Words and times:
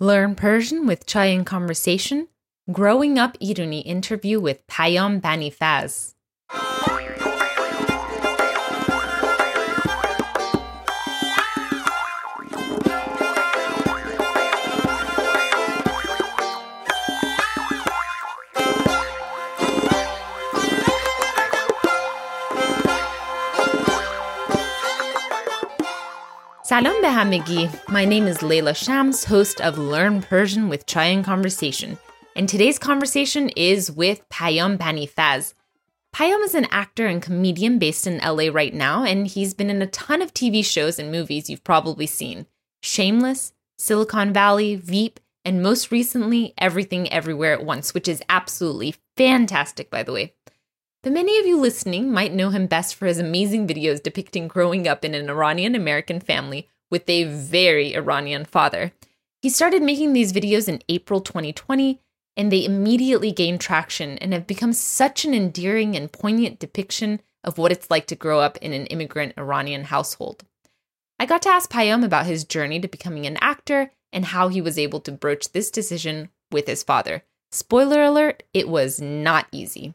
Learn 0.00 0.36
Persian 0.36 0.86
with 0.86 1.06
Chai 1.06 1.24
and 1.24 1.44
Conversation. 1.44 2.28
Growing 2.70 3.18
Up 3.18 3.36
Irooni 3.40 3.82
interview 3.84 4.38
with 4.38 4.64
Payam 4.68 5.20
Bani 5.20 5.50
Salam 26.68 27.02
behamigi. 27.02 27.88
My 27.88 28.04
name 28.04 28.26
is 28.26 28.42
Leila 28.42 28.74
Shams, 28.74 29.24
host 29.24 29.58
of 29.62 29.78
Learn 29.78 30.20
Persian 30.20 30.68
with 30.68 30.84
Chai 30.84 31.06
and 31.06 31.24
Conversation. 31.24 31.96
And 32.36 32.46
today's 32.46 32.78
conversation 32.78 33.48
is 33.56 33.90
with 33.90 34.28
Payam 34.28 34.76
Banifaz. 34.76 35.54
Payam 36.14 36.44
is 36.44 36.54
an 36.54 36.66
actor 36.70 37.06
and 37.06 37.22
comedian 37.22 37.78
based 37.78 38.06
in 38.06 38.18
LA 38.18 38.52
right 38.52 38.74
now, 38.74 39.02
and 39.02 39.26
he's 39.26 39.54
been 39.54 39.70
in 39.70 39.80
a 39.80 39.86
ton 39.86 40.20
of 40.20 40.34
TV 40.34 40.62
shows 40.62 40.98
and 40.98 41.10
movies 41.10 41.48
you've 41.48 41.64
probably 41.64 42.06
seen 42.06 42.44
Shameless, 42.82 43.54
Silicon 43.78 44.34
Valley, 44.34 44.76
Veep, 44.76 45.20
and 45.46 45.62
most 45.62 45.90
recently, 45.90 46.52
Everything 46.58 47.10
Everywhere 47.10 47.54
at 47.54 47.64
Once, 47.64 47.94
which 47.94 48.06
is 48.06 48.22
absolutely 48.28 48.94
fantastic, 49.16 49.88
by 49.88 50.02
the 50.02 50.12
way. 50.12 50.34
But 51.02 51.12
many 51.12 51.38
of 51.38 51.46
you 51.46 51.60
listening 51.60 52.10
might 52.10 52.34
know 52.34 52.50
him 52.50 52.66
best 52.66 52.96
for 52.96 53.06
his 53.06 53.18
amazing 53.18 53.68
videos 53.68 54.02
depicting 54.02 54.48
growing 54.48 54.88
up 54.88 55.04
in 55.04 55.14
an 55.14 55.30
Iranian 55.30 55.74
American 55.74 56.18
family 56.18 56.68
with 56.90 57.08
a 57.08 57.24
very 57.24 57.94
Iranian 57.94 58.44
father. 58.44 58.92
He 59.40 59.48
started 59.48 59.82
making 59.82 60.12
these 60.12 60.32
videos 60.32 60.68
in 60.68 60.82
April 60.88 61.20
2020, 61.20 62.00
and 62.36 62.50
they 62.50 62.64
immediately 62.64 63.30
gained 63.30 63.60
traction 63.60 64.18
and 64.18 64.32
have 64.32 64.46
become 64.46 64.72
such 64.72 65.24
an 65.24 65.34
endearing 65.34 65.94
and 65.94 66.10
poignant 66.10 66.58
depiction 66.58 67.20
of 67.44 67.58
what 67.58 67.70
it's 67.70 67.90
like 67.90 68.06
to 68.08 68.16
grow 68.16 68.40
up 68.40 68.56
in 68.58 68.72
an 68.72 68.86
immigrant 68.86 69.34
Iranian 69.38 69.84
household. 69.84 70.44
I 71.20 71.26
got 71.26 71.42
to 71.42 71.48
ask 71.48 71.70
Payam 71.70 72.04
about 72.04 72.26
his 72.26 72.44
journey 72.44 72.80
to 72.80 72.88
becoming 72.88 73.26
an 73.26 73.38
actor 73.40 73.92
and 74.12 74.24
how 74.24 74.48
he 74.48 74.60
was 74.60 74.78
able 74.78 75.00
to 75.00 75.12
broach 75.12 75.52
this 75.52 75.70
decision 75.70 76.30
with 76.50 76.66
his 76.66 76.82
father. 76.82 77.22
Spoiler 77.52 78.02
alert, 78.02 78.42
it 78.52 78.68
was 78.68 79.00
not 79.00 79.46
easy. 79.52 79.94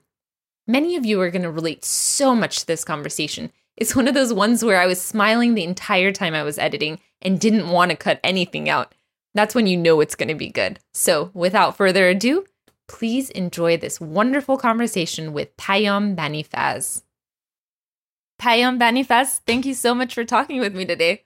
Many 0.66 0.96
of 0.96 1.06
you 1.06 1.20
are 1.20 1.30
going 1.30 1.42
to 1.42 1.52
relate 1.52 1.84
so 1.84 2.34
much 2.34 2.60
to 2.60 2.68
this 2.68 2.86
conversation. 2.86 3.52
It's 3.76 3.96
one 3.96 4.08
of 4.08 4.14
those 4.14 4.32
ones 4.32 4.64
where 4.64 4.80
I 4.80 4.86
was 4.86 5.02
smiling 5.02 5.56
the 5.56 5.64
entire 5.64 6.12
time 6.12 6.34
I 6.34 6.44
was 6.44 6.58
editing 6.58 7.00
and 7.22 7.40
didn't 7.40 7.70
want 7.70 7.92
to 7.92 7.98
cut 7.98 8.20
anything 8.24 8.70
out. 8.70 8.96
That's 9.34 9.56
when 9.56 9.68
you 9.68 9.76
know 9.76 10.00
it's 10.00 10.16
going 10.16 10.30
to 10.30 10.36
be 10.36 10.50
good. 10.50 10.80
So, 10.94 11.32
without 11.34 11.76
further 11.76 12.08
ado, 12.08 12.46
please 12.88 13.30
enjoy 13.32 13.76
this 13.76 14.00
wonderful 14.00 14.58
conversation 14.58 15.34
with 15.34 15.56
Payam 15.58 16.16
Banifaz. 16.16 17.02
Payam 18.40 18.80
Banifaz, 18.80 19.42
thank 19.46 19.66
you 19.66 19.74
so 19.74 19.94
much 19.94 20.14
for 20.14 20.24
talking 20.24 20.60
with 20.60 20.76
me 20.76 20.86
today. 20.86 21.24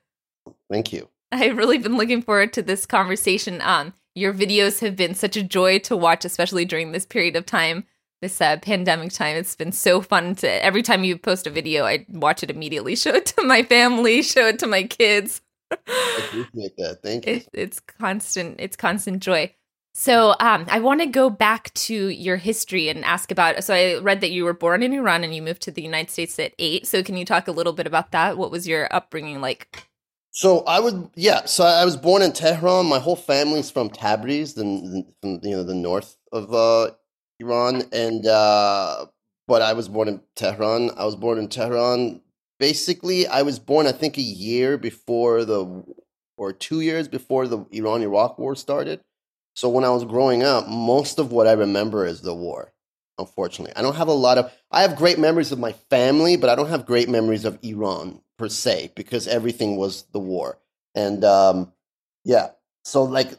Thank 0.71 0.93
you. 0.93 1.09
I've 1.31 1.57
really 1.57 1.77
been 1.77 1.97
looking 1.97 2.21
forward 2.21 2.53
to 2.53 2.61
this 2.61 2.85
conversation. 2.85 3.61
Um, 3.61 3.93
your 4.15 4.33
videos 4.33 4.79
have 4.79 4.95
been 4.95 5.13
such 5.13 5.35
a 5.35 5.43
joy 5.43 5.79
to 5.79 5.97
watch, 5.97 6.25
especially 6.25 6.65
during 6.65 6.91
this 6.91 7.05
period 7.05 7.35
of 7.35 7.45
time 7.45 7.85
this 8.21 8.41
uh, 8.41 8.57
pandemic 8.57 9.11
time. 9.11 9.35
It's 9.35 9.55
been 9.55 9.71
so 9.71 10.01
fun 10.01 10.35
to 10.35 10.65
every 10.65 10.83
time 10.83 11.03
you 11.03 11.17
post 11.17 11.47
a 11.47 11.49
video, 11.49 11.85
I 11.85 12.05
watch 12.09 12.43
it 12.43 12.49
immediately, 12.49 12.95
show 12.97 13.15
it 13.15 13.27
to 13.27 13.43
my 13.43 13.63
family, 13.63 14.21
show 14.21 14.47
it 14.47 14.59
to 14.59 14.67
my 14.67 14.83
kids. 14.83 15.41
I 15.71 16.23
appreciate 16.27 16.77
that. 16.77 16.99
Thank 17.03 17.25
you. 17.25 17.33
It, 17.33 17.49
it's 17.53 17.79
constant. 17.79 18.55
It's 18.59 18.75
constant 18.75 19.21
joy. 19.21 19.53
So 19.93 20.35
um, 20.39 20.67
I 20.69 20.79
want 20.79 21.01
to 21.01 21.07
go 21.07 21.27
back 21.29 21.73
to 21.73 22.09
your 22.09 22.37
history 22.37 22.87
and 22.87 23.03
ask 23.03 23.31
about. 23.31 23.63
So 23.63 23.73
I 23.73 23.97
read 23.97 24.21
that 24.21 24.29
you 24.29 24.45
were 24.45 24.53
born 24.53 24.83
in 24.83 24.93
Iran 24.93 25.23
and 25.23 25.33
you 25.33 25.41
moved 25.41 25.63
to 25.63 25.71
the 25.71 25.81
United 25.81 26.11
States 26.11 26.37
at 26.37 26.53
eight. 26.59 26.85
So 26.85 27.01
can 27.01 27.17
you 27.17 27.25
talk 27.25 27.47
a 27.47 27.51
little 27.51 27.73
bit 27.73 27.87
about 27.87 28.11
that? 28.11 28.37
What 28.37 28.51
was 28.51 28.67
your 28.67 28.93
upbringing 28.93 29.41
like? 29.41 29.87
So 30.29 30.59
I 30.65 30.79
would, 30.79 31.09
yeah. 31.15 31.45
So 31.45 31.63
I 31.63 31.83
was 31.83 31.97
born 31.97 32.21
in 32.21 32.31
Tehran. 32.31 32.85
My 32.85 32.99
whole 32.99 33.15
family's 33.15 33.71
from 33.71 33.89
Tabriz, 33.89 34.53
the, 34.53 35.03
the 35.23 35.39
you 35.41 35.55
know 35.55 35.63
the 35.63 35.73
north 35.73 36.15
of 36.31 36.53
uh, 36.53 36.91
Iran, 37.39 37.83
and 37.91 38.25
uh, 38.25 39.05
but 39.47 39.61
I 39.61 39.73
was 39.73 39.87
born 39.87 40.07
in 40.07 40.21
Tehran. 40.35 40.91
I 40.97 41.05
was 41.05 41.15
born 41.15 41.37
in 41.37 41.47
Tehran. 41.47 42.21
Basically, 42.59 43.27
I 43.27 43.43
was 43.43 43.59
born, 43.59 43.85
I 43.87 43.91
think, 43.91 44.17
a 44.17 44.21
year 44.21 44.77
before 44.77 45.45
the, 45.45 45.83
or 46.37 46.53
two 46.53 46.81
years 46.81 47.07
before 47.07 47.47
the 47.47 47.65
Iran 47.71 48.01
Iraq 48.01 48.39
war 48.39 48.55
started. 48.55 49.01
So 49.55 49.69
when 49.69 49.83
I 49.83 49.89
was 49.89 50.05
growing 50.05 50.43
up, 50.43 50.67
most 50.67 51.19
of 51.19 51.31
what 51.31 51.47
I 51.47 51.53
remember 51.53 52.05
is 52.05 52.21
the 52.21 52.33
war. 52.33 52.73
Unfortunately, 53.19 53.73
I 53.75 53.81
don't 53.81 53.95
have 53.95 54.07
a 54.07 54.13
lot 54.13 54.37
of. 54.37 54.51
I 54.71 54.81
have 54.81 54.95
great 54.95 55.17
memories 55.17 55.51
of 55.51 55.59
my 55.59 55.71
family, 55.89 56.37
but 56.37 56.49
I 56.49 56.55
don't 56.55 56.69
have 56.69 56.85
great 56.85 57.09
memories 57.09 57.45
of 57.45 57.57
Iran 57.63 58.21
per 58.37 58.49
se 58.49 58.91
because 58.95 59.27
everything 59.27 59.77
was 59.77 60.03
the 60.11 60.19
war. 60.19 60.59
And 60.93 61.23
um, 61.23 61.73
yeah, 62.23 62.49
so 62.83 63.03
like 63.03 63.31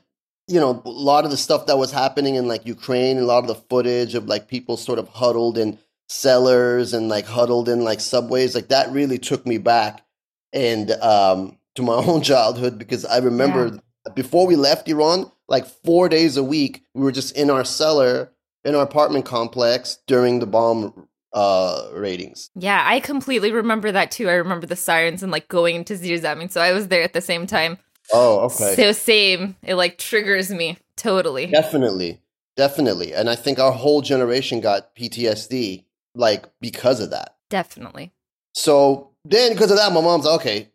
you 0.48 0.58
know, 0.58 0.82
a 0.84 0.88
lot 0.88 1.24
of 1.24 1.30
the 1.30 1.36
stuff 1.36 1.66
that 1.66 1.78
was 1.78 1.92
happening 1.92 2.34
in 2.34 2.48
like 2.48 2.66
Ukraine, 2.66 3.18
a 3.18 3.22
lot 3.22 3.44
of 3.44 3.48
the 3.48 3.54
footage 3.54 4.14
of 4.14 4.26
like 4.26 4.48
people 4.48 4.76
sort 4.76 4.98
of 4.98 5.08
huddled 5.08 5.58
in 5.58 5.78
cellars 6.08 6.94
and 6.94 7.08
like 7.08 7.26
huddled 7.26 7.68
in 7.68 7.84
like 7.84 8.00
subways, 8.00 8.54
like 8.54 8.68
that 8.68 8.90
really 8.90 9.18
took 9.18 9.46
me 9.46 9.58
back 9.58 10.04
and 10.52 10.90
um, 10.92 11.58
to 11.74 11.82
my 11.82 11.92
own 12.06 12.22
childhood 12.22 12.78
because 12.78 13.04
I 13.04 13.18
remember 13.18 13.66
yeah. 13.66 14.12
before 14.14 14.46
we 14.46 14.56
left 14.56 14.88
Iran, 14.88 15.30
like 15.48 15.66
four 15.66 16.08
days 16.08 16.36
a 16.36 16.42
week, 16.42 16.82
we 16.94 17.02
were 17.02 17.12
just 17.12 17.36
in 17.36 17.50
our 17.50 17.64
cellar 17.64 18.32
in 18.64 18.74
our 18.74 18.82
apartment 18.82 19.24
complex 19.24 19.98
during 20.06 20.40
the 20.40 20.46
bomb 20.46 21.08
uh 21.34 21.90
ratings. 21.92 22.50
Yeah, 22.54 22.82
I 22.86 23.00
completely 23.00 23.52
remember 23.52 23.92
that 23.92 24.10
too. 24.10 24.30
I 24.30 24.34
remember 24.34 24.66
the 24.66 24.76
sirens 24.76 25.22
and 25.22 25.30
like 25.30 25.48
going 25.48 25.76
into 25.76 25.94
Zirzamin, 25.94 26.50
so 26.50 26.62
I 26.62 26.72
was 26.72 26.88
there 26.88 27.02
at 27.02 27.12
the 27.12 27.20
same 27.20 27.46
time. 27.46 27.78
Oh, 28.12 28.40
okay. 28.46 28.74
So 28.74 28.92
same. 28.92 29.56
It 29.62 29.74
like 29.74 29.98
triggers 29.98 30.50
me 30.50 30.78
totally. 30.96 31.46
Definitely. 31.46 32.20
Definitely. 32.56 33.14
And 33.14 33.30
I 33.30 33.36
think 33.36 33.58
our 33.58 33.72
whole 33.72 34.02
generation 34.02 34.60
got 34.60 34.94
PTSD 34.96 35.84
like 36.14 36.46
because 36.60 37.00
of 37.00 37.10
that. 37.10 37.36
Definitely. 37.48 38.12
So 38.54 39.10
then 39.24 39.52
because 39.52 39.70
of 39.70 39.76
that, 39.76 39.92
my 39.92 40.00
mom's 40.00 40.26
okay, 40.26 40.68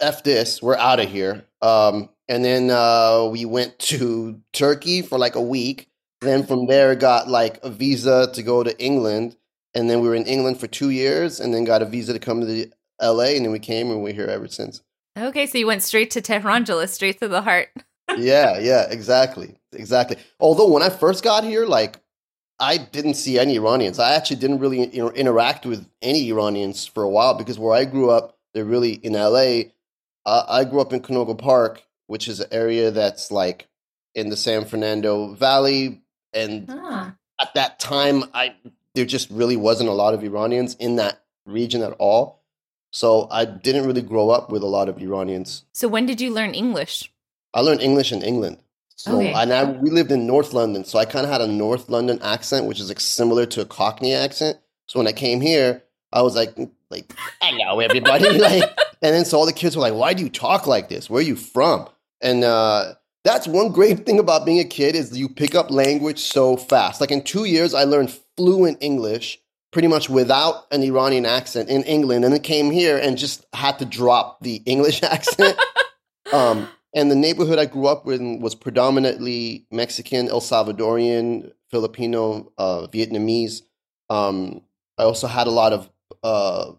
F 0.00 0.22
this, 0.22 0.62
we're 0.62 0.76
out 0.76 1.00
of 1.00 1.08
here. 1.08 1.44
Um, 1.62 2.10
and 2.28 2.44
then 2.44 2.70
uh, 2.70 3.28
we 3.30 3.44
went 3.44 3.78
to 3.78 4.40
Turkey 4.52 5.02
for 5.02 5.18
like 5.18 5.34
a 5.34 5.42
week. 5.42 5.88
Then 6.20 6.44
from 6.44 6.66
there 6.66 6.94
got 6.94 7.28
like 7.28 7.58
a 7.62 7.70
visa 7.70 8.30
to 8.34 8.42
go 8.42 8.62
to 8.62 8.78
England. 8.78 9.36
And 9.74 9.88
then 9.88 10.00
we 10.00 10.08
were 10.08 10.14
in 10.14 10.26
England 10.26 10.60
for 10.60 10.66
two 10.66 10.90
years 10.90 11.40
and 11.40 11.54
then 11.54 11.64
got 11.64 11.82
a 11.82 11.86
visa 11.86 12.12
to 12.12 12.18
come 12.18 12.40
to 12.40 12.46
the 12.46 12.72
LA 13.00 13.34
and 13.36 13.44
then 13.44 13.52
we 13.52 13.58
came 13.58 13.90
and 13.90 14.02
we're 14.02 14.12
here 14.12 14.26
ever 14.26 14.48
since. 14.48 14.82
Okay, 15.16 15.46
so 15.46 15.58
you 15.58 15.66
went 15.66 15.82
straight 15.82 16.10
to 16.12 16.22
Tehrangela, 16.22 16.88
straight 16.88 17.20
to 17.20 17.28
the 17.28 17.42
heart. 17.42 17.68
yeah, 18.16 18.58
yeah, 18.58 18.86
exactly. 18.90 19.56
Exactly. 19.72 20.16
Although 20.40 20.68
when 20.68 20.82
I 20.82 20.90
first 20.90 21.22
got 21.22 21.44
here, 21.44 21.66
like 21.66 21.96
I 22.62 22.78
didn't 22.78 23.14
see 23.14 23.38
any 23.38 23.56
Iranians. 23.56 23.98
I 23.98 24.14
actually 24.14 24.36
didn't 24.36 24.60
really 24.60 24.86
you 24.88 25.02
know, 25.02 25.10
interact 25.10 25.66
with 25.66 25.86
any 26.00 26.28
Iranians 26.30 26.86
for 26.86 27.02
a 27.02 27.08
while 27.08 27.34
because 27.34 27.58
where 27.58 27.74
I 27.74 27.84
grew 27.84 28.10
up, 28.10 28.38
they're 28.54 28.64
really 28.64 28.92
in 28.92 29.14
LA. 29.14 29.70
Uh, 30.24 30.44
I 30.48 30.64
grew 30.64 30.80
up 30.80 30.92
in 30.92 31.00
Canoga 31.00 31.36
Park, 31.36 31.82
which 32.06 32.28
is 32.28 32.40
an 32.40 32.48
area 32.52 32.90
that's 32.90 33.30
like 33.30 33.66
in 34.14 34.28
the 34.28 34.36
San 34.36 34.64
Fernando 34.64 35.34
Valley, 35.34 36.02
and 36.32 36.66
ah. 36.68 37.14
at 37.40 37.54
that 37.54 37.80
time, 37.80 38.24
I 38.34 38.54
there 38.94 39.06
just 39.06 39.30
really 39.30 39.56
wasn't 39.56 39.88
a 39.88 39.94
lot 39.94 40.14
of 40.14 40.22
Iranians 40.22 40.74
in 40.74 40.96
that 40.96 41.22
region 41.46 41.82
at 41.82 41.92
all. 41.94 42.41
So 42.92 43.26
I 43.30 43.46
didn't 43.46 43.86
really 43.86 44.02
grow 44.02 44.30
up 44.30 44.52
with 44.52 44.62
a 44.62 44.66
lot 44.66 44.88
of 44.88 45.00
Iranians. 45.00 45.64
So 45.72 45.88
when 45.88 46.06
did 46.06 46.20
you 46.20 46.30
learn 46.30 46.54
English? 46.54 47.10
I 47.54 47.60
learned 47.60 47.80
English 47.80 48.12
in 48.12 48.22
England. 48.22 48.58
So 48.96 49.16
okay. 49.16 49.32
and 49.32 49.52
I 49.52 49.64
we 49.64 49.90
lived 49.90 50.12
in 50.12 50.26
North 50.26 50.52
London, 50.52 50.84
so 50.84 50.98
I 50.98 51.06
kind 51.06 51.26
of 51.26 51.32
had 51.32 51.40
a 51.40 51.46
North 51.46 51.88
London 51.88 52.20
accent, 52.22 52.66
which 52.66 52.78
is 52.78 52.88
like 52.88 53.00
similar 53.00 53.46
to 53.46 53.62
a 53.62 53.64
Cockney 53.64 54.14
accent. 54.14 54.58
So 54.86 55.00
when 55.00 55.08
I 55.08 55.12
came 55.12 55.40
here, 55.40 55.82
I 56.12 56.22
was 56.22 56.36
like, 56.36 56.54
like 56.90 57.12
hello 57.40 57.80
everybody, 57.80 58.30
like, 58.38 58.62
and 59.02 59.14
then 59.14 59.24
so 59.24 59.38
all 59.38 59.46
the 59.46 59.52
kids 59.52 59.74
were 59.74 59.82
like, 59.82 59.94
why 59.94 60.14
do 60.14 60.22
you 60.22 60.28
talk 60.28 60.66
like 60.66 60.88
this? 60.88 61.10
Where 61.10 61.20
are 61.20 61.26
you 61.26 61.34
from? 61.34 61.88
And 62.20 62.44
uh, 62.44 62.94
that's 63.24 63.48
one 63.48 63.72
great 63.72 64.06
thing 64.06 64.18
about 64.18 64.46
being 64.46 64.60
a 64.60 64.64
kid 64.64 64.94
is 64.94 65.18
you 65.18 65.28
pick 65.28 65.54
up 65.54 65.70
language 65.70 66.20
so 66.20 66.56
fast. 66.56 67.00
Like 67.00 67.10
in 67.10 67.22
two 67.22 67.44
years, 67.44 67.74
I 67.74 67.84
learned 67.84 68.16
fluent 68.36 68.78
English 68.80 69.41
pretty 69.72 69.88
much 69.88 70.08
without 70.08 70.66
an 70.70 70.82
Iranian 70.82 71.26
accent 71.26 71.68
in 71.68 71.82
England, 71.84 72.24
and 72.24 72.32
then 72.32 72.40
came 72.42 72.70
here 72.70 72.98
and 72.98 73.18
just 73.18 73.44
had 73.52 73.78
to 73.80 73.84
drop 73.84 74.40
the 74.40 74.56
English 74.66 75.02
accent. 75.02 75.58
um, 76.32 76.68
and 76.94 77.10
the 77.10 77.16
neighborhood 77.16 77.58
I 77.58 77.64
grew 77.64 77.86
up 77.86 78.06
in 78.06 78.40
was 78.40 78.54
predominantly 78.54 79.66
Mexican, 79.70 80.28
El 80.28 80.40
Salvadorian, 80.40 81.52
Filipino, 81.70 82.52
uh, 82.58 82.86
Vietnamese. 82.88 83.62
Um, 84.10 84.62
I 84.98 85.04
also 85.04 85.26
had 85.26 85.46
a 85.46 85.50
lot 85.50 85.72
of 85.72 85.90
uh, 86.22 86.72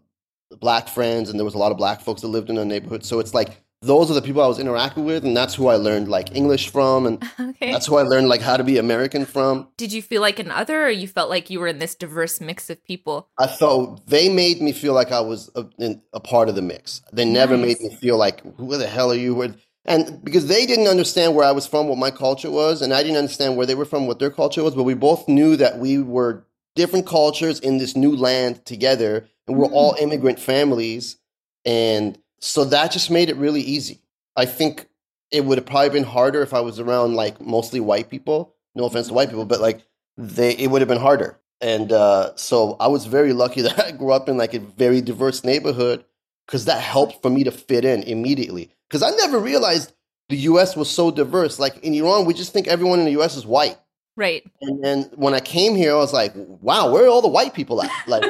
black 0.60 0.88
friends, 0.88 1.30
and 1.30 1.39
there 1.39 1.46
was 1.46 1.56
a 1.56 1.57
lot 1.57 1.72
of 1.72 1.80
black 1.80 2.00
folks 2.01 2.22
that 2.22 2.28
lived 2.28 2.50
in 2.50 2.56
the 2.56 2.66
neighborhood. 2.66 3.04
So 3.04 3.19
it's 3.19 3.34
like 3.34 3.62
those 3.83 4.09
are 4.09 4.13
the 4.13 4.21
people 4.21 4.41
I 4.41 4.47
was 4.47 4.59
interacting 4.59 5.03
with, 5.03 5.25
and 5.25 5.35
that's 5.35 5.53
who 5.53 5.68
I 5.68 5.75
learned 5.75 6.07
like 6.07 6.35
English 6.35 6.69
from, 6.69 7.06
and 7.06 7.24
okay. 7.39 7.71
that's 7.71 7.85
who 7.85 7.97
I 7.97 8.03
learned 8.03 8.30
like 8.30 8.41
how 8.41 8.57
to 8.57 8.63
be 8.63 8.77
American 8.77 9.25
from. 9.25 9.68
Did 9.77 9.91
you 9.91 10.01
feel 10.01 10.21
like 10.21 10.39
an 10.39 10.51
other, 10.51 10.85
or 10.85 10.89
you 10.89 11.07
felt 11.07 11.30
like 11.30 11.50
you 11.50 11.59
were 11.59 11.68
in 11.68 11.80
this 11.80 11.94
diverse 11.94 12.39
mix 12.39 12.69
of 12.69 12.83
people? 12.83 13.30
I 13.38 13.47
felt 13.47 14.07
they 14.07 14.30
made 14.30 14.62
me 14.62 14.71
feel 14.71 14.94
like 14.94 15.12
I 15.12 15.19
was 15.19 15.51
a, 15.56 15.65
a 16.13 16.19
part 16.19 16.50
of 16.50 16.56
the 16.56 16.62
mix. 16.62 17.01
They 17.12 17.25
never 17.25 17.57
nice. 17.57 17.80
made 17.80 17.91
me 17.91 17.95
feel 17.95 18.18
like 18.18 18.41
who 18.57 18.77
the 18.77 18.88
hell 18.88 19.12
are 19.12 19.15
you? 19.15 19.53
And 19.86 20.24
because 20.24 20.47
they 20.47 20.65
didn't 20.65 20.88
understand 20.88 21.36
where 21.36 21.45
I 21.45 21.51
was 21.51 21.68
from, 21.68 21.89
what 21.89 21.97
my 21.97 22.12
culture 22.12 22.50
was, 22.50 22.81
and 22.81 22.94
I 22.94 23.03
didn't 23.03 23.18
understand 23.18 23.57
where 23.57 23.65
they 23.65 23.75
were 23.75 23.86
from, 23.86 24.07
what 24.07 24.19
their 24.19 24.31
culture 24.31 24.63
was, 24.63 24.75
but 24.75 24.83
we 24.83 24.94
both 24.94 25.27
knew 25.27 25.57
that 25.57 25.77
we 25.77 25.97
were 26.00 26.45
different 26.75 27.06
cultures 27.06 27.59
in 27.59 27.77
this 27.77 27.95
new 27.95 28.15
land 28.15 28.65
together, 28.65 29.27
and 29.47 29.57
we're 29.57 29.68
mm. 29.68 29.74
all 29.74 29.95
immigrant 30.00 30.39
families, 30.39 31.18
and 31.65 32.18
so 32.44 32.66
that 32.66 32.92
just 32.92 33.10
made 33.10 33.30
it 33.30 33.38
really 33.38 33.62
easy. 33.62 34.01
I 34.36 34.45
think 34.45 34.90
it 35.31 35.45
would 35.45 35.57
have 35.57 35.66
probably 35.66 35.90
been 35.90 36.04
harder 36.04 36.42
if 36.42 36.54
I 36.54 36.60
was 36.60 36.78
around 36.78 37.16
like 37.16 37.40
mostly 37.40 37.80
white 37.80 38.10
people. 38.10 38.54
No 38.75 38.84
offense 38.84 39.07
to 39.07 39.13
white 39.13 39.30
people, 39.30 39.45
but 39.45 39.62
like 39.62 39.81
they, 40.18 40.51
it 40.51 40.68
would 40.68 40.81
have 40.81 40.90
been 40.90 41.00
harder. 41.00 41.40
And 41.62 41.94
uh, 41.94 42.36
so 42.36 42.75
I 42.81 42.88
was 42.88 43.06
very 43.06 43.31
lucky 43.31 43.62
that 43.68 43.80
I 43.80 43.92
grew 43.92 44.12
up 44.12 44.28
in 44.28 44.36
like 44.38 44.54
a 44.54 44.60
very 44.60 45.00
diverse 45.00 45.45
neighborhood 45.45 46.04
because 46.45 46.66
that 46.66 46.81
helped 46.81 47.22
for 47.22 47.30
me 47.30 47.45
to 47.45 47.51
fit 47.51 47.86
in 47.86 48.04
immediately. 48.04 48.74
Because 48.89 49.04
I 49.04 49.12
never 49.12 49.39
realized 49.39 49.94
the 50.28 50.36
U.S. 50.38 50.75
was 50.75 50.89
so 50.89 51.12
diverse. 51.12 51.60
Like 51.60 51.78
in 51.78 51.94
Iran, 51.94 52.25
we 52.25 52.34
just 52.34 52.51
think 52.51 52.68
everyone 52.68 53.00
in 53.00 53.06
the 53.06 53.12
U.S. 53.12 53.38
is 53.38 53.46
white. 53.46 53.78
Right. 54.18 54.44
And 54.62 54.84
then 54.84 55.04
when 55.16 55.34
I 55.34 55.39
came 55.39 55.75
here, 55.75 55.94
I 55.94 55.98
was 55.98 56.12
like, 56.12 56.34
wow, 56.36 56.92
where 56.92 57.06
are 57.06 57.07
all 57.07 57.22
the 57.22 57.30
white 57.30 57.54
people 57.54 57.81
at? 57.81 57.89
Like, 58.06 58.25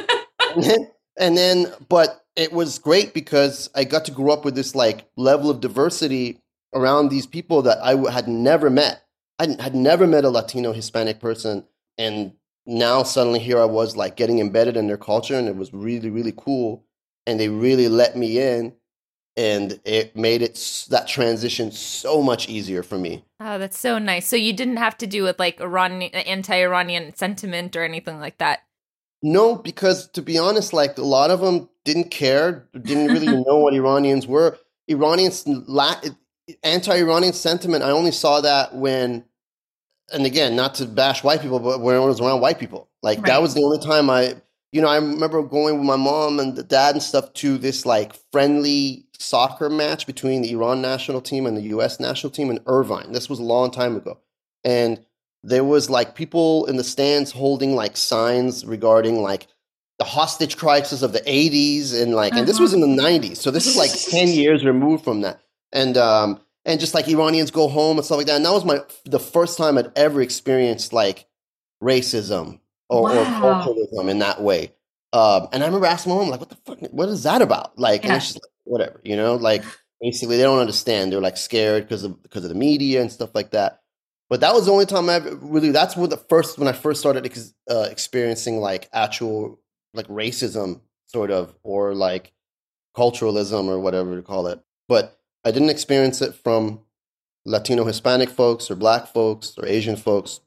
and, 1.18 1.38
then, 1.38 1.71
but 1.89 2.25
it 2.36 2.51
was 2.51 2.80
great 2.80 3.13
because 3.13 3.69
I 3.75 3.83
got 3.83 4.06
to 4.06 4.12
grow 4.12 4.33
up 4.33 4.45
with 4.45 4.56
this 4.56 4.75
like 4.75 5.06
level 5.15 5.50
of 5.50 5.62
diversity 5.62 6.39
around 6.74 7.10
these 7.10 7.27
people 7.27 7.62
that 7.63 7.77
I 7.83 8.12
had 8.12 8.27
never 8.27 8.69
met. 8.69 9.04
I 9.39 9.56
had 9.60 9.75
never 9.75 10.07
met 10.07 10.25
a 10.25 10.30
Latino 10.30 10.74
Hispanic 10.74 11.19
person, 11.19 11.65
and 11.98 12.33
now 12.65 13.04
suddenly 13.04 13.39
here 13.39 13.60
I 13.60 13.65
was 13.65 13.95
like 13.98 14.15
getting 14.15 14.39
embedded 14.39 14.77
in 14.77 14.88
their 14.88 14.98
culture, 14.98 15.36
and 15.36 15.48
it 15.48 15.56
was 15.56 15.74
really 15.74 16.10
really 16.10 16.33
cool. 16.36 16.86
And 17.25 17.39
they 17.39 17.50
really 17.50 17.88
let 17.88 18.18
me 18.18 18.39
in, 18.39 18.74
and 19.38 19.80
it 19.86 20.16
made 20.16 20.42
it 20.42 20.86
that 20.89 21.07
transition 21.07 21.71
so 21.71 22.21
much 22.21 22.50
easier 22.50 22.83
for 22.83 22.98
me. 22.98 23.24
Oh, 23.39 23.57
that's 23.57 23.80
so 23.80 23.98
nice. 23.98 24.27
So 24.27 24.36
you 24.36 24.54
didn't 24.54 24.77
have 24.77 24.98
to 25.00 25.07
do 25.07 25.24
with 25.24 25.39
like 25.39 25.62
Iran 25.62 26.01
anti-Iranian 26.01 27.16
sentiment 27.16 27.75
or 27.75 27.83
anything 27.83 28.19
like 28.19 28.38
that. 28.39 28.63
No, 29.23 29.55
because 29.55 30.09
to 30.09 30.21
be 30.21 30.37
honest, 30.37 30.73
like 30.73 30.97
a 30.97 31.01
lot 31.01 31.31
of 31.31 31.39
them 31.39 31.69
didn't 31.85 32.11
care, 32.11 32.67
didn't 32.73 33.07
really 33.07 33.27
know 33.47 33.57
what 33.57 33.73
Iranians 33.73 34.27
were. 34.27 34.59
Iranians, 34.89 35.47
anti-Iranian 36.61 37.31
sentiment. 37.31 37.85
I 37.85 37.91
only 37.91 38.11
saw 38.11 38.41
that 38.41 38.75
when, 38.75 39.23
and 40.11 40.25
again, 40.25 40.57
not 40.57 40.75
to 40.75 40.85
bash 40.85 41.23
white 41.23 41.41
people, 41.41 41.59
but 41.59 41.79
when 41.79 41.95
I 41.95 41.99
was 41.99 42.19
around 42.19 42.41
white 42.41 42.59
people. 42.59 42.89
Like 43.01 43.19
right. 43.19 43.27
that 43.27 43.41
was 43.41 43.53
the 43.53 43.63
only 43.63 43.79
time 43.79 44.09
I, 44.09 44.35
you 44.73 44.81
know, 44.81 44.89
I 44.89 44.97
remember 44.97 45.41
going 45.41 45.77
with 45.77 45.87
my 45.87 45.95
mom 45.95 46.39
and 46.41 46.57
the 46.57 46.63
dad 46.63 46.95
and 46.95 47.01
stuff 47.01 47.31
to 47.35 47.57
this 47.57 47.85
like 47.85 48.13
friendly 48.33 49.05
soccer 49.17 49.69
match 49.69 50.05
between 50.05 50.41
the 50.41 50.51
Iran 50.51 50.81
national 50.81 51.21
team 51.21 51.45
and 51.45 51.55
the 51.55 51.61
U.S. 51.61 51.97
national 51.97 52.31
team 52.31 52.51
in 52.51 52.59
Irvine. 52.65 53.13
This 53.13 53.29
was 53.29 53.39
a 53.39 53.43
long 53.43 53.71
time 53.71 53.95
ago, 53.95 54.19
and 54.65 54.99
there 55.44 55.63
was 55.63 55.90
like 55.90 56.16
people 56.16 56.66
in 56.66 56.78
the 56.78 56.84
stands 56.84 57.31
holding 57.31 57.75
like 57.75 57.98
signs 57.98 58.66
regarding 58.66 59.22
like 59.22 59.48
the 60.00 60.06
hostage 60.06 60.57
crisis 60.57 61.01
of 61.01 61.13
the 61.13 61.19
80s 61.22 62.01
and 62.01 62.16
like 62.16 62.31
uh-huh. 62.31 62.40
and 62.40 62.48
this 62.48 62.60
was 62.60 62.74
in 62.74 62.81
the 62.81 62.88
90s 62.88 63.38
so 63.38 63.51
this 63.51 63.68
is 63.68 63.78
like 63.78 63.92
10 64.10 64.30
years 64.30 64.66
removed 64.66 65.04
from 65.04 65.22
that 65.22 65.42
and 65.72 65.98
um 65.98 66.40
and 66.66 66.80
just 66.80 66.94
like 66.94 67.07
iranians 67.07 67.51
go 67.51 67.68
home 67.68 67.98
and 67.98 68.06
stuff 68.06 68.18
like 68.18 68.28
that 68.28 68.38
and 68.38 68.45
that 68.45 68.54
was 68.54 68.66
my 68.66 68.80
the 69.06 69.19
first 69.19 69.57
time 69.57 69.78
i'd 69.78 69.92
ever 69.95 70.22
experienced 70.22 70.94
like 70.94 71.28
racism 71.81 72.60
or, 72.90 73.04
wow. 73.04 73.19
or 73.19 73.25
culturalism 73.25 74.10
in 74.10 74.19
that 74.19 74.42
way 74.42 74.72
um 75.12 75.48
and 75.51 75.62
i 75.62 75.66
remember 75.66 75.86
asking 75.86 76.12
my 76.12 76.19
mom 76.19 76.30
like 76.30 76.40
what 76.40 76.50
the 76.50 76.56
fuck 76.56 76.80
what 76.92 77.10
is 77.10 77.24
that 77.24 77.42
about 77.42 77.78
like 77.78 78.04
yeah. 78.04 78.10
and 78.10 78.18
it's 78.18 78.34
just 78.34 78.38
like 78.38 78.51
whatever 78.63 79.00
you 79.04 79.16
know 79.16 79.36
like 79.36 79.63
basically 80.01 80.38
they 80.38 80.44
don't 80.44 80.60
understand 80.60 81.12
they're 81.12 81.22
like 81.22 81.38
scared 81.38 81.84
because 81.84 82.04
of 82.04 82.22
because 82.24 82.44
of 82.44 82.50
the 82.50 82.56
media 82.56 83.01
and 83.01 83.12
stuff 83.12 83.36
like 83.36 83.51
that 83.51 83.82
but 84.33 84.39
that 84.39 84.56
was 84.56 84.65
the 84.65 84.71
only 84.71 84.88
time 84.88 85.12
I 85.12 85.18
really. 85.41 85.69
That's 85.69 85.95
when 85.95 86.09
the 86.09 86.18
first 86.18 86.57
when 86.57 86.68
I 86.68 86.71
first 86.71 87.00
started 87.00 87.24
ex, 87.24 87.53
uh, 87.69 87.85
experiencing 87.91 88.57
like 88.57 88.89
actual 88.91 89.59
like 89.94 90.07
racism, 90.07 90.81
sort 91.06 91.30
of, 91.30 91.53
or 91.62 91.94
like 91.94 92.33
culturalism 92.97 93.68
or 93.68 93.80
whatever 93.80 94.15
to 94.15 94.24
call 94.24 94.47
it. 94.47 94.59
But 94.89 95.19
I 95.45 95.51
didn't 95.51 95.69
experience 95.69 96.19
it 96.24 96.33
from 96.33 96.80
Latino 97.45 97.83
Hispanic 97.83 98.27
folks 98.27 98.71
or 98.71 98.75
Black 98.75 99.06
folks 99.06 99.53
or 99.56 99.68
Asian 99.68 99.97
folks. 99.97 100.39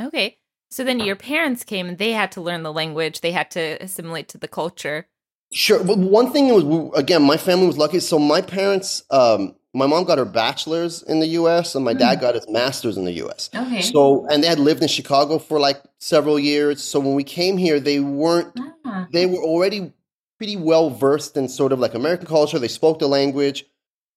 Okay, 0.00 0.38
so 0.70 0.82
then 0.82 0.98
your 0.98 1.14
parents 1.14 1.62
came 1.62 1.88
and 1.88 1.98
they 1.98 2.12
had 2.12 2.32
to 2.32 2.40
learn 2.40 2.62
the 2.62 2.72
language. 2.72 3.20
They 3.20 3.32
had 3.32 3.50
to 3.50 3.76
assimilate 3.82 4.28
to 4.28 4.38
the 4.38 4.48
culture. 4.48 5.08
Sure. 5.52 5.82
Well, 5.82 5.98
one 5.98 6.32
thing 6.32 6.48
was 6.48 6.98
again, 6.98 7.22
my 7.22 7.36
family 7.36 7.66
was 7.66 7.76
lucky. 7.76 8.00
So 8.00 8.18
my 8.18 8.40
parents, 8.40 9.02
um, 9.10 9.56
my 9.76 9.86
mom 9.86 10.04
got 10.04 10.16
her 10.16 10.24
bachelor's 10.24 11.02
in 11.02 11.20
the 11.20 11.26
U.S. 11.28 11.74
and 11.74 11.84
my 11.84 11.92
mm. 11.92 11.98
dad 11.98 12.20
got 12.20 12.34
his 12.34 12.48
master's 12.48 12.96
in 12.96 13.04
the 13.04 13.12
U.S. 13.12 13.50
Okay. 13.54 13.82
So 13.82 14.26
and 14.28 14.42
they 14.42 14.48
had 14.48 14.58
lived 14.58 14.80
in 14.80 14.88
Chicago 14.88 15.38
for 15.38 15.60
like 15.60 15.82
several 15.98 16.38
years. 16.38 16.82
So 16.82 16.98
when 16.98 17.14
we 17.14 17.24
came 17.24 17.58
here, 17.58 17.78
they 17.78 18.00
weren't. 18.00 18.58
Ah. 18.84 19.06
They 19.12 19.26
were 19.26 19.42
already 19.42 19.92
pretty 20.38 20.56
well 20.56 20.90
versed 20.90 21.36
in 21.36 21.48
sort 21.48 21.72
of 21.72 21.78
like 21.78 21.94
American 21.94 22.26
culture. 22.26 22.58
They 22.58 22.68
spoke 22.68 22.98
the 22.98 23.06
language. 23.06 23.66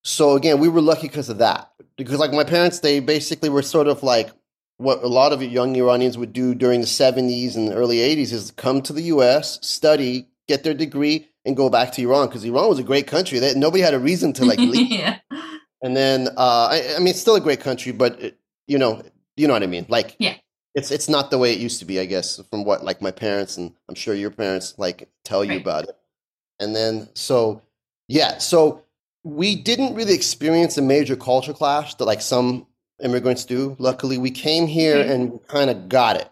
So 0.03 0.38
again, 0.38 0.59
we 0.59 0.69
were 0.69 0.81
lucky 0.81 1.07
because 1.07 1.29
of 1.29 1.39
that. 1.39 1.71
Because 1.97 2.19
like 2.19 2.31
my 2.31 2.45
parents, 2.45 2.79
they 2.79 3.01
basically 3.01 3.50
were 3.50 3.61
sort 3.61 3.88
of 3.88 4.01
like 4.01 4.29
what 4.77 5.03
a 5.03 5.07
lot 5.07 5.33
of 5.33 5.44
young 5.44 5.75
Iranians 5.75 6.17
would 6.17 6.31
do 6.31 6.56
during 6.56 6.79
the 6.79 6.88
70s 6.88 7.57
and 7.57 7.67
the 7.67 7.75
early 7.75 7.97
80s 7.97 8.31
is 8.31 8.51
come 8.51 8.81
to 8.83 8.94
the 8.94 9.03
US, 9.03 9.59
study, 9.61 10.29
get 10.47 10.63
their 10.63 10.73
degree, 10.73 11.27
and 11.45 11.57
go 11.57 11.69
back 11.69 11.91
to 11.94 12.01
Iran 12.01 12.27
because 12.27 12.44
Iran 12.44 12.69
was 12.69 12.79
a 12.79 12.83
great 12.83 13.07
country. 13.07 13.39
That 13.39 13.57
nobody 13.57 13.83
had 13.83 13.94
a 13.94 14.00
reason 14.00 14.33
to 14.33 14.45
like 14.45 14.59
leave. 14.59 14.91
yeah. 15.00 15.17
And 15.81 15.96
then, 15.96 16.28
uh, 16.38 16.68
I, 16.72 16.96
I, 16.96 17.00
mean, 17.00 17.10
it's 17.10 17.22
still 17.22 17.36
a 17.36 17.42
great 17.42 17.62
country, 17.62 17.92
but 17.92 18.22
it, 18.22 18.38
you 18.68 18.78
know, 18.78 19.02
you 19.38 19.48
know 19.48 19.54
what 19.54 19.64
I 19.64 19.68
mean. 19.68 19.86
Like, 19.88 20.16
yeah, 20.20 20.36
it's 20.76 20.92
it's 20.92 21.10
not 21.10 21.31
the 21.31 21.38
way 21.38 21.54
it 21.54 21.60
used 21.60 21.80
to 21.80 21.86
be, 21.86 22.00
I 22.00 22.06
guess, 22.06 22.42
from 22.50 22.64
what 22.64 22.84
like 22.84 23.02
my 23.02 23.12
parents 23.12 23.58
and 23.58 23.74
I'm 23.88 23.96
sure 23.96 24.14
your 24.14 24.31
parents 24.31 24.76
like 24.78 25.10
tell 25.24 25.44
you 25.44 25.52
right. 25.52 25.62
about 25.62 25.84
it. 25.86 25.98
And 26.60 26.76
then, 26.76 27.10
so 27.14 27.62
yeah, 28.08 28.38
so 28.38 28.84
we 29.24 29.56
didn't 29.56 29.96
really 29.96 30.14
experience 30.14 30.78
a 30.78 30.81
major 30.81 31.16
culture 31.16 31.54
clash 31.54 31.96
that 31.96 32.06
like 32.06 32.22
some 32.22 32.68
immigrants 33.02 33.46
do. 33.46 33.76
Luckily, 33.80 34.18
we 34.18 34.31
came 34.31 34.68
here 34.68 34.98
mm-hmm. 34.98 35.12
and 35.12 35.48
kind 35.48 35.69
of 35.69 35.90
got 35.90 36.18
it. 36.18 36.30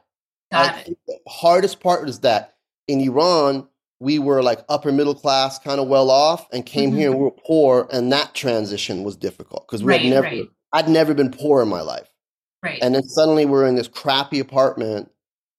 Got 0.51 0.87
it. 0.87 0.97
The 1.07 1.19
hardest 1.27 1.79
part 1.79 2.05
was 2.05 2.19
that 2.19 2.55
in 2.87 3.01
Iran, 3.01 3.67
we 3.99 4.19
were 4.19 4.43
like 4.43 4.63
upper 4.69 4.91
middle 4.91 5.15
class, 5.15 5.57
kind 5.59 5.79
of 5.79 5.87
well 5.87 6.11
off, 6.11 6.47
and 6.51 6.65
came 6.65 6.89
mm-hmm. 6.89 6.99
here 6.99 7.09
and 7.11 7.19
we 7.19 7.25
were 7.25 7.31
poor, 7.31 7.87
and 7.91 8.11
that 8.11 8.33
transition 8.35 9.03
was 9.03 9.15
difficult 9.15 9.67
because 9.67 9.83
we 9.83 9.89
right, 9.89 10.01
had 10.01 10.09
never, 10.09 10.27
right. 10.27 10.47
I'd 10.73 10.89
never 10.89 11.13
been 11.13 11.31
poor 11.31 11.61
in 11.61 11.67
my 11.67 11.81
life, 11.81 12.09
right? 12.63 12.79
And 12.81 12.93
then 12.93 13.03
suddenly 13.03 13.45
we're 13.45 13.67
in 13.67 13.75
this 13.75 13.87
crappy 13.87 14.39
apartment, 14.39 15.11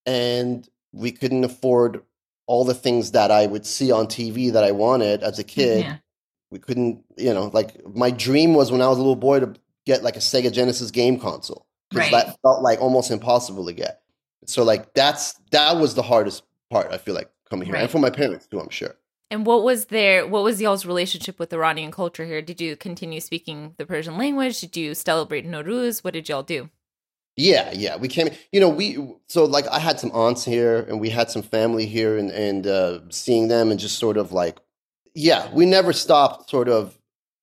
and 0.07 0.69
we 0.93 1.11
couldn't 1.11 1.45
afford 1.45 2.03
all 2.47 2.65
the 2.65 2.75
things 2.75 3.13
that 3.13 3.31
I 3.31 3.47
would 3.47 3.67
see 3.67 3.93
on 3.93 4.07
TV 4.07 4.53
that 4.53 4.65
I 4.65 4.73
wanted 4.73 5.23
as 5.23 5.39
a 5.39 5.45
kid. 5.45 5.85
Yeah. 5.85 5.97
We 6.51 6.59
couldn't, 6.59 7.05
you 7.19 7.35
know, 7.35 7.51
like 7.53 7.87
my 7.95 8.11
dream 8.11 8.55
was 8.55 8.73
when 8.73 8.81
I 8.81 8.89
was 8.89 8.97
a 8.97 9.03
little 9.03 9.17
boy 9.17 9.41
to 9.41 9.53
get 9.85 10.03
like 10.03 10.17
a 10.17 10.21
Sega 10.21 10.51
Genesis 10.51 10.91
game 10.91 11.19
console 11.19 11.67
because 11.91 12.11
right. 12.11 12.27
that 12.27 12.39
felt 12.41 12.63
like 12.63 12.81
almost 12.81 13.11
impossible 13.11 13.67
to 13.67 13.73
get. 13.75 14.01
So 14.47 14.63
like 14.63 14.95
that's 14.95 15.35
that 15.51 15.77
was 15.77 15.95
the 15.95 16.03
hardest 16.03 16.45
part. 16.71 16.91
I 16.91 16.97
feel 16.97 17.15
like 17.15 17.31
coming 17.49 17.67
here, 17.67 17.75
right. 17.75 17.83
and 17.83 17.91
for 17.91 17.99
my 17.99 18.11
parents 18.11 18.47
too. 18.47 18.61
I'm 18.61 18.71
sure. 18.71 18.95
And 19.31 19.45
what 19.45 19.63
was 19.63 19.87
their 19.87 20.27
what 20.27 20.43
was 20.43 20.61
y'all's 20.61 20.87
relationship 20.87 21.39
with 21.39 21.53
Iranian 21.53 21.91
culture 21.91 22.25
here? 22.25 22.41
Did 22.41 22.61
you 22.61 22.77
continue 22.77 23.21
speaking 23.21 23.75
the 23.77 23.85
Persian 23.85 24.17
language? 24.17 24.61
Did 24.61 24.77
you 24.77 24.95
celebrate 24.95 25.47
Nowruz? 25.47 26.03
What 26.03 26.15
did 26.15 26.29
y'all 26.29 26.43
do? 26.43 26.71
Yeah, 27.37 27.71
yeah, 27.73 27.97
we 27.97 28.09
came. 28.09 28.31
You 28.51 28.61
know, 28.61 28.69
we 28.69 28.99
so 29.29 29.45
like 29.45 29.69
I 29.69 29.79
had 29.79 30.01
some 30.01 30.11
aunts 30.13 30.45
here, 30.45 30.81
and 30.89 30.99
we 30.99 31.09
had 31.09 31.31
some 31.31 31.43
family 31.43 31.87
here, 31.87 32.19
and 32.19 32.31
and 32.33 32.67
uh, 32.67 33.01
seeing 33.11 33.47
them, 33.47 33.71
and 33.71 33.79
just 33.79 33.99
sort 33.99 34.17
of 34.17 34.33
like, 34.33 34.59
yeah, 35.15 35.49
we 35.53 35.65
never 35.65 35.93
stopped 35.93 36.51
sort 36.51 36.69
of 36.69 36.99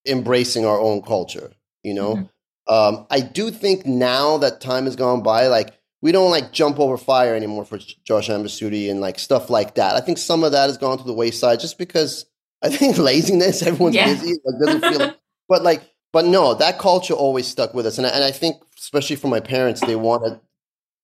embracing 0.06 0.66
our 0.66 0.80
own 0.80 1.02
culture. 1.02 1.52
You 1.84 1.94
know, 1.94 2.16
mm-hmm. 2.16 2.74
um, 2.74 3.08
I 3.10 3.22
do 3.22 3.52
think 3.52 3.86
now 3.86 4.38
that 4.40 4.60
time 4.60 4.84
has 4.84 4.98
gone 4.98 5.24
by, 5.24 5.48
like 5.48 5.70
we 6.02 6.12
don't 6.12 6.32
like 6.32 6.52
jump 6.52 6.80
over 6.80 6.98
fire 6.98 7.36
anymore 7.36 7.66
for 7.66 7.78
Chaharshanbe 7.78 8.46
Suri 8.46 8.92
and 8.92 9.02
like 9.02 9.18
stuff 9.20 9.50
like 9.50 9.76
that. 9.76 9.96
I 9.96 10.02
think 10.02 10.18
some 10.18 10.44
of 10.44 10.52
that 10.52 10.68
has 10.68 10.78
gone 10.78 10.98
to 10.98 11.04
the 11.04 11.14
wayside 11.14 11.60
just 11.60 11.78
because 11.78 12.26
I 12.62 12.70
think 12.70 12.98
laziness. 13.00 13.62
Everyone's 13.62 13.96
yeah. 13.96 14.08
busy, 14.08 14.34
like 14.44 14.60
doesn't 14.66 14.82
feel. 14.82 15.00
Like, 15.00 15.18
but 15.50 15.64
like, 15.64 15.84
but 16.12 16.26
no, 16.26 16.54
that 16.54 16.80
culture 16.80 17.14
always 17.14 17.48
stuck 17.48 17.74
with 17.74 17.86
us, 17.86 17.98
and 17.98 18.08
I, 18.08 18.12
and 18.12 18.24
I 18.24 18.32
think 18.32 18.62
especially 18.78 19.16
for 19.16 19.28
my 19.28 19.40
parents, 19.40 19.82
they 19.82 19.96
wanted 19.96 20.40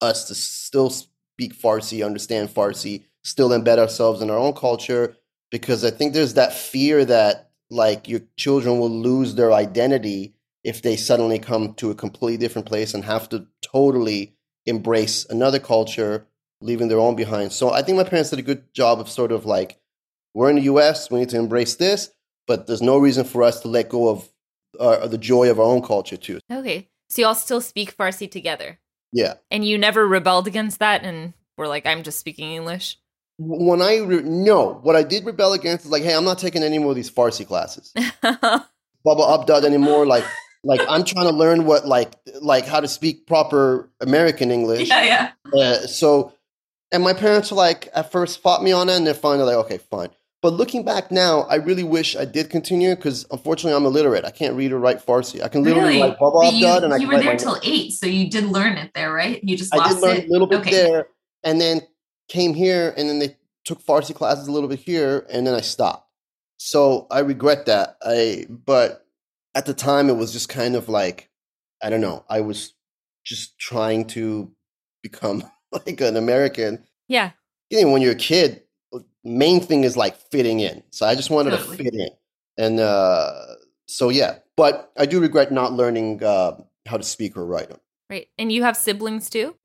us 0.02 0.28
to 0.28 0.36
still 0.36 0.90
speak 0.90 1.60
Farsi, 1.60 2.06
understand 2.06 2.50
Farsi, 2.50 3.04
still 3.24 3.50
embed 3.50 3.78
ourselves 3.78 4.22
in 4.22 4.30
our 4.30 4.38
own 4.38 4.54
culture 4.54 5.16
because 5.52 5.84
I 5.84 5.92
think 5.92 6.14
there's 6.14 6.36
that 6.36 6.54
fear 6.54 7.06
that 7.06 7.52
like 7.70 8.08
your 8.08 8.22
children 8.38 8.80
will 8.80 8.90
lose 8.90 9.36
their 9.36 9.54
identity 9.54 10.34
if 10.64 10.82
they 10.82 10.96
suddenly 10.96 11.40
come 11.40 11.74
to 11.76 11.92
a 11.92 11.96
completely 11.96 12.38
different 12.38 12.68
place 12.68 12.94
and 12.94 13.04
have 13.04 13.30
to 13.30 13.48
totally 13.62 14.36
embrace 14.66 15.26
another 15.30 15.60
culture, 15.60 16.26
leaving 16.62 16.88
their 16.88 17.00
own 17.00 17.16
behind. 17.16 17.52
So 17.52 17.72
I 17.72 17.82
think 17.82 17.98
my 17.98 18.04
parents 18.04 18.30
did 18.30 18.40
a 18.40 18.44
good 18.44 18.74
job 18.74 19.00
of 19.00 19.10
sort 19.10 19.32
of 19.32 19.46
like, 19.46 19.80
we're 20.34 20.50
in 20.50 20.56
the 20.56 20.64
US, 20.64 21.10
we 21.10 21.20
need 21.20 21.30
to 21.30 21.38
embrace 21.38 21.76
this, 21.76 22.12
but 22.48 22.68
there's 22.68 22.82
no 22.82 22.98
reason 22.98 23.26
for 23.26 23.44
us 23.44 23.60
to 23.62 23.68
let 23.68 23.90
go 23.90 24.10
of 24.10 24.30
uh, 24.80 25.08
the 25.08 25.18
joy 25.18 25.50
of 25.50 25.60
our 25.60 25.66
own 25.66 25.82
culture 25.82 26.18
too. 26.18 26.40
Okay. 26.52 26.90
So 27.10 27.22
y'all 27.22 27.36
still 27.36 27.62
speak 27.62 27.98
Farsi 27.98 28.30
together? 28.30 28.80
Yeah. 29.12 29.34
And 29.50 29.66
you 29.66 29.78
never 29.78 30.08
rebelled 30.08 30.48
against 30.48 30.80
that 30.80 31.04
and 31.04 31.34
were 31.58 31.68
like, 31.68 31.86
I'm 31.86 32.04
just 32.04 32.20
speaking 32.20 32.52
English? 32.52 32.98
When 33.38 33.82
I, 33.82 33.98
re- 33.98 34.22
no, 34.24 34.80
what 34.84 34.96
I 34.96 35.04
did 35.04 35.26
rebel 35.26 35.54
against 35.54 35.86
is 35.86 35.92
like, 35.92 36.04
hey, 36.04 36.16
I'm 36.16 36.24
not 36.24 36.38
taking 36.38 36.64
any 36.64 36.80
more 36.80 36.92
of 36.92 36.96
these 36.96 37.12
Farsi 37.12 37.46
classes. 37.46 37.92
Baba 38.22 38.64
Abdad 39.04 39.66
anymore. 39.66 40.06
Like, 40.06 40.24
like 40.64 40.82
I'm 40.88 41.04
trying 41.04 41.28
to 41.28 41.36
learn 41.36 41.66
what 41.66 41.88
like 41.88 42.14
like 42.42 42.66
how 42.66 42.80
to 42.80 42.88
speak 42.88 43.28
proper 43.28 43.90
American 44.00 44.52
English. 44.52 44.90
Yeah, 44.90 45.32
yeah. 45.54 45.60
Uh, 45.60 45.76
so, 45.88 46.34
and 46.92 47.04
my 47.04 47.14
parents 47.14 47.52
were 47.52 47.58
like 47.58 47.90
at 47.94 48.12
first 48.12 48.42
fought 48.42 48.64
me 48.64 48.72
on 48.72 48.90
it, 48.90 48.96
and 48.96 49.08
they're 49.08 49.14
finally 49.14 49.54
like, 49.54 49.66
okay, 49.66 49.78
fine. 49.78 50.10
But 50.42 50.54
looking 50.54 50.84
back 50.84 51.12
now, 51.12 51.42
I 51.42 51.56
really 51.56 51.84
wish 51.84 52.16
I 52.16 52.26
did 52.26 52.50
continue 52.50 52.96
because 52.96 53.28
unfortunately 53.30 53.76
I'm 53.76 53.86
illiterate. 53.86 54.26
I 54.26 54.32
can't 54.32 54.56
read 54.56 54.72
or 54.72 54.80
write 54.80 55.06
Farsi. 55.06 55.42
I 55.44 55.48
can 55.48 55.62
literally 55.62 56.02
write 56.02 56.18
Baba 56.18 56.48
Abdad, 56.48 56.84
and 56.84 56.94
I 56.94 56.98
you 56.98 57.08
were 57.08 57.20
there 57.20 57.38
till 57.38 57.60
eight, 57.64 57.92
so 57.92 58.08
you 58.08 58.30
did 58.30 58.46
learn 58.46 58.78
it 58.78 58.92
there, 58.96 59.14
right? 59.14 59.44
You 59.44 59.56
just 59.56 59.74
lost 59.76 59.92
I 59.92 59.94
did 59.94 60.02
learn 60.02 60.18
it. 60.18 60.30
a 60.30 60.32
little 60.32 60.48
bit 60.48 60.62
okay. 60.62 60.72
there, 60.72 61.08
and 61.44 61.62
then 61.62 61.82
came 62.28 62.54
here, 62.54 62.94
and 62.98 63.08
then 63.08 63.20
they 63.20 63.38
took 63.66 63.84
Farsi 63.84 64.16
classes 64.16 64.48
a 64.48 64.52
little 64.52 64.70
bit 64.70 64.80
here, 64.80 65.26
and 65.30 65.46
then 65.46 65.54
I 65.54 65.62
stopped. 65.62 66.08
So 66.58 67.08
I 67.12 67.20
regret 67.20 67.68
that. 67.68 67.98
I 68.04 68.46
but 68.50 69.01
at 69.56 69.66
the 69.66 69.74
time 69.74 70.10
it 70.10 70.16
was 70.16 70.32
just 70.32 70.50
kind 70.50 70.76
of 70.76 70.90
like 70.90 71.30
I 71.84 71.90
don't 71.90 72.02
know. 72.02 72.24
I 72.30 72.42
was 72.42 72.74
just 73.26 73.58
trying 73.58 74.06
to 74.08 74.52
become 75.02 75.44
like 75.72 76.00
an 76.02 76.16
American. 76.18 76.84
Yeah. 77.08 77.32
You 77.70 77.82
know, 77.82 77.92
when 77.92 78.02
you're 78.02 78.12
a 78.12 78.16
kid, 78.16 78.64
main 79.24 79.62
thing 79.62 79.84
is 79.84 79.96
like 79.98 80.16
fitting 80.16 80.60
in. 80.60 80.84
So 80.92 81.06
I 81.06 81.16
just 81.16 81.30
wanted 81.30 81.52
Totally. 81.52 81.78
to 81.78 81.84
fit 81.84 81.94
in, 81.94 82.10
and 82.58 82.80
uh, 82.80 83.32
so 83.88 84.10
yeah. 84.10 84.40
But 84.58 84.92
I 84.98 85.06
do 85.06 85.20
regret 85.22 85.52
not 85.52 85.74
learning 85.74 86.24
uh, 86.24 86.58
how 86.86 86.98
to 86.98 87.04
speak 87.04 87.38
or 87.38 87.46
write. 87.46 87.72
Right. 88.10 88.28
And 88.38 88.52
you 88.52 88.64
have 88.64 88.76
siblings 88.76 89.30
too? 89.30 89.56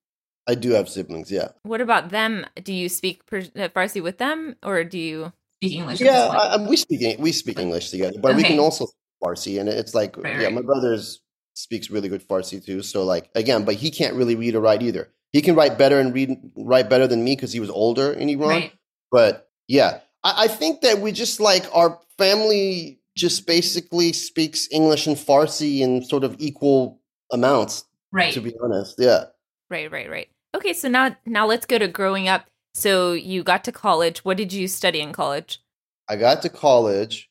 I 0.49 0.55
do 0.55 0.71
have 0.71 0.89
siblings. 0.89 1.31
Yeah. 1.31 1.49
What 1.65 1.81
about 1.81 2.11
them? 2.11 2.47
Do 2.63 2.73
you 2.73 2.89
speak 2.89 3.27
per- 3.27 3.39
uh, 3.57 3.69
Farsi 3.75 4.01
with 4.01 4.19
them 4.19 4.55
or 4.63 4.85
do 4.85 4.99
you? 4.99 5.33
Speak 5.61 5.73
English. 5.79 6.01
Yeah. 6.01 6.29
I, 6.29 6.55
I- 6.55 6.69
we 6.69 6.77
speak 6.77 7.19
we 7.19 7.33
speak 7.33 7.59
English 7.59 7.91
together, 7.91 8.19
but 8.21 8.37
we 8.37 8.45
can 8.45 8.61
also 8.61 8.87
speak 8.87 8.95
Farsi, 9.23 9.59
and 9.61 9.69
it's 9.69 9.95
like 9.95 10.17
Right, 10.17 10.37
yeah, 10.37 10.45
right. 10.45 10.55
my 10.55 10.63
brother's 10.63 11.21
speaks 11.55 11.91
really 11.91 12.09
good 12.09 12.27
Farsi 12.27 12.65
too. 12.65 12.83
So 12.83 13.05
like 13.05 13.31
again, 13.35 13.65
but 13.65 13.75
he 13.77 13.91
can't 13.91 14.15
really 14.15 14.35
read 14.35 14.55
or 14.55 14.61
write 14.61 14.83
either. 14.83 15.09
He 15.33 15.43
can 15.43 15.55
write 15.55 15.79
better 15.79 15.99
and 15.99 16.15
read 16.15 16.39
write 16.57 16.89
better 16.89 17.07
than 17.07 17.25
me 17.25 17.35
because 17.35 17.53
he 17.53 17.61
was 17.61 17.71
older 17.71 18.13
in 18.13 18.29
Iran. 18.29 18.49
right. 18.49 18.73
But 19.11 19.49
yeah, 19.69 20.01
I, 20.23 20.45
I 20.45 20.49
think 20.49 20.83
that 20.83 21.01
we 21.01 21.13
just 21.13 21.41
like 21.41 21.65
our 21.75 21.99
family 22.19 23.01
just 23.17 23.47
basically 23.47 24.13
speaks 24.13 24.69
English 24.71 25.07
and 25.07 25.17
Farsi 25.17 25.81
in 25.81 26.05
sort 26.05 26.23
of 26.23 26.37
equal 26.39 27.01
amounts. 27.33 27.85
Right. 28.13 28.33
To 28.35 28.41
be 28.41 28.55
honest, 28.63 28.97
yeah. 28.99 29.25
Right, 29.71 29.91
right, 29.91 30.09
right. 30.09 30.29
Okay, 30.55 30.73
so 30.73 30.89
now 30.89 31.17
now 31.27 31.47
let's 31.47 31.67
go 31.67 31.79
to 31.79 31.89
growing 31.89 32.29
up. 32.29 32.47
So 32.75 33.13
you 33.13 33.43
got 33.43 33.65
to 33.65 33.73
college. 33.73 34.25
What 34.25 34.37
did 34.37 34.53
you 34.53 34.69
study 34.69 35.01
in 35.01 35.13
college? 35.13 35.61
I 36.09 36.17
got 36.17 36.43
to 36.43 36.49
college 36.49 37.31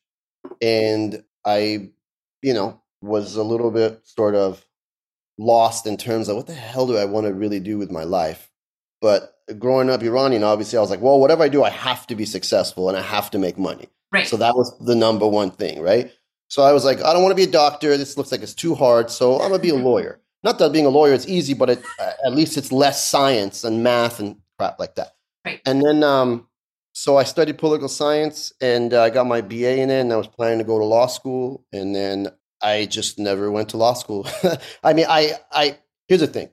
and 0.60 1.22
I, 1.46 1.90
you 2.42 2.52
know, 2.52 2.82
was 3.00 3.36
a 3.36 3.42
little 3.42 3.70
bit 3.70 4.00
sort 4.04 4.34
of 4.34 4.66
lost 5.38 5.86
in 5.86 5.96
terms 5.96 6.28
of 6.28 6.36
what 6.36 6.46
the 6.46 6.54
hell 6.54 6.86
do 6.86 6.96
I 6.96 7.04
want 7.04 7.26
to 7.26 7.34
really 7.34 7.60
do 7.60 7.78
with 7.78 7.90
my 7.90 8.04
life. 8.04 8.50
But 9.00 9.38
growing 9.58 9.90
up 9.90 10.02
Iranian, 10.02 10.42
obviously, 10.42 10.78
I 10.78 10.80
was 10.80 10.90
like, 10.90 11.00
well, 11.00 11.20
whatever 11.20 11.44
I 11.44 11.48
do, 11.48 11.62
I 11.62 11.70
have 11.70 12.06
to 12.08 12.14
be 12.14 12.24
successful 12.24 12.88
and 12.88 12.96
I 12.96 13.02
have 13.02 13.30
to 13.32 13.38
make 13.38 13.58
money. 13.58 13.88
right. 14.12 14.26
So 14.26 14.36
that 14.38 14.56
was 14.56 14.76
the 14.78 14.94
number 14.94 15.26
one 15.26 15.50
thing, 15.50 15.80
right? 15.80 16.10
So 16.48 16.62
I 16.62 16.72
was 16.72 16.84
like, 16.84 17.02
I 17.02 17.12
don't 17.12 17.22
want 17.22 17.32
to 17.32 17.36
be 17.36 17.48
a 17.48 17.52
doctor. 17.52 17.96
This 17.96 18.16
looks 18.16 18.32
like 18.32 18.42
it's 18.42 18.54
too 18.54 18.74
hard. 18.74 19.10
So 19.10 19.34
I'm 19.34 19.48
going 19.48 19.52
to 19.52 19.58
be 19.58 19.70
a 19.70 19.74
lawyer. 19.90 20.20
Not 20.42 20.58
that 20.58 20.72
being 20.72 20.86
a 20.86 20.90
lawyer 20.90 21.12
is 21.12 21.28
easy, 21.28 21.54
but 21.54 21.70
it, 21.70 21.82
at 22.24 22.32
least 22.32 22.56
it's 22.56 22.70
less 22.70 23.04
science 23.04 23.64
and 23.64 23.82
math 23.82 24.20
and 24.20 24.36
crap 24.58 24.78
like 24.78 24.94
that. 24.94 25.16
Right. 25.44 25.60
And 25.66 25.82
then, 25.84 26.02
um, 26.02 26.46
so 26.96 27.18
I 27.18 27.24
studied 27.24 27.58
political 27.58 27.88
science 27.88 28.54
and 28.58 28.94
uh, 28.94 29.02
I 29.02 29.10
got 29.10 29.26
my 29.26 29.42
BA 29.42 29.80
in 29.80 29.90
it 29.90 30.00
and 30.00 30.10
I 30.10 30.16
was 30.16 30.28
planning 30.28 30.56
to 30.60 30.64
go 30.64 30.78
to 30.78 30.84
law 30.86 31.08
school. 31.08 31.62
And 31.70 31.94
then 31.94 32.28
I 32.62 32.86
just 32.86 33.18
never 33.18 33.50
went 33.50 33.68
to 33.70 33.76
law 33.76 33.92
school. 33.92 34.26
I 34.82 34.94
mean, 34.94 35.04
I, 35.06 35.32
I, 35.52 35.76
here's 36.08 36.22
the 36.22 36.26
thing. 36.26 36.48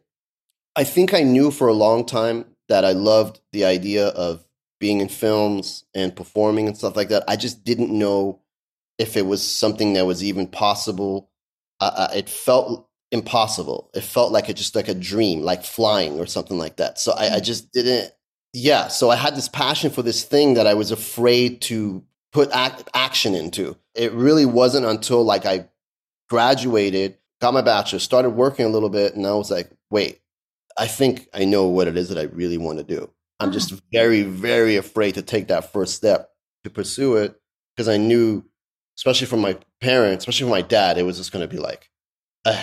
I 0.76 0.84
think 0.84 1.14
I 1.14 1.22
knew 1.22 1.50
for 1.50 1.70
a 1.70 1.74
long 1.74 2.06
time 2.06 2.44
that 2.68 2.84
I 2.84 2.92
loved 2.92 3.40
the 3.54 3.64
idea 3.64 4.08
of 4.10 4.46
being 4.82 5.00
in 5.00 5.08
films 5.08 5.86
and 5.96 6.14
performing 6.14 6.68
and 6.68 6.78
stuff 6.78 6.98
like 6.98 7.08
that. 7.08 7.24
I 7.26 7.38
just 7.38 7.64
didn't 7.64 7.98
know 7.98 8.42
if 8.98 9.16
it 9.16 9.26
was 9.26 9.50
something 9.50 9.94
that 9.94 10.06
was 10.06 10.26
even 10.26 10.48
possible. 10.48 11.30
Uh, 11.80 11.92
uh, 11.96 12.08
it 12.14 12.28
felt 12.28 12.90
impossible. 13.14 13.92
It 13.94 14.04
felt 14.04 14.34
like 14.34 14.50
it 14.50 14.58
just 14.58 14.76
like 14.76 14.90
a 14.90 14.94
dream, 14.94 15.40
like 15.40 15.64
flying 15.64 16.20
or 16.20 16.26
something 16.26 16.58
like 16.58 16.76
that. 16.78 17.00
So 17.00 17.14
I, 17.14 17.36
I 17.36 17.40
just 17.40 17.72
didn't. 17.72 18.12
Yeah. 18.54 18.88
So 18.88 19.10
I 19.10 19.16
had 19.16 19.36
this 19.36 19.50
passion 19.50 19.90
for 19.90 20.02
this 20.04 20.24
thing 20.24 20.54
that 20.54 20.68
I 20.68 20.76
was 20.76 20.92
afraid 20.92 21.62
to 21.64 22.04
put 22.32 22.52
act, 22.52 22.90
action 22.94 23.36
into. 23.36 23.76
It 23.96 24.12
really 24.14 24.46
wasn't 24.46 24.86
until 24.86 25.24
like 25.24 25.46
I 25.46 25.68
graduated, 26.30 27.18
got 27.42 27.54
my 27.54 27.62
bachelor's, 27.62 28.04
started 28.04 28.32
working 28.32 28.66
a 28.66 28.70
little 28.70 28.90
bit, 28.90 29.16
and 29.16 29.26
I 29.26 29.34
was 29.34 29.52
like, 29.52 29.70
wait, 29.90 30.22
I 30.78 30.88
think 30.88 31.28
I 31.34 31.46
know 31.46 31.68
what 31.68 31.88
it 31.88 31.98
is 31.98 32.10
that 32.10 32.18
I 32.18 32.24
really 32.24 32.58
want 32.58 32.80
to 32.80 32.84
do. 32.84 33.10
I'm 33.40 33.52
just 33.52 33.74
ah. 33.74 33.78
very, 33.92 34.24
very 34.24 34.78
afraid 34.78 35.16
to 35.16 35.22
take 35.22 35.48
that 35.48 35.72
first 35.72 35.96
step 35.96 36.30
to 36.64 36.70
pursue 36.70 37.18
it 37.18 37.36
because 37.76 37.88
I 37.88 37.98
knew, 37.98 38.44
especially 38.98 39.28
from 39.28 39.42
my 39.42 39.58
parents, 39.82 40.24
especially 40.24 40.46
from 40.46 40.52
my 40.52 40.62
dad, 40.62 40.98
it 40.98 41.04
was 41.04 41.18
just 41.18 41.32
going 41.32 41.48
to 41.48 41.54
be 41.54 41.62
like 41.62 41.90
a 42.46 42.58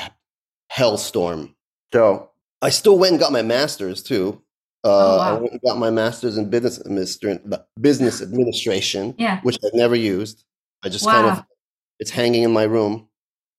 hellstorm. 0.72 1.54
So 1.92 2.30
I 2.62 2.70
still 2.70 2.98
went 2.98 3.12
and 3.12 3.20
got 3.20 3.32
my 3.32 3.42
master's 3.42 4.02
too. 4.02 4.42
Uh, 4.82 4.88
Oh, 4.88 5.16
wow. 5.18 5.36
I 5.36 5.38
went 5.38 5.52
and 5.52 5.60
got 5.62 5.78
my 5.78 5.90
master's 5.90 6.36
in 6.38 6.48
business, 6.48 6.78
administra- 6.78 7.64
business 7.80 8.22
administration, 8.22 9.14
Yeah. 9.18 9.40
which 9.42 9.58
I've 9.64 9.74
never 9.74 9.94
used. 9.94 10.44
I 10.82 10.88
just 10.88 11.06
kind 11.06 11.26
of 11.26 11.44
it's 11.98 12.10
hanging 12.10 12.42
in 12.44 12.52
my 12.52 12.62
room, 12.64 13.08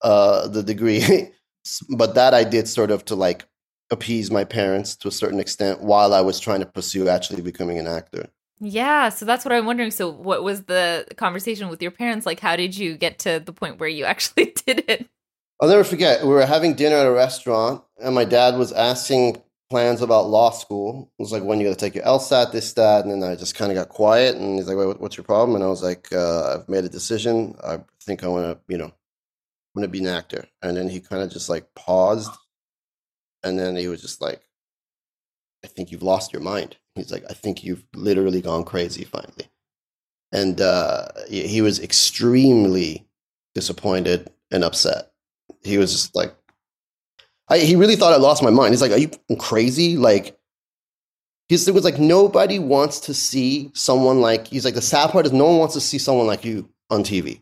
uh, 0.02 0.48
the 0.48 0.64
degree. 0.64 1.30
but 1.90 2.16
that 2.16 2.34
I 2.34 2.44
did 2.44 2.68
sort 2.68 2.90
of 2.90 3.06
to 3.06 3.16
like 3.16 3.46
appease 3.92 4.32
my 4.32 4.44
parents 4.44 4.96
to 4.96 5.08
a 5.08 5.12
certain 5.12 5.40
extent 5.40 5.82
while 5.82 6.14
I 6.14 6.22
was 6.22 6.40
trying 6.40 6.62
to 6.62 6.66
pursue 6.66 7.08
actually 7.08 7.42
becoming 7.44 7.78
an 7.78 7.86
actor. 7.88 8.30
Yeah, 8.60 9.10
so 9.10 9.26
that's 9.26 9.44
what 9.46 9.52
I'm 9.52 9.66
wondering. 9.66 9.92
So 9.92 10.10
what 10.10 10.44
was 10.44 10.64
the 10.64 11.06
conversation 11.18 11.70
with 11.70 11.82
your 11.82 11.92
parents 11.92 12.26
like? 12.26 12.40
How 12.40 12.56
did 12.56 12.76
you 12.78 12.96
get 12.96 13.20
to 13.20 13.40
the 13.44 13.54
point 13.54 13.80
where 13.80 13.90
you 13.90 14.06
actually 14.14 14.54
did 14.66 14.86
it? 14.88 15.08
I'll 15.60 15.70
never 15.70 15.84
forget. 15.84 16.24
We 16.24 16.30
were 16.30 16.46
having 16.46 16.74
dinner 16.74 16.96
at 16.96 17.06
a 17.06 17.12
restaurant, 17.12 17.84
and 18.00 18.16
my 18.16 18.26
dad 18.26 18.58
was 18.58 18.72
asking 18.72 19.42
plans 19.72 20.02
about 20.02 20.30
law 20.30 20.52
school. 20.52 21.12
It 21.18 21.24
was 21.24 21.32
like, 21.32 21.44
when 21.44 21.60
you 21.60 21.66
going 21.66 21.76
to 21.76 21.80
take 21.80 21.96
your 21.96 22.04
LSAT, 22.04 22.52
this, 22.52 22.74
that. 22.74 23.06
And 23.06 23.24
then 23.24 23.32
I 23.32 23.36
just 23.36 23.56
kind 23.56 23.72
of 23.72 23.78
got 23.78 23.90
quiet, 23.90 24.36
and 24.36 24.58
he's 24.58 24.68
like, 24.68 24.78
Wait, 24.78 25.00
what's 25.00 25.18
your 25.18 25.24
problem? 25.24 25.56
And 25.56 25.64
I 25.64 25.68
was 25.68 25.82
like, 25.82 26.08
uh, 26.12 26.56
I've 26.56 26.70
made 26.70 26.84
a 26.84 26.90
decision. 26.90 27.56
I 27.64 27.80
think 28.04 28.24
I 28.24 28.28
want 28.28 28.46
to, 28.46 28.60
you 28.72 28.78
know, 28.78 28.88
i 28.88 29.74
want 29.74 29.86
to 29.86 29.88
be 29.88 30.00
an 30.00 30.08
actor. 30.08 30.46
And 30.62 30.78
then 30.78 30.90
he 30.90 31.00
kind 31.00 31.24
of 31.24 31.32
just 31.32 31.50
like 31.50 31.74
paused, 31.74 32.32
and 33.44 33.58
then 33.58 33.76
he 33.76 33.88
was 33.88 34.02
just 34.02 34.22
like, 34.22 34.42
I 35.64 35.68
think 35.68 35.92
you've 35.92 36.04
lost 36.04 36.34
your 36.34 36.42
mind. 36.42 36.78
He's 36.96 37.12
like, 37.12 37.24
I 37.30 37.34
think 37.34 37.64
you've 37.64 37.84
literally 37.96 38.42
gone 38.42 38.66
crazy 38.66 39.06
finally. 39.06 39.48
And 40.34 40.60
uh, 40.60 41.08
he 41.30 41.62
was 41.62 41.80
extremely 41.80 43.08
disappointed 43.56 44.30
and 44.52 44.64
upset 44.64 45.12
he 45.64 45.78
was 45.78 45.92
just 45.92 46.16
like 46.16 46.34
I, 47.52 47.60
he 47.60 47.76
really 47.76 47.98
thought 47.98 48.14
I 48.14 48.18
lost 48.18 48.42
my 48.42 48.50
mind. 48.50 48.74
He's 48.74 48.82
like, 48.82 48.94
"Are 48.94 48.98
you 48.98 49.12
crazy?" 49.38 49.98
Like, 49.98 50.40
he's 51.50 51.68
it 51.68 51.74
was 51.74 51.84
like 51.84 52.00
nobody 52.00 52.60
wants 52.60 53.02
to 53.02 53.14
see 53.14 53.72
someone 53.74 54.22
like 54.22 54.48
he's 54.48 54.64
like 54.64 54.74
the 54.74 54.82
sad 54.82 55.12
part 55.12 55.26
is 55.26 55.34
no 55.34 55.46
one 55.46 55.58
wants 55.58 55.74
to 55.74 55.82
see 55.82 55.98
someone 55.98 56.28
like 56.28 56.46
you 56.46 56.70
on 56.90 57.04
TV. 57.04 57.42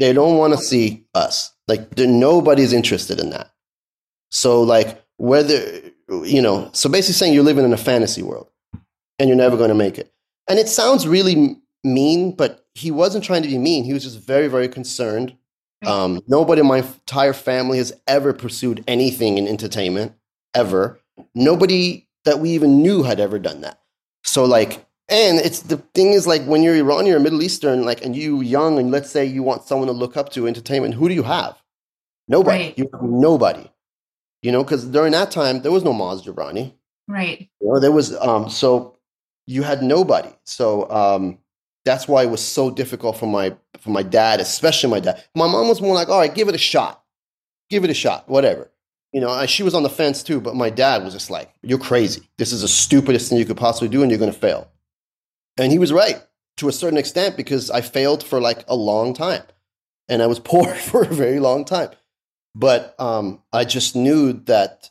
They 0.00 0.12
don't 0.12 0.36
want 0.36 0.54
to 0.54 0.58
see 0.58 1.06
us. 1.14 1.54
Like, 1.68 1.96
nobody's 1.96 2.72
interested 2.72 3.18
in 3.18 3.30
that. 3.30 3.50
So, 4.30 4.62
like, 4.62 5.02
whether 5.16 5.80
you 6.24 6.42
know, 6.42 6.68
so 6.72 6.90
basically 6.90 7.14
saying 7.14 7.32
you're 7.32 7.44
living 7.44 7.64
in 7.64 7.72
a 7.72 7.78
fantasy 7.78 8.22
world 8.22 8.50
and 9.18 9.28
you're 9.28 9.36
never 9.36 9.56
going 9.56 9.68
to 9.68 9.74
make 9.74 9.98
it. 9.98 10.12
And 10.48 10.58
it 10.58 10.68
sounds 10.68 11.06
really 11.06 11.56
mean, 11.84 12.32
but 12.32 12.66
he 12.74 12.90
wasn't 12.90 13.24
trying 13.24 13.42
to 13.42 13.48
be 13.48 13.58
mean. 13.58 13.84
He 13.84 13.92
was 13.92 14.02
just 14.02 14.20
very, 14.20 14.48
very 14.48 14.68
concerned 14.68 15.36
um, 15.84 16.20
nobody 16.26 16.60
in 16.60 16.66
my 16.66 16.78
entire 16.78 17.32
family 17.32 17.78
has 17.78 17.92
ever 18.06 18.32
pursued 18.32 18.82
anything 18.86 19.38
in 19.38 19.46
entertainment, 19.46 20.12
ever. 20.54 20.98
Nobody 21.34 22.06
that 22.24 22.38
we 22.38 22.50
even 22.50 22.82
knew 22.82 23.02
had 23.02 23.20
ever 23.20 23.38
done 23.38 23.60
that. 23.60 23.80
So, 24.24 24.44
like, 24.44 24.84
and 25.08 25.38
it's 25.38 25.60
the 25.60 25.76
thing 25.94 26.12
is 26.12 26.26
like 26.26 26.42
when 26.44 26.62
you're 26.62 26.74
Iranian 26.74 27.14
or 27.14 27.20
Middle 27.20 27.42
Eastern, 27.42 27.84
like, 27.84 28.04
and 28.04 28.16
you 28.16 28.40
young, 28.40 28.78
and 28.78 28.90
let's 28.90 29.10
say 29.10 29.24
you 29.24 29.42
want 29.42 29.64
someone 29.64 29.86
to 29.86 29.92
look 29.92 30.16
up 30.16 30.30
to 30.30 30.46
entertainment, 30.46 30.94
who 30.94 31.08
do 31.08 31.14
you 31.14 31.22
have? 31.22 31.56
Nobody. 32.28 32.64
Right. 32.64 32.78
You 32.78 32.88
have 32.92 33.02
nobody. 33.02 33.70
You 34.42 34.52
know, 34.52 34.62
because 34.62 34.84
during 34.86 35.12
that 35.12 35.30
time 35.30 35.62
there 35.62 35.72
was 35.72 35.84
no 35.84 35.92
Maz 35.92 36.24
Jobrani. 36.24 36.72
Right. 37.08 37.48
You 37.60 37.68
know, 37.68 37.80
there 37.80 37.92
was 37.92 38.16
um 38.16 38.48
so 38.48 38.96
you 39.46 39.62
had 39.62 39.82
nobody. 39.82 40.30
So 40.44 40.90
um 40.90 41.38
that's 41.86 42.08
why 42.08 42.24
it 42.24 42.30
was 42.30 42.42
so 42.42 42.68
difficult 42.70 43.16
for 43.16 43.26
my 43.26 43.56
for 43.80 43.90
my 43.90 44.02
dad, 44.02 44.40
especially 44.40 44.90
my 44.90 45.00
dad. 45.00 45.22
My 45.36 45.46
mom 45.46 45.68
was 45.68 45.80
more 45.80 45.94
like, 45.94 46.08
all 46.08 46.18
right, 46.18 46.34
give 46.34 46.48
it 46.48 46.54
a 46.54 46.58
shot. 46.58 47.02
Give 47.70 47.84
it 47.84 47.90
a 47.90 47.94
shot, 47.94 48.28
whatever. 48.28 48.70
You 49.12 49.20
know, 49.20 49.46
she 49.46 49.62
was 49.62 49.72
on 49.72 49.84
the 49.84 49.88
fence 49.88 50.22
too, 50.22 50.40
but 50.40 50.56
my 50.56 50.68
dad 50.68 51.04
was 51.04 51.14
just 51.14 51.30
like, 51.30 51.54
You're 51.62 51.78
crazy. 51.78 52.28
This 52.38 52.52
is 52.52 52.62
the 52.62 52.68
stupidest 52.68 53.30
thing 53.30 53.38
you 53.38 53.44
could 53.44 53.56
possibly 53.56 53.88
do, 53.88 54.02
and 54.02 54.10
you're 54.10 54.18
gonna 54.18 54.32
fail. 54.32 54.68
And 55.56 55.70
he 55.70 55.78
was 55.78 55.92
right 55.92 56.20
to 56.56 56.68
a 56.68 56.72
certain 56.72 56.98
extent 56.98 57.36
because 57.36 57.70
I 57.70 57.80
failed 57.80 58.22
for 58.22 58.40
like 58.40 58.64
a 58.68 58.74
long 58.74 59.14
time. 59.14 59.42
And 60.08 60.22
I 60.22 60.26
was 60.26 60.38
poor 60.52 60.74
for 60.74 61.04
a 61.04 61.14
very 61.14 61.38
long 61.38 61.64
time. 61.64 61.90
But 62.54 62.94
um, 62.98 63.42
I 63.52 63.64
just 63.64 63.94
knew 63.94 64.32
that 64.44 64.90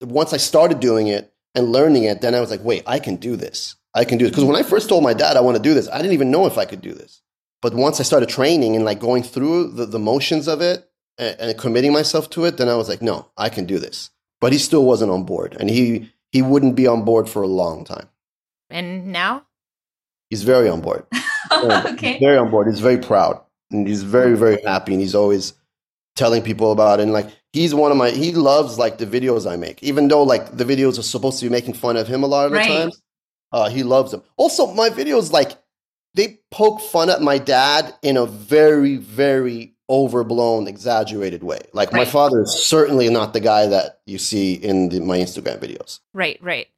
once 0.00 0.32
I 0.32 0.38
started 0.38 0.80
doing 0.80 1.08
it 1.08 1.32
and 1.54 1.72
learning 1.72 2.04
it, 2.04 2.22
then 2.22 2.34
I 2.34 2.40
was 2.40 2.50
like, 2.50 2.64
wait, 2.64 2.84
I 2.86 3.00
can 3.00 3.16
do 3.16 3.36
this. 3.36 3.76
I 3.94 4.04
can 4.04 4.18
do 4.18 4.26
it. 4.26 4.30
Because 4.30 4.44
when 4.44 4.56
I 4.56 4.62
first 4.62 4.88
told 4.88 5.02
my 5.04 5.14
dad 5.14 5.36
I 5.36 5.40
want 5.40 5.56
to 5.56 5.62
do 5.62 5.74
this, 5.74 5.88
I 5.88 5.98
didn't 5.98 6.12
even 6.14 6.30
know 6.30 6.46
if 6.46 6.58
I 6.58 6.64
could 6.64 6.80
do 6.80 6.92
this. 6.94 7.20
But 7.60 7.74
once 7.74 8.00
I 8.00 8.02
started 8.02 8.28
training 8.28 8.74
and 8.74 8.84
like 8.84 8.98
going 8.98 9.22
through 9.22 9.72
the, 9.72 9.86
the 9.86 9.98
motions 9.98 10.48
of 10.48 10.60
it 10.60 10.88
and, 11.18 11.36
and 11.38 11.58
committing 11.58 11.92
myself 11.92 12.28
to 12.30 12.44
it, 12.44 12.56
then 12.56 12.68
I 12.68 12.74
was 12.74 12.88
like, 12.88 13.02
no, 13.02 13.28
I 13.36 13.48
can 13.50 13.66
do 13.66 13.78
this. 13.78 14.10
But 14.40 14.52
he 14.52 14.58
still 14.58 14.84
wasn't 14.84 15.12
on 15.12 15.24
board. 15.24 15.56
And 15.60 15.70
he 15.70 16.10
he 16.32 16.42
wouldn't 16.42 16.74
be 16.74 16.86
on 16.86 17.04
board 17.04 17.28
for 17.28 17.42
a 17.42 17.46
long 17.46 17.84
time. 17.84 18.08
And 18.70 19.12
now? 19.12 19.46
He's 20.30 20.42
very 20.42 20.68
on 20.68 20.80
board. 20.80 21.06
Very- 21.50 21.92
okay. 21.92 22.12
He's 22.12 22.20
very 22.20 22.38
on 22.38 22.50
board. 22.50 22.66
He's 22.68 22.80
very 22.80 22.96
proud. 22.96 23.38
And 23.70 23.86
he's 23.86 24.02
very, 24.02 24.34
very 24.38 24.62
happy. 24.62 24.92
And 24.92 25.00
he's 25.02 25.14
always 25.14 25.52
telling 26.16 26.42
people 26.42 26.72
about 26.72 26.98
it. 26.98 27.02
And 27.02 27.12
like 27.12 27.28
he's 27.52 27.74
one 27.74 27.90
of 27.90 27.98
my 27.98 28.10
he 28.10 28.32
loves 28.32 28.78
like 28.78 28.96
the 28.96 29.04
videos 29.06 29.48
I 29.50 29.56
make. 29.56 29.82
Even 29.82 30.08
though 30.08 30.22
like 30.22 30.56
the 30.56 30.64
videos 30.64 30.98
are 30.98 31.02
supposed 31.02 31.38
to 31.40 31.44
be 31.46 31.50
making 31.50 31.74
fun 31.74 31.98
of 31.98 32.08
him 32.08 32.22
a 32.22 32.26
lot 32.26 32.46
of 32.46 32.52
the 32.52 32.58
Right. 32.58 32.68
times. 32.68 33.02
Uh, 33.52 33.68
he 33.68 33.82
loves 33.82 34.10
them. 34.10 34.22
Also, 34.36 34.72
my 34.72 34.88
videos 34.88 35.30
like 35.32 35.52
they 36.14 36.40
poke 36.50 36.80
fun 36.80 37.10
at 37.10 37.22
my 37.22 37.38
dad 37.38 37.94
in 38.02 38.16
a 38.16 38.26
very, 38.26 38.96
very 38.96 39.74
overblown, 39.88 40.66
exaggerated 40.66 41.42
way. 41.42 41.60
Like 41.72 41.92
my 41.92 42.04
father 42.04 42.42
is 42.42 42.52
certainly 42.52 43.10
not 43.10 43.32
the 43.32 43.40
guy 43.40 43.66
that 43.66 44.00
you 44.06 44.18
see 44.18 44.54
in 44.54 44.88
the, 44.88 45.00
my 45.00 45.18
Instagram 45.18 45.58
videos. 45.58 46.00
Right, 46.14 46.38
right. 46.42 46.68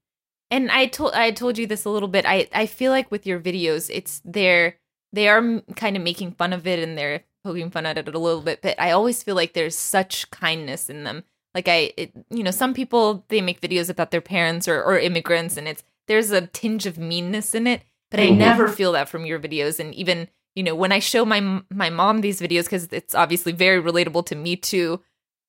And 0.50 0.70
I 0.70 0.86
told 0.86 1.14
I 1.14 1.30
told 1.30 1.58
you 1.58 1.66
this 1.66 1.84
a 1.84 1.90
little 1.90 2.08
bit. 2.08 2.24
I 2.26 2.48
I 2.52 2.66
feel 2.66 2.92
like 2.92 3.10
with 3.10 3.26
your 3.26 3.40
videos, 3.40 3.90
it's 3.92 4.20
they're 4.24 4.76
they 5.12 5.28
are 5.28 5.60
kind 5.76 5.96
of 5.96 6.02
making 6.02 6.32
fun 6.32 6.52
of 6.52 6.66
it 6.66 6.78
and 6.80 6.98
they're 6.98 7.22
poking 7.44 7.70
fun 7.70 7.86
at 7.86 7.98
it 7.98 8.14
a 8.14 8.18
little 8.18 8.40
bit. 8.40 8.62
But 8.62 8.80
I 8.80 8.90
always 8.90 9.22
feel 9.22 9.34
like 9.34 9.52
there's 9.52 9.76
such 9.76 10.30
kindness 10.30 10.90
in 10.90 11.04
them. 11.04 11.24
Like 11.54 11.68
I, 11.68 11.92
it, 11.96 12.12
you 12.30 12.42
know, 12.42 12.50
some 12.50 12.74
people 12.74 13.24
they 13.28 13.40
make 13.40 13.60
videos 13.60 13.88
about 13.88 14.10
their 14.10 14.20
parents 14.20 14.66
or 14.68 14.82
or 14.82 14.98
immigrants, 14.98 15.56
and 15.56 15.68
it's 15.68 15.84
there's 16.06 16.30
a 16.30 16.46
tinge 16.46 16.86
of 16.86 16.98
meanness 16.98 17.54
in 17.54 17.66
it. 17.66 17.82
But 18.10 18.20
I 18.20 18.28
Mhm. 18.28 18.36
never 18.36 18.68
feel 18.68 18.92
that 18.92 19.08
from 19.08 19.26
your 19.26 19.40
videos. 19.40 19.80
And 19.80 19.94
even 19.94 20.28
you 20.54 20.62
know 20.62 20.74
when 20.74 20.92
I 20.92 20.98
show 21.00 21.24
my 21.24 21.62
my 21.70 21.90
mom 21.90 22.20
these 22.20 22.40
videos 22.40 22.64
because 22.64 22.88
it's 22.92 23.14
obviously 23.14 23.52
very 23.52 23.82
relatable 23.82 24.26
to 24.26 24.36
me 24.36 24.56
too 24.56 25.02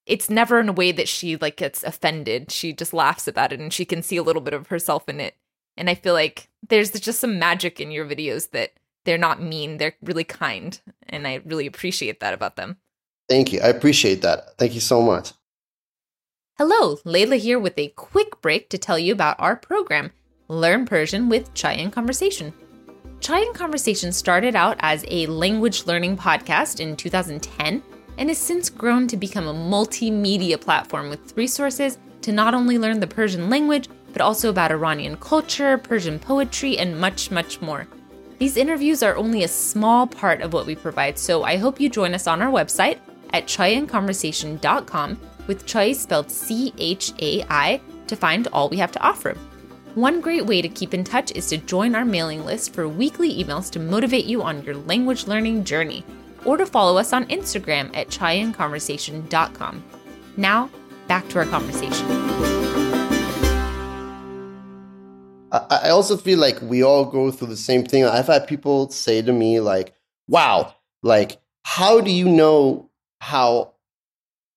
it's 0.05 0.29
never 0.29 0.59
in 0.59 0.69
a 0.69 0.73
way 0.73 0.91
that 0.91 1.07
she 1.07 1.35
like 1.35 1.57
gets 1.57 1.83
offended. 1.83 2.51
She 2.51 2.73
just 2.73 2.93
laughs 2.93 3.27
about 3.27 3.51
it 3.51 3.59
and 3.59 3.73
she 3.73 3.85
can 3.85 4.03
see 4.03 4.17
a 4.17 4.23
little 4.23 4.41
bit 4.41 4.53
of 4.53 4.67
herself 4.67 5.09
in 5.09 5.19
it. 5.19 5.35
And 5.77 5.89
I 5.89 5.95
feel 5.95 6.13
like 6.13 6.49
there's 6.67 6.91
just 6.91 7.19
some 7.19 7.39
magic 7.39 7.79
in 7.81 7.91
your 7.91 8.05
videos 8.05 8.51
that 8.51 8.73
they're 9.03 9.17
not 9.17 9.41
mean, 9.41 9.77
they're 9.77 9.95
really 10.03 10.23
kind. 10.23 10.79
And 11.09 11.27
I 11.27 11.41
really 11.45 11.65
appreciate 11.65 12.19
that 12.19 12.33
about 12.33 12.55
them. 12.55 12.77
Thank 13.27 13.51
you. 13.51 13.59
I 13.61 13.67
appreciate 13.67 14.21
that. 14.21 14.57
Thank 14.57 14.73
you 14.75 14.79
so 14.79 15.01
much. 15.01 15.33
Hello, 16.57 16.97
Layla 16.97 17.37
here 17.37 17.59
with 17.59 17.77
a 17.77 17.89
quick 17.89 18.41
break 18.41 18.69
to 18.69 18.77
tell 18.77 18.97
you 18.97 19.11
about 19.11 19.35
our 19.39 19.55
program, 19.55 20.11
Learn 20.47 20.85
Persian 20.85 21.27
with 21.27 21.51
Chai 21.55 21.73
and 21.73 21.91
Conversation. 21.91 22.53
Chai 23.19 23.39
and 23.39 23.55
Conversation 23.55 24.11
started 24.11 24.55
out 24.55 24.77
as 24.79 25.03
a 25.07 25.25
language 25.25 25.87
learning 25.87 26.15
podcast 26.17 26.79
in 26.79 26.95
2010 26.95 27.81
and 28.19 28.29
has 28.29 28.37
since 28.37 28.69
grown 28.69 29.07
to 29.07 29.17
become 29.17 29.47
a 29.47 29.53
multimedia 29.53 30.61
platform 30.61 31.09
with 31.09 31.35
resources 31.35 31.97
to 32.21 32.31
not 32.31 32.53
only 32.53 32.77
learn 32.77 32.99
the 32.99 33.07
Persian 33.07 33.49
language, 33.49 33.89
but 34.13 34.21
also 34.21 34.51
about 34.51 34.71
Iranian 34.71 35.17
culture, 35.17 35.79
Persian 35.79 36.19
poetry, 36.19 36.77
and 36.77 36.99
much, 36.99 37.31
much 37.31 37.59
more. 37.59 37.87
These 38.37 38.57
interviews 38.57 39.01
are 39.01 39.17
only 39.17 39.43
a 39.43 39.47
small 39.47 40.05
part 40.05 40.41
of 40.41 40.53
what 40.53 40.67
we 40.67 40.75
provide, 40.75 41.17
so 41.17 41.43
I 41.43 41.57
hope 41.57 41.79
you 41.79 41.89
join 41.89 42.13
us 42.13 42.27
on 42.27 42.41
our 42.43 42.51
website 42.51 42.99
at 43.33 43.47
chaiandconversation.com 43.47 45.19
with 45.47 45.65
chai 45.65 45.93
spelled 45.93 46.29
C 46.29 46.71
H 46.77 47.13
A 47.19 47.43
I 47.49 47.81
to 48.05 48.15
find 48.15 48.47
all 48.53 48.69
we 48.69 48.77
have 48.77 48.91
to 48.91 49.01
offer. 49.01 49.35
One 49.95 50.19
great 50.19 50.45
way 50.45 50.61
to 50.61 50.67
keep 50.67 50.93
in 50.93 51.05
touch 51.05 51.31
is 51.31 51.47
to 51.47 51.57
join 51.57 51.95
our 51.95 52.03
mailing 52.03 52.43
list 52.43 52.73
for 52.73 52.85
weekly 52.85 53.41
emails 53.41 53.71
to 53.71 53.79
motivate 53.79 54.25
you 54.25 54.43
on 54.43 54.61
your 54.65 54.75
language 54.75 55.25
learning 55.25 55.63
journey, 55.63 56.03
or 56.43 56.57
to 56.57 56.65
follow 56.65 56.97
us 56.97 57.13
on 57.13 57.25
Instagram 57.27 57.95
at 57.95 58.09
chaiandconversation.com. 58.09 59.83
Now, 60.35 60.69
back 61.07 61.25
to 61.29 61.39
our 61.39 61.45
conversation. 61.45 62.05
I, 65.53 65.79
I 65.83 65.89
also 65.91 66.17
feel 66.17 66.39
like 66.39 66.61
we 66.61 66.83
all 66.83 67.05
go 67.05 67.31
through 67.31 67.47
the 67.47 67.55
same 67.55 67.85
thing. 67.85 68.03
I've 68.03 68.27
had 68.27 68.47
people 68.47 68.89
say 68.89 69.21
to 69.21 69.31
me, 69.31 69.61
like, 69.61 69.93
wow, 70.27 70.75
like, 71.03 71.39
how 71.63 72.01
do 72.01 72.11
you 72.11 72.27
know 72.27 72.89
how, 73.21 73.75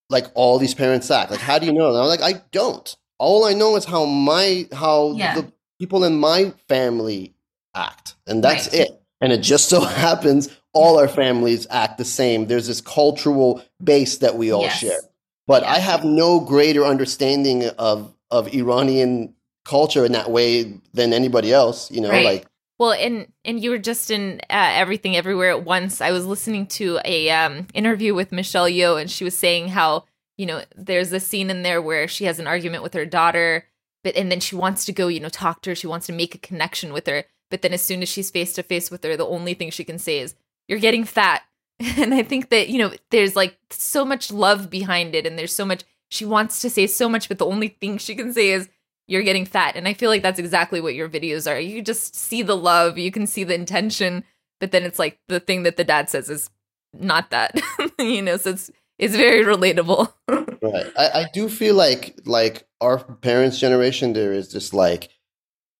like, 0.09 0.25
all 0.33 0.59
these 0.59 0.73
parents 0.73 1.09
act? 1.09 1.31
Like, 1.31 1.39
how 1.39 1.59
do 1.59 1.65
you 1.65 1.71
know? 1.71 1.87
And 1.87 1.97
I'm 1.97 2.07
like, 2.07 2.21
I 2.21 2.41
don't. 2.51 2.93
All 3.19 3.45
I 3.45 3.53
know 3.53 3.75
is 3.75 3.85
how 3.85 4.05
my, 4.05 4.67
how 4.73 5.13
Yeah. 5.15 5.35
the 5.35 5.51
people 5.79 6.03
in 6.03 6.15
my 6.19 6.53
family 6.67 7.33
act. 7.75 8.15
And 8.27 8.43
that's 8.43 8.67
Right. 8.67 8.81
it. 8.87 9.01
And 9.21 9.31
it 9.33 9.41
just 9.41 9.69
so 9.69 9.79
happens 10.07 10.49
all 10.73 10.97
our 10.99 11.07
families 11.07 11.67
act 11.69 11.97
the 11.97 12.05
same. 12.05 12.47
There's 12.47 12.67
this 12.67 12.81
cultural 12.81 13.61
base 13.83 14.17
that 14.17 14.37
we 14.37 14.51
all 14.51 14.63
Yes. 14.63 14.79
share. 14.79 14.99
But 15.47 15.63
I 15.63 15.79
have 15.79 16.03
no 16.05 16.39
greater 16.39 16.85
understanding 16.85 17.67
of, 17.77 18.13
of 18.31 18.53
Iranian 18.53 19.33
culture 19.65 20.05
in 20.05 20.11
that 20.13 20.29
way 20.31 20.79
than 20.93 21.11
anybody 21.13 21.51
else. 21.51 21.89
You 21.91 22.01
know, 22.01 22.09
Right. 22.11 22.25
like 22.25 22.45
Well, 22.77 22.93
and 22.93 23.27
and 23.43 23.61
you 23.61 23.71
were 23.71 23.77
just 23.77 24.09
in 24.09 24.39
uh, 24.49 24.71
everything 24.73 25.17
everywhere 25.17 25.49
at 25.49 25.65
once. 25.65 25.99
I 26.01 26.11
was 26.11 26.25
listening 26.25 26.65
to 26.67 26.99
a 27.03 27.29
um, 27.29 27.67
interview 27.73 28.13
with 28.13 28.31
Michelle 28.31 28.69
Yeoh, 28.69 29.01
and 29.01 29.11
she 29.11 29.23
was 29.25 29.35
saying 29.35 29.67
how 29.69 30.05
you 30.39 30.45
know 30.45 30.63
there's 30.73 31.11
a 31.11 31.19
scene 31.19 31.49
in 31.49 31.63
there 31.63 31.81
where 31.81 32.07
she 32.07 32.23
has 32.23 32.39
an 32.39 32.47
argument 32.47 32.81
with 32.81 32.93
her 32.93 33.05
daughter, 33.05 33.65
but 34.05 34.15
and 34.15 34.31
then 34.31 34.39
she 34.39 34.55
wants 34.55 34.85
to 34.85 34.93
go, 34.93 35.09
you 35.09 35.19
know, 35.19 35.29
talk 35.29 35.61
to 35.61 35.71
her. 35.71 35.75
She 35.75 35.85
wants 35.85 36.07
to 36.07 36.13
make 36.13 36.33
a 36.33 36.39
connection 36.39 36.93
with 36.93 37.05
her, 37.07 37.25
but 37.51 37.61
then 37.61 37.73
as 37.73 37.81
soon 37.81 38.01
as 38.01 38.07
she's 38.07 38.31
face 38.31 38.53
to 38.53 38.63
face 38.63 38.89
with 38.89 39.03
her, 39.03 39.17
the 39.17 39.27
only 39.27 39.53
thing 39.53 39.69
she 39.69 39.83
can 39.83 39.99
say 39.99 40.19
is, 40.19 40.35
"You're 40.69 40.79
getting 40.79 41.03
fat." 41.03 41.43
And 41.97 42.13
I 42.13 42.23
think 42.23 42.49
that 42.49 42.69
you 42.69 42.79
know 42.79 42.93
there's 43.11 43.35
like 43.35 43.57
so 43.69 44.05
much 44.05 44.31
love 44.31 44.69
behind 44.69 45.13
it, 45.13 45.25
and 45.25 45.37
there's 45.37 45.53
so 45.53 45.65
much 45.65 45.83
she 46.09 46.25
wants 46.25 46.61
to 46.61 46.69
say 46.69 46.87
so 46.87 47.09
much, 47.09 47.27
but 47.27 47.37
the 47.37 47.45
only 47.45 47.67
thing 47.67 47.97
she 47.97 48.15
can 48.15 48.33
say 48.33 48.51
is 48.51 48.69
you're 49.07 49.23
getting 49.23 49.45
fat. 49.45 49.75
And 49.75 49.87
I 49.87 49.93
feel 49.93 50.09
like 50.09 50.21
that's 50.21 50.39
exactly 50.39 50.81
what 50.81 50.95
your 50.95 51.09
videos 51.09 51.51
are. 51.51 51.59
You 51.59 51.81
just 51.81 52.15
see 52.15 52.43
the 52.43 52.55
love, 52.55 52.97
you 52.97 53.11
can 53.11 53.27
see 53.27 53.43
the 53.43 53.55
intention, 53.55 54.23
but 54.59 54.71
then 54.71 54.83
it's 54.83 54.99
like 54.99 55.19
the 55.27 55.39
thing 55.39 55.63
that 55.63 55.77
the 55.77 55.83
dad 55.83 56.09
says 56.09 56.29
is 56.29 56.49
not 56.93 57.29
that. 57.31 57.59
you 57.99 58.21
know, 58.21 58.37
so 58.37 58.51
it's 58.51 58.71
it's 58.99 59.15
very 59.15 59.43
relatable. 59.43 60.11
right. 60.29 60.91
I, 60.97 61.09
I 61.21 61.25
do 61.33 61.49
feel 61.49 61.75
like 61.75 62.19
like 62.25 62.67
our 62.81 62.99
parents' 62.99 63.59
generation, 63.59 64.13
there 64.13 64.33
is 64.33 64.51
this 64.51 64.73
like 64.73 65.09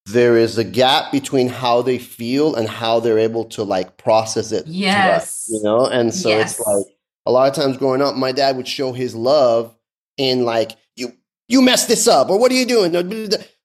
there 0.05 0.37
is 0.37 0.57
a 0.57 0.63
gap 0.63 1.11
between 1.11 1.47
how 1.49 1.83
they 1.83 1.99
feel 1.99 2.55
and 2.55 2.67
how 2.67 2.99
they're 2.99 3.19
able 3.19 3.45
to 3.45 3.63
like 3.63 3.97
process 3.97 4.51
it. 4.51 4.63
to 4.63 4.69
us, 4.69 4.75
Yes. 4.75 5.45
you 5.49 5.61
know, 5.61 5.85
and 5.85 6.13
so 6.13 6.29
Yes. 6.29 6.57
it's 6.57 6.67
like 6.67 6.85
a 7.27 7.31
lot 7.31 7.47
of 7.49 7.53
times 7.55 7.77
growing 7.77 8.01
up, 8.01 8.15
my 8.15 8.31
dad 8.31 8.57
would 8.57 8.67
show 8.67 8.91
his 8.91 9.13
love 9.15 9.75
in 10.17 10.45
like 10.45 10.71
you 10.95 11.13
you 11.47 11.61
messed 11.61 11.87
this 11.87 12.07
up 12.07 12.29
or 12.29 12.39
what 12.39 12.51
are 12.51 12.55
you 12.55 12.65
doing? 12.65 12.93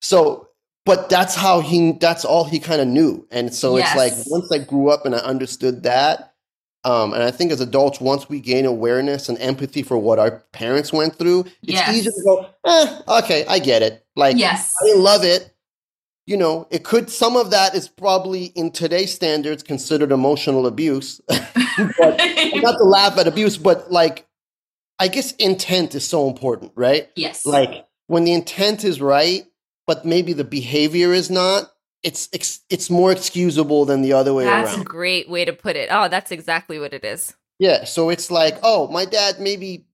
So 0.00 0.48
but 0.84 1.08
that's 1.08 1.34
how 1.34 1.60
he 1.60 1.92
that's 1.92 2.26
all 2.26 2.44
he 2.44 2.58
kind 2.58 2.82
of 2.82 2.88
knew. 2.88 3.26
And 3.30 3.54
so 3.54 3.76
it's 3.78 3.96
like 3.96 4.12
once 4.26 4.52
I 4.52 4.58
grew 4.58 4.90
up 4.90 5.06
and 5.06 5.14
I 5.14 5.18
understood 5.18 5.84
that, 5.84 6.33
um, 6.84 7.12
and 7.14 7.22
I 7.22 7.30
think 7.30 7.50
as 7.52 7.60
adults, 7.60 8.00
once 8.00 8.28
we 8.28 8.40
gain 8.40 8.66
awareness 8.66 9.28
and 9.28 9.38
empathy 9.38 9.82
for 9.82 9.96
what 9.98 10.18
our 10.18 10.42
parents 10.52 10.92
went 10.92 11.16
through, 11.16 11.40
it's 11.62 11.72
Yes. 11.72 11.96
easier 11.96 12.12
to 12.12 12.22
go, 12.24 12.46
eh, 12.66 13.00
okay, 13.20 13.44
I 13.46 13.58
get 13.58 13.82
it. 13.82 14.04
Like 14.16 14.36
yes. 14.36 14.72
I 14.82 14.94
love 14.96 15.24
it. 15.24 15.50
You 16.26 16.36
know, 16.38 16.66
it 16.70 16.84
could 16.84 17.10
some 17.10 17.36
of 17.36 17.50
that 17.50 17.74
is 17.74 17.86
probably 17.88 18.46
in 18.46 18.70
today's 18.70 19.12
standards 19.14 19.62
considered 19.62 20.10
emotional 20.12 20.66
abuse. 20.66 21.20
but 21.28 22.16
not 22.54 22.78
to 22.78 22.84
laugh 22.84 23.18
at 23.18 23.26
abuse, 23.28 23.56
but 23.58 23.90
like 23.90 24.26
I 24.98 25.08
guess 25.08 25.32
intent 25.32 25.94
is 25.94 26.06
so 26.08 26.28
important, 26.28 26.72
right? 26.76 27.10
yes. 27.16 27.44
Like 27.44 27.86
when 28.06 28.24
the 28.24 28.32
intent 28.32 28.84
is 28.84 29.00
right, 29.00 29.44
but 29.86 30.04
maybe 30.04 30.32
the 30.32 30.44
behavior 30.44 31.12
is 31.12 31.30
not, 31.30 31.70
it's 32.04 32.28
it's, 32.32 32.60
it's 32.70 32.90
more 32.90 33.10
excusable 33.10 33.84
than 33.86 34.02
the 34.02 34.12
other 34.12 34.32
way 34.34 34.44
That's 34.44 34.70
That's 34.70 34.82
a 34.82 34.84
great 34.84 35.28
way 35.28 35.44
to 35.44 35.52
put 35.52 35.74
it. 35.74 35.88
Oh, 35.90 36.08
that's 36.08 36.30
exactly 36.30 36.78
what 36.78 36.92
it 36.92 37.04
is. 37.04 37.34
Yeah, 37.58 37.84
so 37.84 38.10
it's 38.10 38.30
like, 38.30 38.58
oh, 38.62 38.88
my 38.88 39.04
dad 39.04 39.40
maybe, 39.40 39.86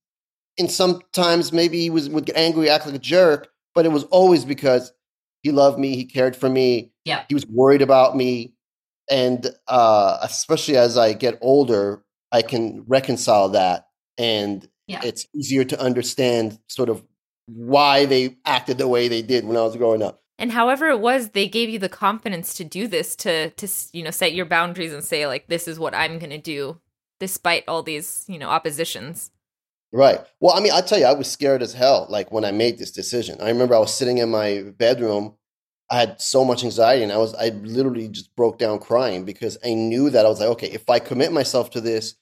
and 0.59 0.71
sometimes 0.71 1.53
maybe 1.53 1.81
he 1.81 1.91
was 1.91 2.09
would 2.09 2.27
get 2.27 2.37
angry, 2.37 2.69
act 2.69 2.87
like 2.87 2.95
a 2.95 2.99
jerk, 2.99 3.49
but 3.75 3.87
it 3.87 3.93
was 3.93 4.05
always 4.05 4.45
because 4.45 4.93
he 5.43 5.53
loved 5.53 5.79
me, 5.79 5.95
he 5.97 6.05
cared 6.05 6.37
for 6.37 6.49
me, 6.51 6.93
Yeah. 7.05 7.25
he 7.29 7.35
was 7.35 7.47
worried 7.47 7.83
about 7.83 8.17
me, 8.17 8.55
and 9.11 9.47
uh, 9.69 10.19
especially 10.23 10.77
as 10.77 10.99
I 10.99 11.13
get 11.13 11.39
older, 11.41 12.03
I 12.33 12.43
can 12.43 12.85
reconcile 12.87 13.51
that, 13.51 13.89
and 14.19 14.69
Yeah. 14.87 15.01
it's 15.05 15.27
easier 15.35 15.65
to 15.65 15.81
understand 15.81 16.59
sort 16.67 16.89
of 16.89 17.03
why 17.47 18.07
they 18.07 18.37
acted 18.45 18.79
the 18.79 18.89
way 18.89 19.09
they 19.09 19.23
did 19.23 19.45
when 19.47 19.57
I 19.57 19.63
was 19.63 19.77
growing 19.77 20.03
up. 20.03 20.23
And 20.41 20.53
however 20.53 20.89
it 20.89 21.01
was, 21.01 21.31
they 21.31 21.47
gave 21.47 21.69
you 21.69 21.79
the 21.79 21.91
confidence 21.91 22.55
to 22.55 22.65
do 22.65 22.89
this, 22.89 23.15
to 23.17 23.51
to 23.51 23.69
you 23.93 24.03
know 24.03 24.11
set 24.11 24.33
your 24.33 24.47
boundaries 24.47 24.93
and 24.93 25.05
say 25.05 25.27
like, 25.27 25.47
this 25.49 25.69
is 25.69 25.79
what 25.79 25.95
I'm 25.95 26.19
going 26.19 26.31
to 26.31 26.39
do, 26.39 26.81
despite 27.21 27.65
all 27.69 27.83
these 27.83 28.25
you 28.27 28.39
know 28.39 28.49
oppositions. 28.49 29.31
Right. 29.93 30.21
Well, 30.41 30.57
I 30.57 30.61
mean, 30.61 30.73
I 30.73 30.81
tell 30.81 30.99
you, 30.99 31.05
I 31.05 31.13
was 31.13 31.31
scared 31.31 31.63
as 31.63 31.75
hell. 31.75 32.07
Like 32.09 32.33
when 32.33 32.47
I 32.47 32.53
made 32.53 32.79
this 32.79 32.91
decision, 32.91 33.39
I 33.41 33.51
remember 33.51 33.75
I 33.75 33.81
was 33.81 33.93
sitting 33.95 34.19
in 34.19 34.31
my 34.31 34.63
bedroom. 34.79 35.35
I 35.91 35.99
had 35.99 36.21
so 36.23 36.45
much 36.45 36.65
anxiety, 36.65 37.03
and 37.03 37.13
I 37.13 37.19
was, 37.19 37.35
I 37.35 37.49
literally 37.49 38.09
just 38.09 38.35
broke 38.35 38.59
down 38.59 38.79
crying 38.79 39.25
because 39.25 39.59
I 39.63 39.75
knew 39.75 40.09
that 40.09 40.25
I 40.25 40.29
was 40.29 40.41
like, 40.41 40.49
okay, 40.51 40.69
if 40.69 40.89
I 40.89 41.01
commit 41.01 41.33
myself 41.33 41.71
to 41.71 41.81
this, 41.83 42.15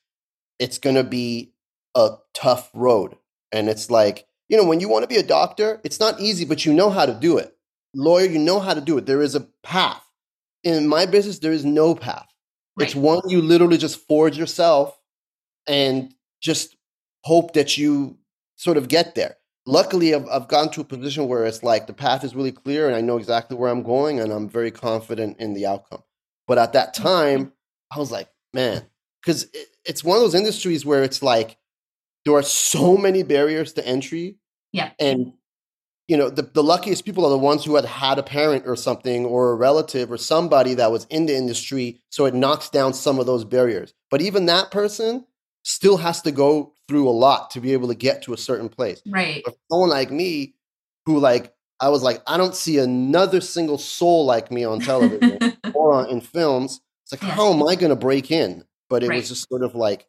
it's 0.58 0.78
gonna 0.78 1.04
be 1.04 1.52
a 1.94 2.16
tough 2.34 2.70
road. 2.74 3.16
And 3.52 3.68
it's 3.68 3.90
like, 3.90 4.26
you 4.48 4.56
know, 4.56 4.64
when 4.64 4.80
you 4.80 4.88
want 4.88 5.04
to 5.04 5.08
be 5.08 5.20
a 5.20 5.22
doctor, 5.22 5.80
it's 5.84 6.00
not 6.00 6.18
easy, 6.18 6.44
but 6.46 6.64
you 6.64 6.72
know 6.72 6.90
how 6.90 7.06
to 7.06 7.14
do 7.14 7.38
it. 7.38 7.54
Lawyer, 7.98 8.26
you 8.26 8.38
know 8.38 8.60
how 8.60 8.74
to 8.74 8.80
do 8.80 8.96
it. 8.96 9.06
There 9.06 9.20
is 9.20 9.34
a 9.34 9.46
path. 9.64 10.04
In 10.62 10.86
my 10.86 11.04
business, 11.04 11.40
there 11.40 11.52
is 11.52 11.64
no 11.64 11.96
path. 11.96 12.28
It's 12.78 12.94
one 12.94 13.20
you 13.26 13.42
literally 13.42 13.76
just 13.76 14.06
forge 14.06 14.38
yourself 14.38 14.96
and 15.66 16.14
just 16.40 16.76
hope 17.24 17.54
that 17.54 17.76
you 17.76 18.16
sort 18.54 18.76
of 18.76 18.86
get 18.86 19.16
there. 19.16 19.36
Luckily, 19.66 20.14
I've, 20.14 20.28
I've 20.28 20.46
gotten 20.46 20.70
to 20.74 20.80
a 20.82 20.84
position 20.84 21.26
where 21.26 21.44
it's 21.44 21.64
like 21.64 21.88
the 21.88 21.92
path 21.92 22.22
is 22.22 22.36
really 22.36 22.52
clear 22.52 22.86
and 22.86 22.94
I 22.94 23.00
know 23.00 23.18
exactly 23.18 23.56
where 23.56 23.68
I'm 23.68 23.82
going 23.82 24.20
and 24.20 24.32
I'm 24.32 24.48
very 24.48 24.70
confident 24.70 25.40
in 25.40 25.54
the 25.54 25.66
outcome. 25.66 26.04
But 26.46 26.58
at 26.58 26.72
that 26.74 26.94
time, 26.94 27.52
I 27.90 27.98
was 27.98 28.12
like, 28.12 28.28
man, 28.54 28.86
because 29.20 29.44
it, 29.52 29.66
it's 29.84 30.04
one 30.04 30.16
of 30.16 30.22
those 30.22 30.36
industries 30.36 30.86
where 30.86 31.02
it's 31.02 31.20
like 31.20 31.56
there 32.24 32.34
are 32.34 32.42
so 32.42 32.96
many 32.96 33.24
barriers 33.24 33.72
to 33.72 33.84
entry. 33.84 34.36
Yeah. 34.70 34.92
And, 35.00 35.32
you 36.08 36.16
know, 36.16 36.30
the, 36.30 36.42
the 36.42 36.62
luckiest 36.62 37.04
people 37.04 37.24
are 37.26 37.30
the 37.30 37.38
ones 37.38 37.64
who 37.64 37.76
had 37.76 37.84
had 37.84 38.18
a 38.18 38.22
parent 38.22 38.64
or 38.66 38.76
something 38.76 39.26
or 39.26 39.52
a 39.52 39.54
relative 39.54 40.10
or 40.10 40.16
somebody 40.16 40.74
that 40.74 40.90
was 40.90 41.04
in 41.10 41.26
the 41.26 41.36
industry. 41.36 42.00
So 42.10 42.24
it 42.24 42.34
knocks 42.34 42.70
down 42.70 42.94
some 42.94 43.18
of 43.18 43.26
those 43.26 43.44
barriers. 43.44 43.92
But 44.10 44.22
even 44.22 44.46
that 44.46 44.70
person 44.70 45.26
still 45.64 45.98
has 45.98 46.22
to 46.22 46.32
go 46.32 46.72
through 46.88 47.08
a 47.08 47.10
lot 47.10 47.50
to 47.50 47.60
be 47.60 47.74
able 47.74 47.88
to 47.88 47.94
get 47.94 48.22
to 48.22 48.32
a 48.32 48.38
certain 48.38 48.70
place. 48.70 49.02
Right. 49.06 49.42
But 49.44 49.54
someone 49.70 49.90
like 49.90 50.10
me, 50.10 50.54
who 51.04 51.18
like, 51.18 51.52
I 51.80 51.90
was 51.90 52.02
like, 52.02 52.22
I 52.26 52.38
don't 52.38 52.54
see 52.54 52.78
another 52.78 53.40
single 53.42 53.78
soul 53.78 54.24
like 54.24 54.50
me 54.50 54.64
on 54.64 54.80
television 54.80 55.38
or 55.74 55.92
on, 55.92 56.08
in 56.08 56.20
films. 56.22 56.80
It's 57.04 57.12
like, 57.12 57.30
how 57.30 57.52
am 57.52 57.62
I 57.68 57.76
going 57.76 57.90
to 57.90 57.96
break 57.96 58.30
in? 58.30 58.64
But 58.88 59.02
it 59.04 59.08
Right. 59.08 59.16
was 59.16 59.28
just 59.28 59.48
sort 59.48 59.62
of 59.62 59.74
like, 59.74 60.06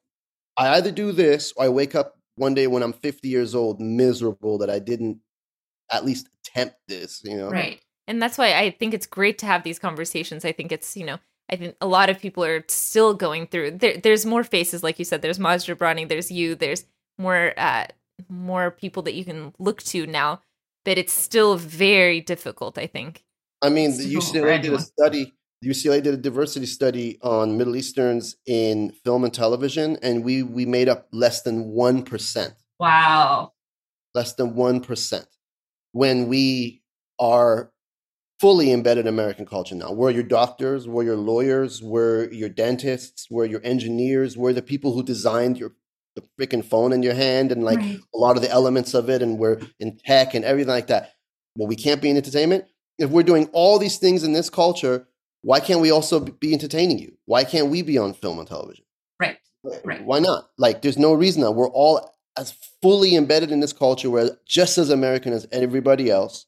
I 0.57 0.75
either 0.75 0.91
do 0.91 1.11
this 1.11 1.53
or 1.57 1.65
I 1.65 1.69
wake 1.69 1.93
up 1.93 2.17
one 2.35 2.53
day 2.53 2.67
when 2.67 2.83
I'm 2.83 2.93
50 2.93 3.27
years 3.27 3.53
old, 3.53 3.81
miserable 3.81 4.57
that 4.59 4.69
I 4.69 4.79
didn't 4.79 5.19
at 5.91 6.05
least 6.05 6.29
attempt 6.45 6.75
this, 6.87 7.21
you 7.23 7.37
know? 7.37 7.49
right. 7.49 7.79
And 8.07 8.21
that's 8.21 8.37
why 8.37 8.53
I 8.57 8.71
think 8.71 8.93
it's 8.93 9.05
great 9.05 9.37
to 9.39 9.45
have 9.45 9.63
these 9.63 9.77
conversations. 9.79 10.43
I 10.43 10.51
think 10.51 10.71
it's, 10.71 10.97
you 10.97 11.05
know, 11.05 11.19
I 11.51 11.55
think 11.55 11.75
a 11.79 11.87
lot 11.87 12.09
of 12.09 12.19
people 12.19 12.43
are 12.43 12.63
still 12.67 13.13
going 13.13 13.47
through. 13.47 13.71
There, 13.71 13.97
there's 13.97 14.25
more 14.25 14.43
faces, 14.43 14.81
like 14.83 14.97
you 14.97 15.05
said. 15.05 15.21
There's 15.21 15.37
Maz 15.39 15.65
Jobrani, 15.67 16.07
there's 16.09 16.31
you, 16.31 16.55
there's 16.55 16.85
more, 17.19 17.53
uh, 17.57 17.85
more 18.27 18.71
people 18.71 19.03
that 19.03 19.13
you 19.13 19.23
can 19.25 19.53
look 19.59 19.83
to 19.83 20.07
now. 20.07 20.41
But 20.85 20.97
it's 20.97 21.13
still 21.13 21.55
very 21.57 22.19
difficult. 22.21 22.77
I 22.79 22.87
think. 22.87 23.23
I 23.61 23.69
mean, 23.69 23.89
It's 23.89 23.97
the 23.99 24.05
difficult 24.05 24.33
UCLA 24.35 24.61
did 24.61 24.73
a 24.73 24.77
anyone. 24.77 24.79
study. 24.79 25.33
The 25.61 25.69
UCLA 25.69 26.01
did 26.01 26.13
a 26.13 26.17
diversity 26.17 26.65
study 26.65 27.19
on 27.21 27.57
Middle 27.57 27.75
Easterns 27.75 28.37
in 28.47 28.91
film 29.03 29.23
and 29.25 29.33
television, 29.33 29.97
and 30.01 30.23
we 30.23 30.41
we 30.41 30.65
made 30.65 30.87
up 30.89 31.09
less 31.11 31.41
than 31.43 31.65
one 31.71 32.01
percent. 32.03 32.53
Wow. 32.79 33.51
less 34.15 34.33
than 34.33 34.53
1% 34.53 35.25
when 35.91 36.27
we 36.27 36.81
are 37.19 37.71
fully 38.39 38.71
embedded 38.71 39.05
in 39.05 39.13
American 39.13 39.45
culture 39.45 39.75
now. 39.75 39.91
We're 39.91 40.11
your 40.11 40.23
doctors, 40.23 40.87
we're 40.87 41.03
your 41.03 41.17
lawyers, 41.17 41.83
we're 41.83 42.31
your 42.31 42.49
dentists, 42.49 43.27
we're 43.29 43.45
your 43.45 43.59
engineers, 43.63 44.37
we're 44.37 44.53
the 44.53 44.61
people 44.61 44.93
who 44.93 45.03
designed 45.03 45.57
your 45.57 45.73
the 46.15 46.23
freaking 46.39 46.65
phone 46.65 46.91
in 46.91 47.03
your 47.03 47.13
hand 47.13 47.51
and 47.51 47.63
like 47.63 47.77
Right. 47.77 47.99
a 48.13 48.17
lot 48.17 48.35
of 48.35 48.41
the 48.41 48.49
elements 48.49 48.93
of 48.93 49.09
it 49.09 49.21
and 49.21 49.37
we're 49.37 49.59
in 49.79 49.97
tech 50.05 50.33
and 50.33 50.43
everything 50.43 50.69
like 50.71 50.87
that. 50.87 51.13
Well, 51.55 51.67
we 51.67 51.75
can't 51.75 52.01
be 52.01 52.09
in 52.09 52.17
entertainment. 52.17 52.65
If 52.97 53.09
we're 53.09 53.23
doing 53.23 53.47
all 53.53 53.77
these 53.77 53.97
things 53.97 54.23
in 54.23 54.33
this 54.33 54.49
culture, 54.49 55.07
why 55.41 55.59
can't 55.59 55.81
we 55.81 55.91
also 55.91 56.19
be 56.19 56.53
entertaining 56.53 56.99
you? 56.99 57.17
Why 57.25 57.43
can't 57.43 57.67
we 57.67 57.81
be 57.83 57.97
on 57.97 58.13
film 58.13 58.39
and 58.39 58.47
television? 58.47 58.85
Right. 59.19 59.37
Right. 59.83 60.03
Why 60.03 60.19
not? 60.19 60.49
Like, 60.57 60.81
there's 60.81 60.97
no 60.97 61.13
reason 61.13 61.41
that 61.41 61.51
we're 61.51 61.69
all 61.69 62.11
as 62.37 62.53
fully 62.81 63.15
embedded 63.15 63.51
in 63.51 63.59
this 63.59 63.73
culture. 63.73 64.09
We're 64.09 64.37
just 64.45 64.77
as 64.77 64.89
American 64.89 65.33
as 65.33 65.47
everybody 65.51 66.09
else, 66.09 66.45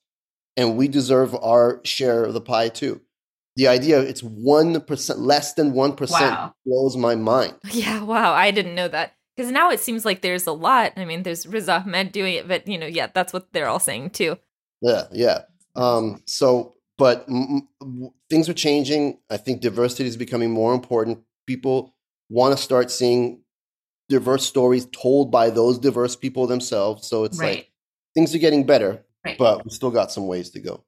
and 0.58 0.78
we 0.78 0.88
deserve 0.88 1.36
our 1.36 1.82
share 1.84 2.24
of 2.24 2.34
the 2.34 2.41
pie 2.41 2.70
too. 2.70 3.02
The 3.58 3.67
idea 3.67 4.00
it's 4.00 4.22
one 4.22 4.80
percent, 4.82 5.20
less 5.20 5.54
than 5.54 5.74
one 5.74 5.96
percent, 5.96 6.32
Wow. 6.32 6.54
blows 6.65 6.96
my 6.98 7.15
mind. 7.15 7.56
Yeah. 7.72 8.02
Wow. 8.04 8.34
I 8.34 8.52
didn't 8.52 8.76
know 8.76 8.88
that 8.88 9.13
because 9.36 9.52
now 9.52 9.72
it 9.72 9.80
seems 9.82 10.06
like 10.06 10.22
there's 10.22 10.48
a 10.48 10.54
lot. 10.54 10.94
I 10.96 11.04
mean, 11.06 11.24
there's 11.24 11.46
Riz 11.46 11.67
Ahmed 11.67 12.12
doing 12.13 12.36
it, 12.36 12.48
but 12.48 12.67
you 12.67 12.78
know, 12.78 12.88
yeah, 12.88 13.08
that's 13.13 13.34
what 13.34 13.52
they're 13.52 13.67
all 13.67 13.80
saying 13.80 14.12
too. 14.12 14.38
Yeah, 14.82 15.04
yeah. 15.12 15.39
Um, 15.76 16.24
so, 16.26 16.76
but 16.98 17.28
mm, 17.28 17.62
mm, 17.84 18.12
things 18.30 18.48
are 18.48 18.54
changing. 18.54 19.20
I 19.30 19.38
think 19.38 19.62
diversity 19.62 20.08
is 20.08 20.17
becoming 20.17 20.52
more 20.52 20.74
important. 20.74 21.20
People 21.46 21.94
want 22.30 22.56
to 22.56 22.62
start 22.63 22.89
seeing 22.89 23.41
diverse 24.12 24.45
stories 24.45 24.86
told 24.91 25.32
by 25.32 25.50
those 25.50 25.80
diverse 25.80 26.15
people 26.15 26.45
themselves. 26.45 27.08
So 27.08 27.24
it's 27.24 27.39
Right. 27.39 27.58
like 27.58 27.71
things 28.13 28.36
are 28.36 28.39
getting 28.39 28.65
better, 28.65 29.04
Right. 29.26 29.38
but 29.38 29.63
we 29.63 29.71
still 29.71 29.89
got 29.91 30.12
some 30.12 30.28
ways 30.28 30.50
to 30.52 30.60
go. 30.60 30.84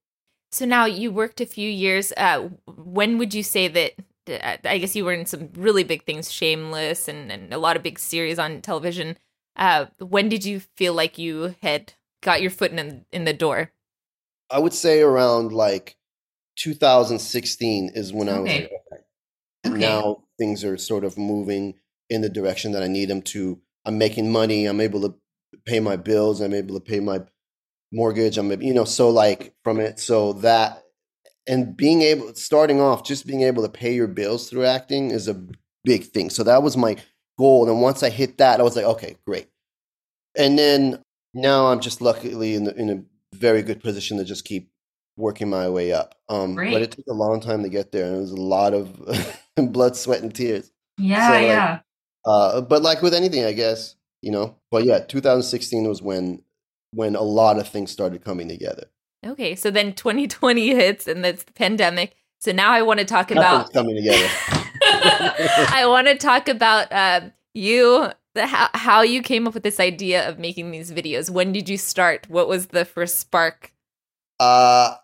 So 0.51 0.65
now 0.65 0.86
you 0.86 1.12
worked 1.12 1.41
a 1.41 1.45
few 1.45 1.69
years. 1.69 2.13
Uh, 2.15 2.49
when 2.67 3.17
would 3.17 3.33
you 3.33 3.43
say 3.43 3.67
that? 3.69 3.93
uh, 4.25 4.57
I 4.63 4.77
guess 4.77 4.95
you 4.95 5.03
were 5.03 5.12
in 5.13 5.25
some 5.25 5.49
really 5.55 5.83
big 5.83 6.03
things, 6.05 6.31
Shameless, 6.31 7.07
and, 7.09 7.29
and 7.31 7.53
a 7.53 7.57
lot 7.57 7.75
of 7.75 7.83
big 7.83 7.99
series 7.99 8.39
on 8.39 8.62
television. 8.62 9.17
Uh, 9.57 9.88
when 9.99 10.29
did 10.29 10.45
you 10.45 10.62
feel 10.77 10.93
like 10.93 11.17
you 11.17 11.55
had 11.62 11.93
got 12.21 12.41
your 12.41 12.51
foot 12.51 12.71
in 12.71 13.05
in 13.12 13.25
the 13.25 13.33
door? 13.33 13.71
I 14.49 14.59
would 14.59 14.73
say 14.73 15.01
around 15.01 15.51
like 15.51 15.97
2016 16.55 17.91
is 17.95 18.13
when 18.13 18.29
I 18.29 18.39
was 18.39 18.53
like, 18.53 18.65
okay. 18.65 19.03
Okay. 19.65 19.79
now 19.79 20.23
things 20.38 20.63
are 20.63 20.77
sort 20.77 21.03
of 21.03 21.17
moving 21.17 21.75
in 22.09 22.21
the 22.21 22.29
direction 22.29 22.71
that 22.73 22.83
I 22.83 22.87
need 22.87 23.09
them 23.09 23.21
to. 23.21 23.59
I'm 23.85 23.97
making 23.97 24.31
money. 24.31 24.65
I'm 24.65 24.81
able 24.81 25.01
to 25.01 25.15
pay 25.65 25.79
my 25.79 25.95
bills. 25.95 26.41
I'm 26.41 26.53
able 26.53 26.75
to 26.75 26.81
pay 26.81 26.99
my 26.99 27.21
mortgage. 27.91 28.37
I'm, 28.37 28.61
you 28.61 28.73
know, 28.73 28.85
so 28.85 29.09
like 29.09 29.55
from 29.63 29.79
it. 29.79 29.99
So 29.99 30.33
that, 30.33 30.83
and 31.47 31.75
being 31.75 32.01
able, 32.01 32.33
starting 32.35 32.79
off, 32.79 33.03
just 33.03 33.27
being 33.27 33.41
able 33.41 33.63
to 33.63 33.69
pay 33.69 33.93
your 33.93 34.07
bills 34.07 34.49
through 34.49 34.65
acting 34.65 35.11
is 35.11 35.27
a 35.27 35.43
big 35.83 36.05
thing. 36.05 36.29
So 36.29 36.43
that 36.43 36.63
was 36.63 36.77
my 36.77 36.97
goal. 37.37 37.69
And 37.69 37.81
once 37.81 38.03
I 38.03 38.09
hit 38.09 38.37
that, 38.37 38.59
I 38.59 38.63
was 38.63 38.75
like, 38.75 38.85
okay, 38.85 39.17
great. 39.25 39.49
And 40.37 40.57
then 40.57 41.03
now 41.33 41.67
I'm 41.67 41.81
just 41.81 42.01
luckily 42.01 42.55
in, 42.55 42.63
the, 42.63 42.75
in 42.75 42.89
a 42.89 43.35
very 43.35 43.61
good 43.61 43.81
position 43.81 44.17
to 44.17 44.23
just 44.23 44.45
keep 44.45 44.69
working 45.17 45.49
my 45.49 45.69
way 45.69 45.91
up. 45.91 46.15
Um, 46.29 46.55
but 46.55 46.81
it 46.81 46.91
took 46.91 47.05
a 47.07 47.13
long 47.13 47.41
time 47.41 47.63
to 47.63 47.69
get 47.69 47.91
there, 47.91 48.05
and 48.05 48.15
it 48.15 48.19
was 48.19 48.31
a 48.31 48.35
lot 48.35 48.73
of 48.73 48.97
blood, 49.71 49.95
sweat, 49.95 50.21
and 50.21 50.33
tears. 50.33 50.71
Yeah. 50.97 51.27
So, 51.27 51.33
like, 51.33 51.43
yeah. 51.43 51.79
Uh, 52.25 52.62
but 52.62 52.81
like 52.81 53.01
with 53.01 53.13
anything, 53.13 53.45
I 53.45 53.53
guess 53.53 53.95
you 54.21 54.31
know. 54.31 54.55
But 54.71 54.86
yeah, 54.86 54.99
2016 54.99 55.88
was 55.88 56.01
when 56.01 56.41
when 56.91 57.15
a 57.15 57.21
lot 57.21 57.57
of 57.57 57.67
things 57.67 57.91
started 57.91 58.23
coming 58.23 58.47
together. 58.47 58.86
Okay, 59.25 59.55
so 59.55 59.71
then 59.71 59.93
2020 59.93 60.75
hits, 60.75 61.07
and 61.07 61.23
that's 61.23 61.43
the 61.43 61.53
pandemic. 61.53 62.15
So 62.39 62.51
now 62.51 62.71
I 62.71 62.81
want 62.81 62.99
to 62.99 63.05
talk 63.05 63.31
about. 63.31 63.71
Coming 63.71 63.95
together. 63.95 64.27
I 65.71 65.86
want 65.88 66.07
to 66.07 66.15
talk 66.15 66.49
about 66.49 66.91
uh, 66.91 67.21
you, 67.53 68.09
the, 68.36 68.45
how, 68.45 68.69
how 68.73 69.01
you 69.01 69.21
came 69.21 69.47
up 69.47 69.53
with 69.53 69.63
this 69.63 69.79
idea 69.79 70.27
of 70.27 70.39
making 70.39 70.71
these 70.71 70.91
videos. 70.91 71.29
When 71.29 71.53
did 71.53 71.69
you 71.69 71.77
start? 71.77 72.29
What 72.29 72.49
was 72.49 72.67
the 72.67 72.83
first 72.83 73.19
spark? 73.19 73.73
uh, 74.39 74.95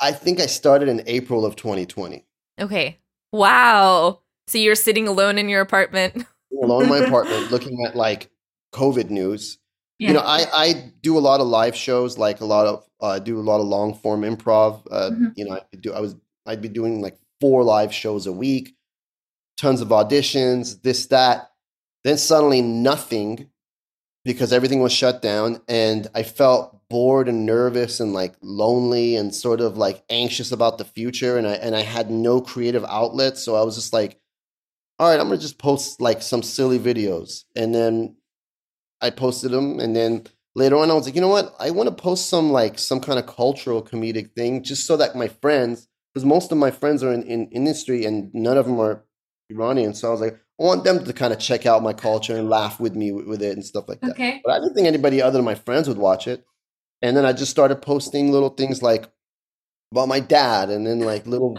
I 0.00 0.12
think 0.12 0.40
I 0.40 0.46
started 0.46 0.88
in 0.88 1.02
April 1.06 1.44
of 1.44 1.56
2020. 1.56 2.24
Okay. 2.60 2.98
Wow. 3.32 4.20
So 4.46 4.58
you're 4.58 4.74
sitting 4.74 5.08
alone 5.08 5.38
in 5.38 5.48
your 5.48 5.60
apartment. 5.60 6.26
Alone 6.62 6.84
in 6.84 6.88
my 6.88 6.98
apartment, 7.06 7.50
looking 7.50 7.84
at 7.86 7.96
like 7.96 8.30
COVID 8.72 9.10
news. 9.10 9.58
yeah. 9.98 10.08
You 10.08 10.14
know, 10.14 10.20
I, 10.20 10.44
I 10.52 10.92
do 11.02 11.16
a 11.18 11.20
lot 11.20 11.40
of 11.40 11.46
live 11.46 11.74
shows, 11.76 12.18
like 12.18 12.40
a 12.40 12.44
lot 12.44 12.66
of 12.66 12.84
uh, 13.02 13.08
I 13.08 13.18
do 13.18 13.38
a 13.38 13.42
lot 13.42 13.60
of 13.60 13.66
long 13.66 13.94
form 13.94 14.22
improv. 14.22 14.82
Uh, 14.90 15.10
Mhm. 15.10 15.32
You 15.36 15.44
know, 15.46 15.54
I 15.56 15.76
do 15.80 15.92
I 15.92 16.00
was 16.00 16.14
I'd 16.46 16.62
be 16.62 16.68
doing 16.68 17.00
like 17.00 17.18
four 17.40 17.64
live 17.64 17.92
shows 17.92 18.26
a 18.26 18.32
week, 18.32 18.74
tons 19.60 19.80
of 19.80 19.88
auditions, 19.88 20.80
this, 20.82 21.06
that. 21.06 21.50
Then 22.04 22.16
suddenly 22.18 22.62
nothing 22.62 23.50
because 24.24 24.52
everything 24.52 24.80
was 24.80 24.92
shut 24.92 25.20
down. 25.22 25.60
And 25.68 26.06
I 26.14 26.22
felt 26.22 26.80
bored 26.88 27.28
and 27.28 27.44
nervous 27.46 27.98
and 28.00 28.12
like 28.12 28.34
lonely 28.42 29.16
and 29.16 29.34
sort 29.34 29.60
of 29.60 29.76
like 29.76 30.04
anxious 30.08 30.52
about 30.52 30.78
the 30.78 30.84
future. 30.84 31.36
And 31.36 31.46
I, 31.48 31.54
and 31.54 31.74
I 31.74 31.82
had 31.82 32.10
no 32.10 32.40
creative 32.40 32.84
outlet. 32.84 33.38
So 33.38 33.56
I 33.56 33.62
was 33.62 33.74
just 33.74 33.92
like, 33.92 34.18
all 34.98 35.10
right, 35.10 35.20
I'm 35.20 35.30
to 35.30 35.36
just 35.36 35.58
post 35.58 36.00
like 36.00 36.22
some 36.22 36.42
silly 36.42 36.78
videos. 36.78 37.44
And 37.54 37.74
then 37.74 38.16
I 39.00 39.10
posted 39.10 39.50
them. 39.50 39.78
And 39.78 39.94
then 39.94 40.26
later 40.54 40.76
on, 40.76 40.90
I 40.90 40.94
was 40.94 41.06
like, 41.06 41.14
you 41.14 41.20
know 41.20 41.28
what? 41.28 41.54
I 41.58 41.70
want 41.70 41.88
to 41.88 41.94
post 41.94 42.28
some 42.28 42.50
like 42.50 42.78
some 42.78 43.00
kind 43.00 43.18
of 43.18 43.26
cultural 43.26 43.82
comedic 43.82 44.32
thing 44.34 44.62
just 44.62 44.86
so 44.86 44.96
that 44.96 45.14
my 45.14 45.28
friends, 45.28 45.88
because 46.12 46.24
most 46.24 46.50
of 46.50 46.58
my 46.58 46.70
friends 46.70 47.02
are 47.02 47.12
in, 47.12 47.22
in 47.24 47.48
industry 47.48 48.04
and 48.04 48.30
none 48.32 48.56
of 48.56 48.66
them 48.66 48.80
are 48.80 49.04
Iranian. 49.50 49.94
So 49.94 50.08
I 50.08 50.10
was 50.12 50.20
like, 50.20 50.34
I 50.58 50.64
want 50.64 50.84
them 50.84 51.04
to 51.04 51.12
kind 51.12 51.34
of 51.34 51.38
check 51.38 51.66
out 51.66 51.82
my 51.82 51.92
culture 51.92 52.36
and 52.36 52.48
laugh 52.48 52.80
with 52.80 52.96
me 52.96 53.12
with, 53.12 53.26
with 53.26 53.42
it 53.42 53.52
and 53.52 53.64
stuff 53.64 53.88
like 53.88 54.00
that. 54.00 54.12
Okay. 54.12 54.40
But 54.42 54.52
I 54.52 54.58
didn't 54.60 54.74
think 54.74 54.86
anybody 54.86 55.20
other 55.20 55.38
than 55.38 55.44
my 55.44 55.54
friends 55.54 55.88
would 55.88 55.98
watch 55.98 56.26
it. 56.26 56.44
And 57.02 57.14
then 57.14 57.26
I 57.26 57.34
just 57.34 57.50
started 57.50 57.82
posting 57.82 58.32
little 58.32 58.48
things 58.48 58.82
like 58.82 59.10
about 59.92 60.08
my 60.08 60.20
dad 60.20 60.70
and 60.70 60.86
then 60.86 61.00
like 61.00 61.26
little 61.26 61.58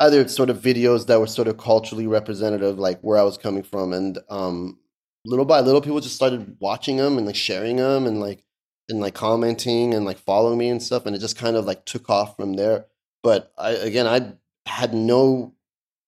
other 0.00 0.26
sort 0.28 0.50
of 0.50 0.58
videos 0.58 1.06
that 1.06 1.18
were 1.18 1.26
sort 1.26 1.48
of 1.48 1.58
culturally 1.58 2.06
representative, 2.06 2.78
like 2.78 3.00
where 3.00 3.18
I 3.18 3.22
was 3.22 3.38
coming 3.38 3.62
from. 3.62 3.92
And 3.92 4.18
um, 4.30 4.78
little 5.24 5.44
by 5.44 5.60
little, 5.60 5.80
people 5.80 6.00
just 6.00 6.14
started 6.14 6.56
watching 6.60 6.96
them 6.96 7.18
and 7.18 7.26
like 7.26 7.36
sharing 7.36 7.76
them 7.76 8.06
and 8.06 8.20
like 8.20 8.44
and 8.88 9.00
like 9.00 9.14
commenting 9.14 9.92
and 9.92 10.04
like 10.04 10.18
following 10.18 10.58
me 10.58 10.68
and 10.68 10.82
stuff. 10.82 11.04
And 11.04 11.14
it 11.14 11.18
just 11.18 11.36
kind 11.36 11.56
of 11.56 11.64
like 11.64 11.84
took 11.84 12.08
off 12.08 12.36
from 12.36 12.54
there. 12.54 12.86
But 13.22 13.52
I 13.58 13.70
again, 13.70 14.06
I 14.06 14.32
had 14.68 14.94
no, 14.94 15.54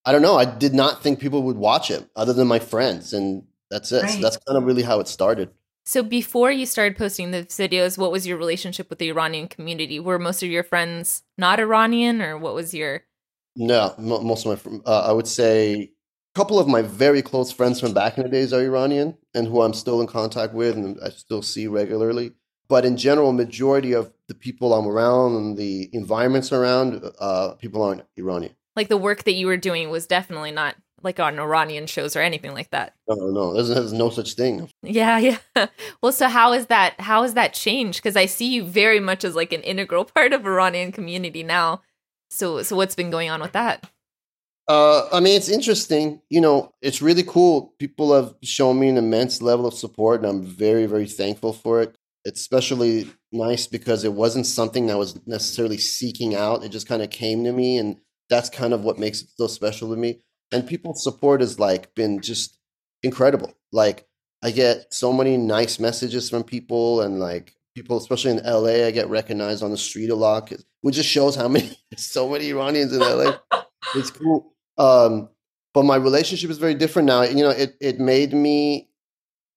I 0.05 0.13
don't 0.13 0.23
know, 0.23 0.37
I 0.37 0.45
did 0.45 0.75
not 0.75 1.03
think 1.03 1.19
people 1.19 1.43
would 1.43 1.57
watch 1.57 1.91
it 1.91 2.09
other 2.15 2.33
than 2.33 2.47
my 2.47 2.59
friends, 2.59 3.13
and 3.13 3.45
that's 3.71 3.91
it. 3.93 4.09
So 4.09 4.21
that's 4.21 4.37
kind 4.37 4.57
of 4.57 4.65
really 4.65 4.83
how 4.83 5.01
it 5.01 5.09
started. 5.09 5.51
So 5.85 6.03
before 6.03 6.53
you 6.53 6.67
started 6.67 6.97
posting 6.97 7.33
the 7.33 7.43
videos, 7.45 7.99
what 7.99 8.13
was 8.13 8.27
your 8.27 8.39
relationship 8.39 8.89
with 8.91 9.01
the 9.01 9.09
Iranian 9.09 9.49
community? 9.49 9.99
Were 9.99 10.19
most 10.19 10.43
of 10.43 10.49
your 10.49 10.63
friends 10.63 11.23
not 11.37 11.59
Iranian, 11.59 12.23
or 12.23 12.39
what 12.39 12.55
was 12.55 12.73
your? 12.73 13.03
No, 13.57 13.95
mo 13.99 14.21
most 14.21 14.47
of 14.47 14.65
my, 14.65 14.81
uh, 14.87 15.07
I 15.09 15.13
would 15.13 15.27
say, 15.29 15.75
a 16.35 16.39
couple 16.39 16.59
of 16.59 16.69
my 16.69 16.83
very 16.83 17.23
close 17.23 17.51
friends 17.53 17.81
from 17.81 17.93
back 17.93 18.17
in 18.17 18.23
the 18.23 18.29
days 18.29 18.53
are 18.53 18.61
Iranian, 18.61 19.17
and 19.35 19.47
who 19.47 19.63
I'm 19.63 19.75
still 19.75 20.01
in 20.01 20.07
contact 20.07 20.55
with, 20.55 20.77
and 20.77 20.99
I 21.05 21.11
still 21.11 21.43
see 21.43 21.67
regularly. 21.67 22.33
But 22.69 22.85
in 22.85 22.97
general, 22.97 23.33
majority 23.33 23.93
of 23.93 24.13
the 24.29 24.35
people 24.35 24.73
I'm 24.73 24.87
around 24.87 25.35
and 25.35 25.57
the 25.59 25.91
environments 25.93 26.53
around, 26.53 27.03
uh, 27.19 27.55
people 27.55 27.83
aren't 27.83 28.05
Iranian. 28.17 28.55
Like 28.77 28.89
the 28.89 28.97
work 28.97 29.25
that 29.25 29.33
you 29.33 29.49
were 29.49 29.57
doing 29.57 29.91
was 29.91 30.07
definitely 30.07 30.53
not 30.53 30.77
like 31.03 31.19
on 31.19 31.39
Iranian 31.39 31.87
shows 31.87 32.15
or 32.15 32.21
anything 32.21 32.55
like 32.55 32.71
that. 32.71 32.95
No, 33.09 33.31
no, 33.31 33.55
there's, 33.55 33.69
there's 33.69 33.93
no 33.93 34.11
such 34.11 34.35
thing. 34.35 34.69
Yeah, 34.83 35.19
yeah. 35.19 35.39
Well, 36.03 36.13
so 36.13 36.29
how 36.29 36.53
is 36.53 36.67
that? 36.67 37.01
How 37.01 37.23
has 37.23 37.35
that 37.35 37.55
changed? 37.55 38.03
Because 38.03 38.17
I 38.17 38.27
see 38.27 38.47
you 38.47 38.65
very 38.65 39.01
much 39.01 39.25
as 39.25 39.35
like 39.35 39.53
an 39.53 39.63
integral 39.63 40.05
part 40.05 40.33
of 40.33 40.47
Iranian 40.47 40.93
community 40.93 41.43
now. 41.43 41.83
So, 42.31 42.63
so 42.63 42.77
what's 42.77 42.95
been 42.95 43.11
going 43.11 43.29
on 43.29 43.41
with 43.41 43.53
that? 43.53 43.91
Uh, 44.69 45.09
I 45.13 45.19
mean, 45.19 45.37
it's 45.37 45.49
interesting. 45.49 46.23
You 46.31 46.41
know, 46.41 46.73
it's 46.81 47.03
really 47.03 47.25
cool. 47.25 47.75
People 47.81 48.15
have 48.15 48.37
shown 48.43 48.79
me 48.79 48.89
an 48.89 48.97
immense 48.97 49.43
level 49.43 49.67
of 49.67 49.75
support, 49.75 50.21
and 50.21 50.29
I'm 50.29 50.43
very, 50.43 50.87
very 50.87 51.09
thankful 51.09 51.53
for 51.53 51.83
it. 51.83 51.97
It's 52.25 52.41
especially 52.41 53.11
nice 53.33 53.67
because 53.67 54.05
it 54.05 54.13
wasn't 54.13 54.47
something 54.47 54.91
I 54.91 54.95
was 54.95 55.19
necessarily 55.27 55.79
seeking 55.79 56.37
out. 56.37 56.63
It 56.63 56.69
just 56.69 56.87
kind 56.87 57.03
of 57.03 57.11
came 57.11 57.43
to 57.45 57.53
me, 57.53 57.79
and 57.79 57.97
that's 58.29 58.49
kind 58.49 58.73
of 58.73 58.85
what 58.85 58.99
makes 58.99 59.23
it 59.23 59.31
so 59.37 59.49
special 59.49 59.91
to 59.91 59.97
me. 59.97 60.21
And 60.53 60.67
people's 60.67 61.03
support 61.03 61.41
has 61.41 61.59
like 61.59 61.93
been 61.97 62.21
just 62.21 62.57
incredible. 63.03 63.55
Like 63.73 64.07
I 64.41 64.53
get 64.53 64.95
so 64.95 65.13
many 65.13 65.37
nice 65.37 65.81
messages 65.81 66.31
from 66.31 66.45
people, 66.45 67.01
and 67.01 67.19
like 67.19 67.57
people, 67.75 67.97
especially 67.97 68.33
in 68.33 68.45
LA, 68.45 68.87
I 68.87 68.91
get 68.91 69.09
recognized 69.09 69.63
on 69.63 69.71
the 69.71 69.77
street 69.77 70.11
a 70.11 70.15
lot, 70.15 70.53
which 70.81 70.97
just 70.97 71.09
shows 71.09 71.37
how 71.37 71.49
many 71.49 71.77
so 71.97 72.29
many 72.29 72.51
Iranians 72.51 72.93
in 72.93 73.01
LA 73.01 73.39
it's 73.95 74.11
cool. 74.11 74.55
Um, 74.79 75.29
but 75.73 75.85
my 75.85 75.97
relationship 75.97 76.51
is 76.51 76.59
very 76.59 76.75
different 76.75 77.07
now. 77.07 77.23
You 77.23 77.45
know, 77.45 77.51
it 77.51 77.77
it 77.81 78.01
made 78.01 78.33
me 78.33 78.89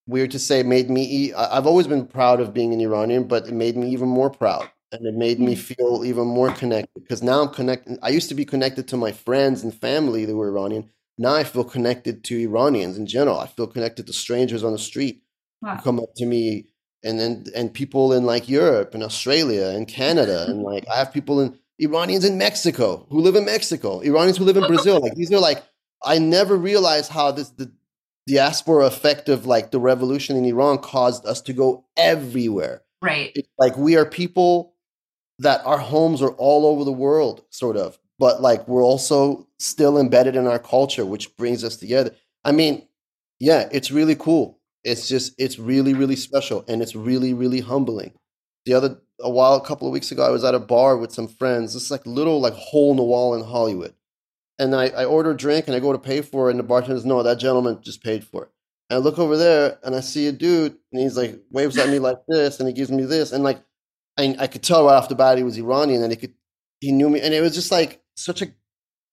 weird 0.07 0.31
to 0.31 0.39
say 0.39 0.63
made 0.63 0.89
me. 0.89 1.33
I've 1.33 1.67
always 1.67 1.87
been 1.87 2.05
proud 2.05 2.39
of 2.39 2.53
being 2.53 2.73
an 2.73 2.81
Iranian, 2.81 3.27
but 3.27 3.47
it 3.47 3.53
made 3.53 3.75
me 3.75 3.89
even 3.89 4.09
more 4.09 4.29
proud, 4.29 4.69
and 4.91 5.05
it 5.05 5.15
made 5.15 5.39
me 5.39 5.55
feel 5.55 6.03
even 6.05 6.27
more 6.27 6.51
connected 6.51 7.01
because 7.01 7.23
now 7.23 7.41
I'm 7.41 7.49
connected. 7.49 7.97
I 8.01 8.09
used 8.09 8.29
to 8.29 8.35
be 8.35 8.45
connected 8.45 8.87
to 8.89 8.97
my 8.97 9.11
friends 9.11 9.63
and 9.63 9.73
family 9.73 10.25
that 10.25 10.35
were 10.35 10.49
Iranian. 10.49 10.89
Now 11.17 11.35
I 11.35 11.43
feel 11.43 11.63
connected 11.63 12.23
to 12.25 12.39
Iranians 12.39 12.97
in 12.97 13.05
general. 13.05 13.39
I 13.39 13.47
feel 13.47 13.67
connected 13.67 14.07
to 14.07 14.13
strangers 14.13 14.63
on 14.63 14.71
the 14.71 14.79
street 14.79 15.23
who 15.61 15.75
come 15.77 15.99
up 15.99 16.09
to 16.17 16.25
me 16.25 16.72
and 17.03 17.19
then 17.19 17.45
and 17.55 17.73
people 17.73 18.13
in 18.13 18.25
like 18.25 18.47
Europe 18.47 18.93
and 18.93 19.03
Australia 19.03 19.67
and 19.67 19.87
Canada 19.87 20.45
and 20.47 20.63
like 20.71 20.85
I 20.93 20.97
have 20.97 21.13
people 21.13 21.41
in 21.41 21.57
Iranians 21.79 22.25
in 22.25 22.37
Mexico 22.37 23.05
who 23.09 23.19
live 23.19 23.35
in 23.35 23.45
Mexico, 23.45 23.99
Iranians 23.99 24.37
who 24.37 24.45
live 24.45 24.57
in 24.57 24.67
Brazil. 24.67 25.01
Like 25.01 25.15
these 25.15 25.31
are 25.31 25.39
like 25.39 25.63
I 26.03 26.19
never 26.19 26.55
realized 26.55 27.11
how 27.11 27.31
this 27.31 27.49
the 27.49 27.71
diaspora 28.27 28.85
effect 28.85 29.29
of 29.29 29.45
like 29.45 29.71
the 29.71 29.79
revolution 29.79 30.37
in 30.37 30.45
Iran 30.45 30.77
caused 30.77 31.25
us 31.25 31.41
to 31.41 31.53
go 31.53 31.85
everywhere. 31.97 32.81
Right. 33.01 33.31
It's 33.35 33.49
like 33.57 33.77
we 33.77 33.97
are 33.97 34.05
people 34.05 34.75
that 35.39 35.65
our 35.65 35.77
homes 35.77 36.21
are 36.21 36.31
all 36.31 36.65
over 36.65 36.85
the 36.85 36.91
world, 36.91 37.43
sort 37.49 37.75
of, 37.75 37.99
but 38.17 38.41
like 38.41 38.67
we're 38.67 38.83
also 38.83 39.47
still 39.59 39.97
embedded 39.97 40.35
in 40.35 40.47
our 40.47 40.59
culture, 40.59 41.05
which 41.05 41.35
brings 41.35 41.63
us 41.63 41.75
together. 41.75 42.11
I 42.45 42.51
mean, 42.53 42.87
yeah, 43.39 43.67
it's 43.71 43.91
really 43.91 44.15
cool. 44.15 44.59
It's 44.83 45.07
just, 45.07 45.33
it's 45.37 45.59
really, 45.59 45.93
really 45.93 46.15
special 46.15 46.65
and 46.67 46.81
it's 46.81 46.95
really, 46.95 47.33
really 47.33 47.61
humbling. 47.61 48.13
The 48.65 48.73
other, 48.73 48.99
a 49.21 49.29
while, 49.29 49.55
a 49.55 49.65
couple 49.65 49.87
of 49.87 49.93
weeks 49.93 50.11
ago, 50.11 50.25
I 50.25 50.29
was 50.29 50.43
at 50.43 50.55
a 50.55 50.59
bar 50.59 50.97
with 50.97 51.11
some 51.11 51.27
friends, 51.27 51.73
this 51.73 51.91
like 51.91 52.05
little 52.05 52.41
like 52.41 52.53
hole 52.53 52.91
in 52.91 52.97
the 52.97 53.03
wall 53.03 53.35
in 53.35 53.43
Hollywood. 53.43 53.93
And 54.59 54.75
I, 54.75 54.87
I 54.89 55.05
order 55.05 55.31
a 55.31 55.37
drink 55.37 55.67
and 55.67 55.75
I 55.75 55.79
go 55.79 55.91
to 55.91 55.99
pay 55.99 56.21
for 56.21 56.47
it, 56.47 56.51
and 56.51 56.59
the 56.59 56.63
bartender 56.63 56.95
says, 56.97 57.05
No, 57.05 57.23
that 57.23 57.39
gentleman 57.39 57.79
just 57.81 58.03
paid 58.03 58.23
for 58.23 58.43
it. 58.43 58.49
And 58.89 58.97
I 58.97 58.99
look 59.01 59.17
over 59.17 59.35
there 59.37 59.79
and 59.83 59.95
I 59.95 59.99
see 60.01 60.27
a 60.27 60.31
dude, 60.31 60.75
and 60.91 61.01
he's 61.01 61.17
like 61.17 61.41
waves 61.51 61.77
at 61.77 61.89
me 61.89 61.99
like 61.99 62.19
this, 62.27 62.59
and 62.59 62.67
he 62.67 62.73
gives 62.73 62.91
me 62.91 63.03
this, 63.05 63.31
and 63.31 63.43
like 63.43 63.63
I, 64.17 64.35
I 64.39 64.47
could 64.47 64.61
tell 64.63 64.85
right 64.85 64.95
off 64.95 65.09
the 65.09 65.15
bat 65.15 65.37
he 65.37 65.43
was 65.43 65.57
Iranian, 65.57 66.03
and 66.03 66.11
he 66.11 66.17
could 66.17 66.33
he 66.79 66.91
knew 66.91 67.09
me, 67.09 67.19
and 67.21 67.33
it 67.33 67.41
was 67.41 67.55
just 67.55 67.71
like 67.71 68.01
such 68.15 68.41
a 68.41 68.53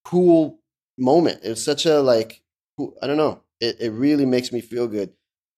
cool 0.05 0.59
moment. 0.97 1.39
It 1.43 1.49
was 1.49 1.63
such 1.63 1.85
a 1.85 1.99
like 2.01 2.41
I 3.01 3.07
don't 3.07 3.17
know. 3.17 3.41
It 3.59 3.77
it 3.79 3.89
really 3.91 4.25
makes 4.25 4.51
me 4.51 4.61
feel 4.61 4.87
good, 4.87 5.11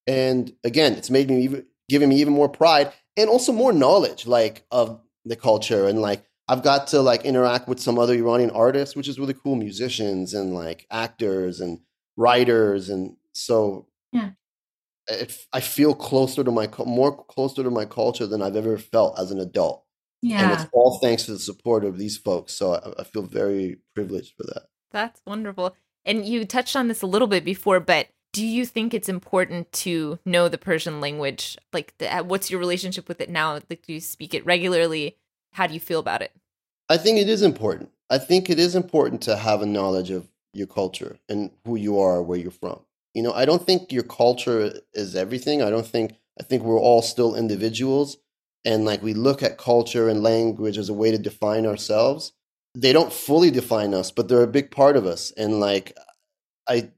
and 0.07 0.51
again, 0.63 0.93
it's 0.93 1.09
made 1.09 1.29
me 1.29 1.43
even 1.43 1.65
giving 1.89 2.09
me 2.09 2.15
even 2.21 2.33
more 2.33 2.49
pride 2.49 2.91
and 3.17 3.29
also 3.29 3.51
more 3.51 3.73
knowledge 3.73 4.25
like 4.25 4.65
of 4.71 4.99
the 5.25 5.35
culture 5.35 5.87
and 5.87 6.01
like 6.01 6.25
I've 6.47 6.63
got 6.63 6.87
to 6.87 7.01
like 7.01 7.23
interact 7.23 7.67
with 7.69 7.79
some 7.79 7.97
other 7.97 8.13
Iranian 8.13 8.49
artists, 8.49 8.95
which 8.95 9.07
is 9.07 9.17
really 9.17 9.33
cool, 9.33 9.55
musicians 9.55 10.33
and 10.33 10.53
like 10.53 10.85
actors 10.91 11.61
and 11.61 11.79
writers, 12.17 12.89
and 12.89 13.15
so 13.33 13.87
Yeah. 14.11 14.31
it, 15.07 15.37
I 15.53 15.61
feel 15.61 15.95
closer 15.95 16.43
to 16.43 16.51
my 16.51 16.67
more 16.85 17.23
closer 17.25 17.63
to 17.63 17.71
my 17.71 17.85
culture 17.85 18.27
than 18.27 18.41
I've 18.41 18.57
ever 18.57 18.77
felt 18.77 19.17
as 19.17 19.31
an 19.31 19.39
adult, 19.39 19.85
Yeah. 20.21 20.43
and 20.43 20.51
it's 20.51 20.69
all 20.73 20.99
thanks 20.99 21.23
to 21.27 21.31
the 21.31 21.39
support 21.39 21.85
of 21.85 21.97
these 21.97 22.17
folks. 22.17 22.53
So 22.53 22.73
I, 22.73 23.01
I 23.01 23.03
feel 23.05 23.23
very 23.23 23.77
privileged 23.95 24.33
for 24.35 24.43
that. 24.43 24.63
That's 24.91 25.21
wonderful. 25.25 25.75
And 26.05 26.25
you 26.25 26.43
touched 26.45 26.75
on 26.75 26.89
this 26.89 27.01
a 27.01 27.07
little 27.07 27.29
bit 27.29 27.45
before, 27.45 27.79
but 27.79 28.09
do 28.34 28.46
you 28.46 28.65
think 28.65 28.93
it's 28.93 29.08
important 29.08 29.72
to 29.72 30.19
know 30.26 30.50
the 30.50 30.58
Persian 30.58 31.00
language? 31.00 31.58
Like, 31.72 31.93
the, 32.00 32.13
uh, 32.13 32.24
what's 32.24 32.52
your 32.52 32.60
relationship 32.60 33.08
with 33.08 33.22
it 33.22 33.30
now? 33.30 33.54
Like, 33.54 33.84
do 33.84 33.93
you 33.93 34.02
speak 34.02 34.34
it 34.34 34.46
regularly? 34.46 35.15
How 35.54 35.67
do 35.67 35.74
you 35.74 35.80
feel 35.80 36.00
about 36.00 36.22
it? 36.22 36.32
I 36.89 36.98
think 36.98 37.19
it 37.19 37.30
is 37.30 37.43
important. 37.43 37.91
I 38.10 38.17
think 38.17 38.50
it 38.50 38.60
is 38.60 38.76
important 38.76 39.22
to 39.24 39.38
have 39.38 39.62
a 39.62 39.67
knowledge 39.67 40.10
of 40.10 40.28
your 40.52 40.67
culture 40.67 41.17
and 41.30 41.52
who 41.65 41.76
you 41.76 42.00
are, 42.00 42.22
where 42.22 42.38
you're 42.38 42.52
from. 42.52 42.82
You 43.13 43.22
know, 43.22 43.34
I 43.34 43.46
don't 43.46 43.65
think 43.65 43.91
your 43.91 44.04
culture 44.04 44.74
is 44.93 45.15
everything. 45.15 45.62
I 45.62 45.69
don't 45.69 45.86
think 45.86 46.13
I 46.39 46.43
think 46.43 46.63
we're 46.63 46.80
all 46.80 47.04
still 47.04 47.36
individuals 47.36 48.17
and 48.65 48.86
like 48.86 49.04
we 49.04 49.13
look 49.13 49.43
at 49.43 49.58
culture 49.58 50.10
and 50.10 50.24
language 50.24 50.78
as 50.78 50.89
a 50.89 50.93
way 50.93 51.12
to 51.12 51.17
define 51.17 51.65
ourselves. 51.65 52.34
They 52.76 52.91
don't 52.91 53.13
fully 53.13 53.52
define 53.52 53.93
us, 53.93 54.12
but 54.12 54.28
they're 54.28 54.41
a 54.41 54.48
big 54.48 54.72
part 54.72 54.98
of 54.98 55.06
us. 55.06 55.32
And 55.38 55.60
like 55.60 55.96
I 56.67 56.89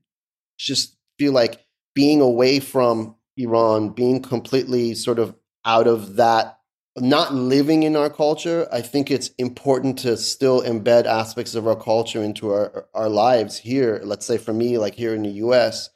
just 0.57 0.95
feel 1.17 1.33
like 1.33 1.65
being 1.93 2.21
away 2.21 2.59
from 2.59 3.15
Iran, 3.37 3.89
being 3.89 4.21
completely 4.21 4.95
sort 4.95 5.19
of 5.19 5.35
out 5.65 5.87
of 5.87 6.15
that 6.17 6.59
not 6.97 7.33
living 7.33 7.83
in 7.83 7.95
our 7.95 8.09
culture, 8.09 8.67
I 8.71 8.81
think 8.81 9.11
it's 9.11 9.29
important 9.37 9.99
to 9.99 10.15
still 10.15 10.61
embed 10.61 11.05
aspects 11.05 11.53
of 11.53 11.67
our 11.67 11.75
culture 11.75 12.23
into 12.23 12.51
our 12.51 12.87
our 12.93 13.09
lives 13.09 13.57
here. 13.57 14.01
Let's 14.03 14.25
say 14.25 14.37
for 14.37 14.53
me, 14.53 14.77
like 14.77 14.95
here 14.95 15.13
in 15.13 15.23
the 15.23 15.31
US, 15.31 15.89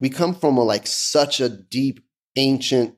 we 0.00 0.10
come 0.10 0.34
from 0.34 0.56
a 0.56 0.64
like 0.64 0.86
such 0.86 1.40
a 1.40 1.48
deep, 1.48 2.00
ancient, 2.36 2.96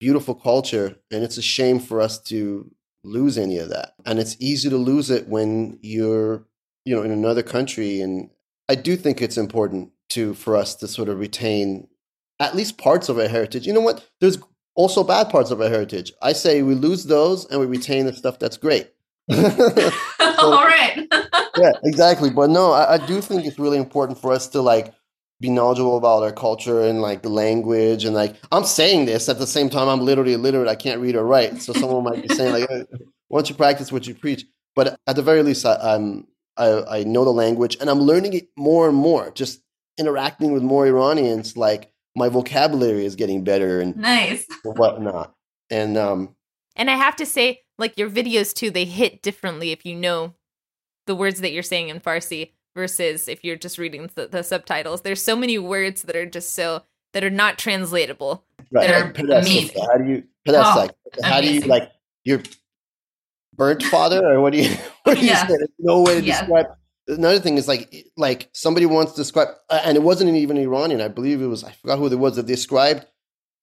beautiful 0.00 0.34
culture, 0.34 0.96
and 1.10 1.24
it's 1.24 1.38
a 1.38 1.42
shame 1.42 1.80
for 1.80 2.00
us 2.00 2.20
to 2.24 2.70
lose 3.02 3.38
any 3.38 3.56
of 3.58 3.70
that. 3.70 3.94
And 4.04 4.18
it's 4.18 4.36
easy 4.38 4.68
to 4.68 4.76
lose 4.76 5.10
it 5.10 5.28
when 5.28 5.78
you're, 5.80 6.46
you 6.84 6.94
know, 6.94 7.02
in 7.02 7.10
another 7.10 7.42
country. 7.42 8.00
And 8.00 8.30
I 8.68 8.74
do 8.74 8.96
think 8.96 9.22
it's 9.22 9.38
important 9.38 9.92
to 10.10 10.34
for 10.34 10.56
us 10.56 10.74
to 10.76 10.88
sort 10.88 11.08
of 11.08 11.18
retain 11.18 11.88
at 12.40 12.54
least 12.54 12.78
parts 12.78 13.08
of 13.08 13.18
our 13.18 13.28
heritage. 13.28 13.66
You 13.66 13.72
know 13.72 13.80
what? 13.80 14.06
There's 14.20 14.38
also 14.74 15.02
bad 15.02 15.30
parts 15.30 15.50
of 15.50 15.60
our 15.60 15.68
heritage. 15.68 16.12
I 16.22 16.32
say 16.32 16.62
we 16.62 16.74
lose 16.74 17.04
those 17.04 17.46
and 17.46 17.60
we 17.60 17.66
retain 17.66 18.06
the 18.06 18.12
stuff 18.12 18.38
that's 18.38 18.56
great. 18.56 18.92
so, 19.30 19.90
All 20.20 20.64
right. 20.64 21.06
yeah, 21.58 21.72
exactly. 21.84 22.30
But 22.30 22.50
no, 22.50 22.72
I, 22.72 22.94
I 22.94 23.06
do 23.06 23.20
think 23.20 23.46
it's 23.46 23.58
really 23.58 23.78
important 23.78 24.20
for 24.20 24.32
us 24.32 24.48
to 24.48 24.60
like 24.60 24.92
be 25.40 25.50
knowledgeable 25.50 25.96
about 25.96 26.22
our 26.22 26.32
culture 26.32 26.82
and 26.82 27.02
like 27.02 27.22
the 27.22 27.28
language 27.28 28.04
and 28.04 28.14
like 28.14 28.36
I'm 28.52 28.64
saying 28.64 29.04
this 29.04 29.28
at 29.28 29.38
the 29.38 29.46
same 29.46 29.68
time 29.68 29.88
I'm 29.88 30.00
literally 30.00 30.34
illiterate. 30.34 30.68
I 30.68 30.76
can't 30.76 31.00
read 31.00 31.16
or 31.16 31.24
write. 31.24 31.60
So 31.62 31.72
someone 31.72 32.04
might 32.04 32.26
be 32.26 32.34
saying 32.34 32.52
like, 32.52 32.70
"Why 33.28 33.38
don't 33.38 33.48
you 33.48 33.54
practice 33.54 33.92
what 33.92 34.06
you 34.06 34.14
preach?" 34.14 34.46
But 34.74 34.98
at 35.06 35.16
the 35.16 35.22
very 35.22 35.42
least, 35.42 35.66
I, 35.66 35.76
I'm 35.76 36.26
I, 36.56 37.00
I 37.00 37.04
know 37.04 37.24
the 37.24 37.32
language 37.32 37.76
and 37.80 37.90
I'm 37.90 38.00
learning 38.00 38.32
it 38.34 38.48
more 38.56 38.88
and 38.88 38.96
more. 38.96 39.30
Just 39.30 39.60
interacting 39.98 40.52
with 40.52 40.62
more 40.62 40.86
Iranians, 40.86 41.56
like 41.56 41.92
my 42.14 42.28
vocabulary 42.28 43.04
is 43.04 43.16
getting 43.16 43.44
better 43.44 43.80
and 43.80 43.96
nice 43.96 44.46
whatnot. 44.64 45.34
And 45.70 45.96
um, 45.96 46.34
and 46.76 46.90
I 46.90 46.96
have 46.96 47.16
to 47.16 47.26
say, 47.26 47.60
like 47.78 47.96
your 47.98 48.10
videos 48.10 48.54
too, 48.54 48.70
they 48.70 48.84
hit 48.84 49.22
differently 49.22 49.72
if 49.72 49.84
you 49.84 49.94
know 49.94 50.34
the 51.06 51.14
words 51.14 51.40
that 51.40 51.52
you're 51.52 51.62
saying 51.62 51.88
in 51.88 52.00
Farsi 52.00 52.52
versus 52.74 53.28
if 53.28 53.42
you're 53.44 53.56
just 53.56 53.78
reading 53.78 54.10
the, 54.14 54.26
the 54.26 54.42
subtitles. 54.42 55.02
There's 55.02 55.22
so 55.22 55.36
many 55.36 55.58
words 55.58 56.02
that 56.02 56.16
are 56.16 56.26
just 56.26 56.54
so 56.54 56.82
that 57.12 57.24
are 57.24 57.30
not 57.30 57.58
translatable. 57.58 58.44
Right. 58.70 58.88
That 58.88 59.18
are 59.18 59.38
amazing. 59.38 59.82
How 59.82 59.98
do 59.98 60.04
you? 60.04 60.24
That's 60.44 60.76
like 60.76 60.90
how 61.22 61.40
do 61.40 61.52
you 61.52 61.60
like 61.60 61.90
your 62.24 62.42
burnt 63.54 63.82
father 63.82 64.24
or 64.24 64.40
what 64.40 64.52
do 64.52 64.60
you? 64.60 64.76
What 65.04 65.18
do 65.18 65.20
you 65.20 65.28
yeah. 65.28 65.46
say? 65.46 65.54
There's 65.56 65.68
no 65.78 66.02
way 66.02 66.20
to 66.20 66.26
yeah. 66.26 66.40
describe. 66.40 66.66
Another 67.08 67.38
thing 67.38 67.56
is 67.56 67.68
like 67.68 68.10
like 68.16 68.48
somebody 68.52 68.86
wants 68.86 69.12
to 69.12 69.20
describe, 69.20 69.48
uh, 69.70 69.80
and 69.84 69.96
it 69.96 70.02
wasn't 70.02 70.34
even 70.34 70.56
Iranian. 70.56 71.00
I 71.00 71.08
believe 71.08 71.40
it 71.40 71.46
was. 71.46 71.62
I 71.62 71.72
forgot 71.72 71.98
who 71.98 72.06
it 72.06 72.18
was 72.18 72.36
that 72.36 72.46
described 72.46 73.06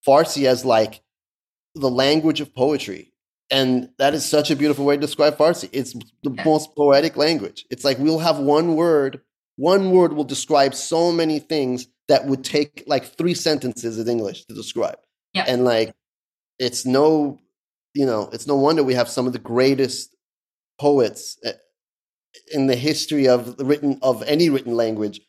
Farsi 0.08 0.46
as 0.46 0.66
like 0.66 1.02
the 1.76 1.90
language 1.90 2.42
of 2.42 2.54
poetry. 2.54 3.12
And 3.52 3.90
that 4.00 4.14
is 4.14 4.26
such 4.26 4.50
a 4.50 4.56
beautiful 4.56 4.86
way 4.86 4.96
to 4.96 5.02
describe 5.02 5.38
Farsi. 5.38 5.70
It's 5.72 5.94
the 6.24 6.36
most 6.46 6.76
poetic 6.76 7.18
language. 7.18 7.66
It's 7.70 7.84
like 7.84 8.00
we'll 8.00 8.20
have 8.20 8.40
one 8.40 8.76
word, 8.76 9.22
one 9.58 9.92
word 9.92 10.14
will 10.14 10.24
describe 10.24 10.74
so 10.74 11.12
many 11.12 11.40
things 11.40 11.88
that 12.08 12.26
would 12.26 12.44
take 12.44 12.84
like 12.88 13.06
three 13.06 13.34
sentences 13.34 14.00
in 14.00 14.08
English 14.08 14.46
to 14.46 14.54
describe. 14.54 14.98
Yeah. 15.34 15.46
And 15.48 15.64
like, 15.64 15.94
it's 16.60 16.86
no, 16.86 17.40
you 17.94 18.06
know, 18.06 18.30
it's 18.34 18.48
no 18.48 18.56
wonder 18.56 18.84
we 18.84 18.94
have 18.96 19.10
some 19.10 19.28
of 19.28 19.34
the 19.34 19.40
greatest 19.40 20.16
poets 20.80 21.38
eh, 21.44 21.54
in 22.52 22.68
the 22.68 22.76
history 22.76 23.28
of 23.28 23.58
the 23.58 23.66
written 23.66 24.00
of 24.02 24.24
any 24.24 24.50
written 24.50 24.76
language, 24.76 25.22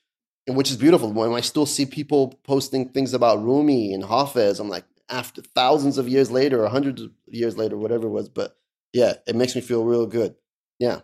which 0.48 0.70
is 0.70 0.76
beautiful. 0.76 1.12
When 1.12 1.32
I 1.32 1.40
still 1.40 1.66
see 1.66 1.86
people 1.86 2.40
posting 2.44 2.88
things 2.88 3.14
about 3.14 3.42
Rumi 3.42 3.92
and 3.92 4.04
Hafez, 4.04 4.60
I'm 4.60 4.68
like, 4.68 4.84
after 5.08 5.42
thousands 5.42 5.98
of 5.98 6.08
years 6.08 6.30
later 6.30 6.64
or 6.64 6.68
hundreds 6.68 7.02
of 7.02 7.10
years 7.26 7.56
later, 7.56 7.76
whatever 7.76 8.06
it 8.06 8.10
was. 8.10 8.28
But 8.28 8.56
yeah, 8.92 9.14
it 9.26 9.36
makes 9.36 9.54
me 9.54 9.60
feel 9.60 9.84
real 9.84 10.06
good. 10.06 10.34
Yeah. 10.78 11.00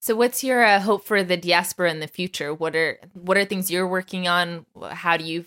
So, 0.00 0.14
what's 0.14 0.42
your 0.42 0.64
uh, 0.64 0.80
hope 0.80 1.04
for 1.04 1.22
the 1.22 1.36
diaspora 1.36 1.90
in 1.90 2.00
the 2.00 2.08
future? 2.08 2.54
What 2.54 2.74
are 2.74 2.98
what 3.12 3.36
are 3.36 3.44
things 3.44 3.70
you're 3.70 3.86
working 3.86 4.26
on? 4.28 4.64
How 4.90 5.16
do 5.16 5.24
you 5.24 5.44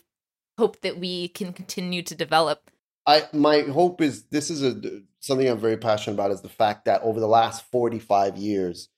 hope 0.57 0.81
that 0.81 0.99
we 0.99 1.29
can 1.29 1.53
continue 1.53 2.03
to 2.03 2.15
develop? 2.15 2.69
I 3.07 3.23
my 3.33 3.61
hope 3.61 4.01
is 4.01 4.23
this 4.25 4.49
is 4.49 4.63
a 4.63 5.01
something 5.19 5.47
I'm 5.47 5.57
very 5.57 5.77
passionate 5.77 6.15
about 6.15 6.31
is 6.31 6.41
the 6.41 6.49
fact 6.49 6.85
that 6.85 7.01
over 7.01 7.19
the 7.19 7.27
last 7.27 7.65
45 7.71 8.37
years, 8.37 8.89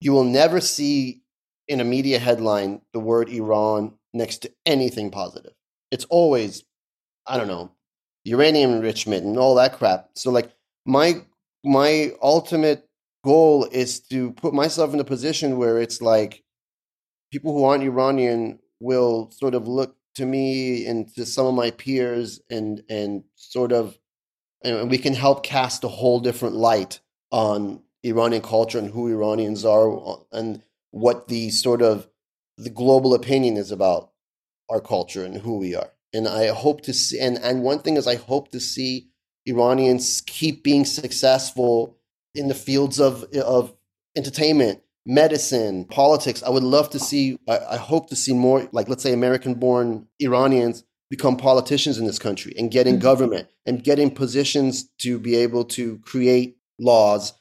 you 0.00 0.12
will 0.12 0.24
never 0.24 0.60
see 0.60 1.22
in 1.66 1.80
a 1.80 1.84
media 1.84 2.18
headline 2.18 2.80
the 2.92 3.00
word 3.00 3.28
Iran 3.28 3.94
next 4.12 4.38
to 4.38 4.52
anything 4.64 5.10
positive. 5.10 5.52
It's 5.90 6.04
always, 6.06 6.64
I 7.26 7.36
don't 7.36 7.48
know, 7.48 7.72
uranium 8.24 8.72
enrichment 8.72 9.24
and 9.24 9.38
all 9.38 9.54
that 9.56 9.74
crap. 9.74 10.10
So 10.14 10.30
like 10.30 10.50
my 10.86 11.22
my 11.64 12.12
ultimate 12.22 12.88
goal 13.24 13.68
is 13.70 14.00
to 14.00 14.32
put 14.32 14.54
myself 14.54 14.94
in 14.94 15.00
a 15.00 15.04
position 15.04 15.58
where 15.58 15.78
it's 15.78 16.00
like 16.00 16.44
people 17.32 17.52
who 17.52 17.64
aren't 17.64 17.82
Iranian 17.82 18.58
will 18.80 19.30
sort 19.32 19.54
of 19.54 19.66
look 19.66 19.96
to 20.14 20.24
me 20.24 20.86
and 20.86 21.12
to 21.14 21.26
some 21.26 21.46
of 21.46 21.54
my 21.54 21.70
peers 21.70 22.40
and 22.50 22.82
and 22.88 23.24
sort 23.34 23.72
of 23.72 23.98
and 24.64 24.90
we 24.90 24.98
can 24.98 25.14
help 25.14 25.44
cast 25.44 25.84
a 25.84 25.88
whole 25.88 26.20
different 26.20 26.54
light 26.54 27.00
on 27.30 27.82
Iranian 28.02 28.42
culture 28.42 28.78
and 28.78 28.90
who 28.90 29.08
Iranians 29.08 29.64
are 29.64 30.18
and 30.32 30.62
what 30.90 31.28
the 31.28 31.50
sort 31.50 31.82
of 31.82 32.08
the 32.56 32.70
global 32.70 33.14
opinion 33.14 33.56
is 33.56 33.70
about 33.70 34.12
our 34.68 34.80
culture 34.80 35.24
and 35.24 35.38
who 35.38 35.58
we 35.58 35.74
are 35.74 35.92
and 36.12 36.26
I 36.26 36.48
hope 36.48 36.82
to 36.82 36.92
see. 36.92 37.18
And 37.20 37.38
and 37.38 37.62
one 37.62 37.80
thing 37.80 37.96
is, 37.96 38.06
I 38.06 38.16
hope 38.16 38.50
to 38.52 38.60
see 38.60 39.08
Iranians 39.46 40.22
keep 40.26 40.62
being 40.62 40.84
successful 40.84 41.96
in 42.34 42.48
the 42.48 42.54
fields 42.54 43.00
of 43.00 43.24
of 43.34 43.74
entertainment, 44.16 44.82
medicine, 45.06 45.84
politics. 45.84 46.42
I 46.42 46.50
would 46.50 46.62
love 46.62 46.90
to 46.90 46.98
see. 46.98 47.38
I, 47.48 47.58
I 47.70 47.76
hope 47.76 48.08
to 48.08 48.16
see 48.16 48.32
more, 48.32 48.68
like 48.72 48.88
let's 48.88 49.02
say, 49.02 49.12
American-born 49.12 50.06
Iranians 50.20 50.84
become 51.10 51.36
politicians 51.38 51.96
in 51.98 52.06
this 52.06 52.18
country 52.18 52.52
and 52.58 52.70
get 52.70 52.86
in 52.86 52.94
mm-hmm. 52.94 53.02
government 53.02 53.48
and 53.64 53.82
get 53.82 53.98
in 53.98 54.10
positions 54.10 54.90
to 54.98 55.18
be 55.18 55.36
able 55.36 55.64
to 55.64 55.98
create 56.00 56.58
laws, 56.78 57.32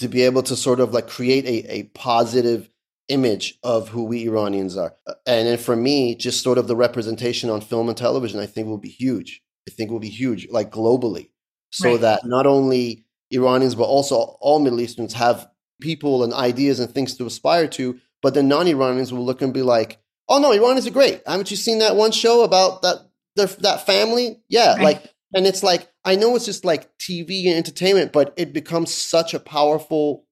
to 0.00 0.08
be 0.08 0.22
able 0.22 0.42
to 0.42 0.56
sort 0.56 0.80
of 0.80 0.92
like 0.92 1.08
create 1.08 1.44
a, 1.44 1.72
a 1.72 1.82
positive 1.94 2.68
image 3.08 3.58
of 3.62 3.88
who 3.88 4.04
we 4.04 4.26
Iranians 4.26 4.76
are. 4.76 4.94
Uh, 5.06 5.14
and 5.26 5.46
then 5.46 5.58
for 5.58 5.76
me, 5.76 6.14
just 6.14 6.42
sort 6.42 6.58
of 6.58 6.68
the 6.68 6.76
representation 6.76 7.50
on 7.50 7.60
film 7.60 7.88
and 7.88 7.96
television, 7.96 8.40
I 8.40 8.46
think 8.46 8.66
will 8.66 8.78
be 8.78 8.88
huge. 8.88 9.42
I 9.68 9.72
think 9.72 9.90
will 9.90 10.00
be 10.00 10.08
huge, 10.08 10.48
like 10.50 10.70
globally, 10.70 11.30
so 11.70 11.92
right. 11.92 12.00
that 12.00 12.24
not 12.24 12.46
only 12.46 13.04
Iranians, 13.30 13.74
but 13.74 13.84
also 13.84 14.16
all 14.40 14.58
Middle 14.58 14.80
Easterns 14.80 15.12
have 15.14 15.48
people 15.80 16.24
and 16.24 16.32
ideas 16.32 16.80
and 16.80 16.90
things 16.90 17.16
to 17.16 17.26
aspire 17.26 17.68
to, 17.68 18.00
but 18.22 18.34
the 18.34 18.42
non 18.42 18.68
Iranians 18.68 19.12
will 19.12 19.24
look 19.24 19.42
and 19.42 19.52
be 19.52 19.62
like, 19.62 19.98
oh 20.28 20.38
no, 20.38 20.52
Iranians 20.52 20.86
are 20.86 20.92
great. 20.92 21.22
Haven't 21.26 21.50
you 21.50 21.56
seen 21.56 21.80
that 21.80 21.96
one 21.96 22.12
show 22.12 22.42
about 22.42 22.82
that, 22.82 23.00
that 23.36 23.86
family? 23.86 24.40
Yeah. 24.48 24.74
Right. 24.74 24.82
Like, 24.82 25.14
and 25.34 25.46
it's 25.46 25.62
like, 25.62 25.89
I 26.04 26.16
know 26.16 26.34
it's 26.34 26.46
just 26.46 26.64
like 26.64 26.90
TV 26.98 27.46
and 27.46 27.56
entertainment, 27.56 28.12
but 28.12 28.32
it 28.36 28.52
becomes 28.52 28.92
such 28.92 29.34
a 29.34 29.40
powerful 29.40 30.24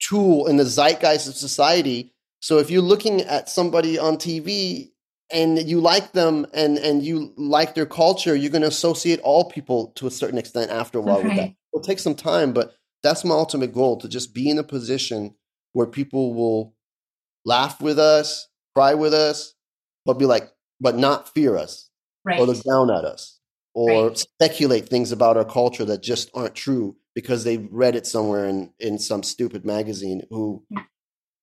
tool 0.00 0.46
in 0.46 0.56
the 0.56 0.64
zeitgeist 0.64 1.28
of 1.28 1.34
society 1.34 2.14
so 2.40 2.58
if 2.58 2.70
you're 2.70 2.82
looking 2.82 3.20
at 3.22 3.48
somebody 3.48 3.98
on 3.98 4.16
TV 4.16 4.90
and 5.32 5.62
you 5.62 5.80
like 5.80 6.12
them 6.12 6.46
and 6.52 6.78
and 6.78 7.04
you 7.04 7.32
like 7.36 7.74
their 7.74 7.86
culture, 7.86 8.34
you're 8.34 8.50
going 8.50 8.62
to 8.62 8.68
associate 8.68 9.20
all 9.20 9.44
people 9.44 9.88
to 9.96 10.06
a 10.06 10.10
certain 10.10 10.38
extent 10.38 10.70
after 10.70 10.98
a 10.98 11.02
while 11.02 11.18
okay. 11.18 11.28
with 11.28 11.36
that. 11.36 11.54
It'll 11.72 11.84
take 11.84 11.98
some 11.98 12.14
time, 12.14 12.52
but 12.52 12.74
that's 13.02 13.24
my 13.24 13.34
ultimate 13.34 13.72
goal 13.72 13.98
to 13.98 14.08
just 14.08 14.34
be 14.34 14.50
in 14.50 14.58
a 14.58 14.62
position 14.62 15.34
where 15.72 15.86
people 15.86 16.34
will 16.34 16.74
laugh 17.44 17.80
with 17.80 17.98
us, 17.98 18.48
cry 18.74 18.94
with 18.94 19.14
us, 19.14 19.54
but 20.04 20.14
be 20.14 20.26
like, 20.26 20.50
but 20.80 20.96
not 20.96 21.32
fear 21.32 21.56
us 21.56 21.90
right. 22.24 22.40
or 22.40 22.46
look 22.46 22.62
down 22.64 22.90
at 22.90 23.04
us 23.04 23.39
or 23.74 24.08
right. 24.08 24.18
speculate 24.18 24.88
things 24.88 25.12
about 25.12 25.36
our 25.36 25.44
culture 25.44 25.84
that 25.84 26.02
just 26.02 26.30
aren't 26.34 26.54
true 26.54 26.96
because 27.14 27.44
they 27.44 27.56
read 27.56 27.96
it 27.96 28.06
somewhere 28.06 28.46
in, 28.46 28.72
in 28.78 28.98
some 28.98 29.22
stupid 29.22 29.64
magazine 29.64 30.22
who 30.30 30.64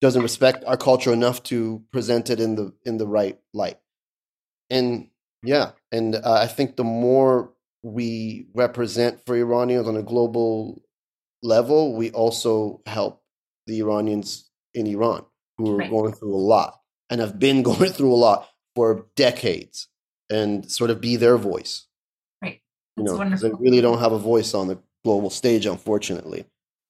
doesn't 0.02 0.22
respect 0.22 0.63
our 0.66 0.78
culture 0.78 1.12
enough 1.12 1.44
to 1.44 1.84
present 1.92 2.30
it 2.30 2.40
in 2.40 2.56
the 2.56 2.74
in 2.86 2.98
the 2.98 3.08
right 3.08 3.38
light. 3.54 3.78
And 4.70 5.10
yeah, 5.44 5.72
and 5.92 6.16
uh, 6.16 6.40
I 6.42 6.48
think 6.48 6.76
the 6.76 6.84
more 6.84 7.54
we 7.84 8.48
represent 8.54 9.26
for 9.26 9.36
Iranians 9.36 9.88
on 9.88 9.96
a 9.96 10.04
global 10.04 10.82
level, 11.42 11.96
we 11.96 12.12
also 12.12 12.82
help 12.86 13.24
the 13.66 13.80
Iranians 13.80 14.50
in 14.74 14.88
Iran 14.88 15.26
who 15.58 15.74
are 15.74 15.78
right. 15.78 15.90
going 15.90 16.13
through 16.13 16.36
a 16.36 16.38
lot 16.38 16.80
and 17.10 17.22
have 17.22 17.40
been 17.40 17.63
going 17.72 17.92
through 17.92 18.13
a 18.13 18.16
lot 18.16 18.48
for 18.76 19.08
decades 19.16 19.88
and 20.30 20.70
sort 20.70 20.89
of 20.89 21.01
be 21.01 21.16
their 21.16 21.38
voice. 21.38 21.87
That's 22.98 23.12
you 23.12 23.18
know, 23.18 23.36
they 23.38 23.52
really 23.52 23.82
don't 23.82 24.00
have 24.00 24.12
a 24.12 24.20
voice 24.20 24.54
on 24.54 24.68
the 24.68 24.80
global 25.04 25.30
stage, 25.30 25.66
unfortunately. 25.66 26.45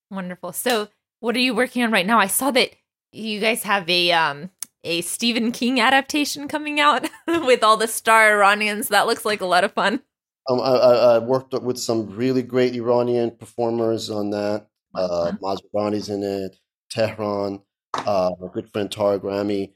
Wonderful. 0.09 0.53
So, 0.53 0.87
what 1.19 1.35
are 1.35 1.39
you 1.39 1.53
working 1.53 1.83
on 1.83 1.91
right 1.91 2.05
now? 2.05 2.19
I 2.19 2.27
saw 2.27 2.51
that 2.51 2.71
you 3.11 3.39
guys 3.39 3.63
have 3.63 3.89
a 3.89 4.11
um 4.11 4.49
a 4.83 5.01
Stephen 5.01 5.51
King 5.51 5.79
adaptation 5.79 6.47
coming 6.47 6.79
out 6.79 7.07
with 7.27 7.63
all 7.63 7.77
the 7.77 7.87
star 7.87 8.31
Iranians. 8.31 8.87
That 8.87 9.05
looks 9.05 9.25
like 9.25 9.41
a 9.41 9.45
lot 9.45 9.63
of 9.63 9.73
fun. 9.73 10.01
Um, 10.49 10.61
I, 10.61 10.75
I, 10.75 11.19
worked 11.19 11.51
with 11.51 11.77
some 11.77 12.15
really 12.15 12.41
great 12.41 12.73
Iranian 12.73 13.31
performers 13.31 14.09
on 14.09 14.29
that. 14.29 14.67
Uh, 14.95 15.33
Masrani's 15.41 16.07
in 16.07 16.23
it, 16.23 16.55
Tehran, 16.89 17.61
uh, 17.93 18.31
my 18.39 18.47
good 18.53 18.71
friend 18.71 18.89
Tara 18.89 19.19
Grammy. 19.19 19.73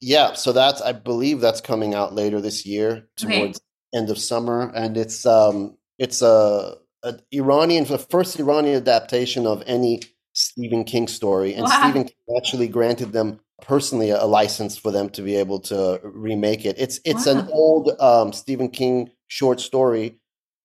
Yeah, 0.00 0.32
so 0.32 0.52
that's 0.52 0.80
I 0.80 0.92
believe 0.92 1.40
that's 1.40 1.60
coming 1.60 1.94
out 1.94 2.14
later 2.14 2.40
this 2.40 2.66
year 2.66 3.08
towards 3.16 3.58
okay. 3.58 3.64
End 3.94 4.10
of 4.10 4.18
summer, 4.18 4.70
and 4.74 4.96
it's 4.96 5.26
um 5.26 5.76
it's 5.98 6.22
a 6.22 6.76
a 7.02 7.14
Iranian, 7.32 7.84
the 7.84 7.98
first 7.98 8.38
Iranian 8.40 8.76
adaptation 8.76 9.46
of 9.46 9.62
any 9.66 10.00
Stephen 10.34 10.84
King 10.84 11.08
story, 11.08 11.54
and 11.54 11.68
Wow. 11.68 11.76
Stephen 11.78 12.04
King 12.04 12.36
actually 12.36 12.68
granted 12.68 13.12
them 13.12 13.40
personally 13.62 14.10
a, 14.10 14.24
license 14.24 14.76
for 14.76 14.90
them 14.92 15.08
to 15.10 15.22
be 15.22 15.36
able 15.36 15.60
to 15.60 16.00
remake 16.04 16.64
it. 16.64 16.76
It's 16.78 17.00
it's 17.04 17.26
an 17.26 17.48
old 17.52 17.90
um, 18.00 18.32
Stephen 18.32 18.68
King 18.70 19.10
short 19.28 19.60
story, 19.60 20.20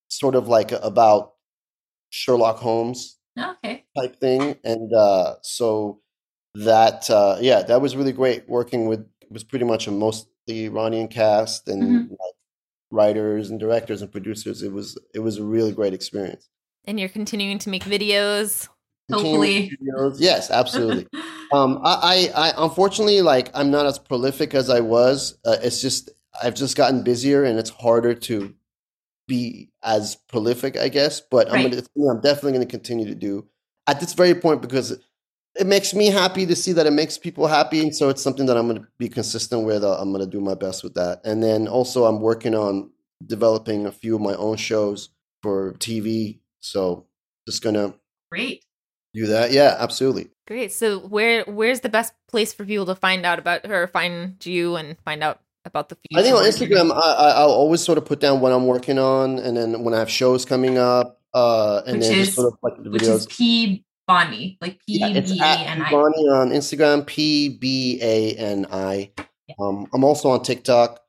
sort 0.10 0.36
of 0.36 0.48
like 0.48 0.72
about 0.72 1.34
Sherlock 2.12 2.58
Holmes 2.58 3.18
Okay. 3.38 3.86
type 3.98 4.20
thing, 4.20 4.58
and 4.64 4.94
uh, 4.94 5.36
so 5.44 6.02
that 6.56 7.10
uh, 7.10 7.38
yeah, 7.42 7.64
that 7.64 7.82
was 7.82 7.96
really 7.96 8.14
great 8.14 8.48
working 8.50 8.88
with. 8.88 9.02
It 9.22 9.32
was 9.32 9.44
pretty 9.44 9.66
much 9.66 9.88
a 9.88 9.92
mostly 9.92 10.66
Iranian 10.66 11.08
cast 11.08 11.68
and 11.70 11.84
Mhm. 12.10 12.18
Like, 12.94 13.06
writers 13.06 13.50
and 13.50 13.60
directors 13.60 14.02
and 14.02 14.12
producers. 14.12 14.62
It 14.62 14.72
was 14.72 14.98
it 15.14 15.20
was 15.20 15.38
a 15.38 15.44
really 15.44 15.72
great 15.72 15.94
experience. 15.94 16.50
And 16.86 17.00
you're 17.00 17.10
continuing 17.10 17.60
to 17.60 17.70
make 17.70 17.84
videos. 17.84 18.68
Hopefully. 19.12 19.72
Videos, 19.82 20.18
yes, 20.20 20.50
absolutely. 20.50 21.08
um, 21.54 21.80
I, 21.84 22.32
I, 22.36 22.50
I 22.50 22.54
unfortunately 22.58 23.22
like 23.22 23.50
I'm 23.54 23.72
not 23.72 23.86
as 23.86 24.00
prolific 24.00 24.54
as 24.54 24.70
I 24.70 24.80
was. 24.80 25.38
Uh, 25.46 25.58
it's 25.62 25.82
just 25.82 26.10
I've 26.42 26.56
just 26.56 26.78
gotten 26.78 27.04
busier 27.04 27.44
and 27.44 27.60
it's 27.60 27.70
harder 27.70 28.14
to 28.14 28.54
be 29.28 29.70
as 29.84 30.16
prolific, 30.16 30.78
I 30.78 30.90
guess. 30.90 31.22
But 31.22 31.52
I'm 31.52 31.70
gonna, 31.70 31.84
I'm 32.10 32.22
definitely 32.22 32.54
going 32.54 32.68
to 32.68 32.72
continue 32.72 33.08
to 33.08 33.16
do 33.16 33.48
at 33.88 34.00
this 34.00 34.14
very 34.14 34.36
point 34.36 34.62
because 34.62 34.98
it 35.60 35.68
makes 35.68 35.94
me 35.94 36.08
happy 36.08 36.46
to 36.46 36.56
see 36.56 36.72
that 36.74 36.86
it 36.88 36.92
makes 36.94 37.18
people 37.18 37.48
happy, 37.48 37.80
and 37.82 37.96
so 37.96 38.10
it's 38.10 38.22
something 38.22 38.46
that 38.48 38.58
I'm 38.58 38.68
going 38.68 38.82
to 38.82 38.88
be 38.98 39.10
consistent 39.10 39.64
with. 39.66 39.84
Uh, 39.84 39.98
I'm 40.00 40.12
going 40.12 40.24
to 40.26 40.30
do 40.30 40.42
my 40.42 40.56
best 40.56 40.84
with 40.84 40.94
that, 40.96 41.22
and 41.26 41.44
then 41.44 41.68
also 41.68 42.06
I'm 42.06 42.22
working 42.22 42.56
on 42.56 42.90
developing 43.26 43.86
a 43.86 43.92
few 43.92 44.16
of 44.16 44.22
my 44.22 44.36
own 44.36 44.58
shows 44.58 45.10
for 45.42 45.74
TV. 45.80 46.40
So 46.62 47.06
just 47.48 47.62
gonna 47.62 47.94
Great. 48.32 48.64
do 49.14 49.28
that. 49.28 49.52
Yeah, 49.52 49.76
absolutely. 49.80 50.30
Great. 50.48 50.72
So 50.74 51.00
where 51.00 51.44
where's 51.46 51.82
the 51.82 51.90
best 51.90 52.14
place 52.28 52.54
for 52.54 52.66
people 52.66 52.86
to 52.88 52.96
find 52.96 53.26
out 53.26 53.40
about 53.40 53.66
her, 53.66 53.88
find 53.88 54.44
you, 54.46 54.76
and 54.76 54.98
find 55.06 55.24
out 55.24 55.40
about 55.66 55.90
the 55.90 55.96
future? 55.96 56.20
I 56.20 56.24
think 56.24 56.36
on 56.36 56.44
Instagram, 56.46 56.92
I, 56.94 57.00
I, 57.00 57.30
I'll 57.42 57.50
always 57.52 57.82
sort 57.82 57.98
of 57.98 58.06
put 58.06 58.20
down 58.20 58.40
what 58.42 58.52
I'm 58.52 58.66
working 58.66 58.98
on, 59.00 59.40
and 59.40 59.56
then 59.56 59.84
when 59.84 59.94
I 59.94 60.00
have 60.00 60.10
shows 60.10 60.44
coming 60.46 60.78
up, 60.78 61.20
uh, 61.34 61.82
and 61.86 61.98
Which 62.00 62.08
then 62.08 62.18
is- 62.20 62.26
just 62.28 62.36
sort 62.38 62.54
of 62.54 62.60
like 62.64 62.84
the 62.84 62.90
Which 62.90 63.04
is. 63.04 63.26
P 63.28 63.86
Bonnie, 64.08 64.58
like 64.62 64.80
P 64.86 65.02
it's 65.02 65.32
B 65.32 65.40
A 65.40 65.46
N 65.46 65.82
I. 65.82 65.92
Bonnie 65.92 66.30
on 66.30 66.50
Instagram, 66.50 67.06
P 67.06 67.50
B 67.50 68.00
A 68.02 68.34
N 68.34 68.66
I. 68.72 69.12
Um, 69.60 69.88
I'm 69.94 70.04
also 70.04 70.30
on 70.30 70.44
TikTok, 70.44 71.02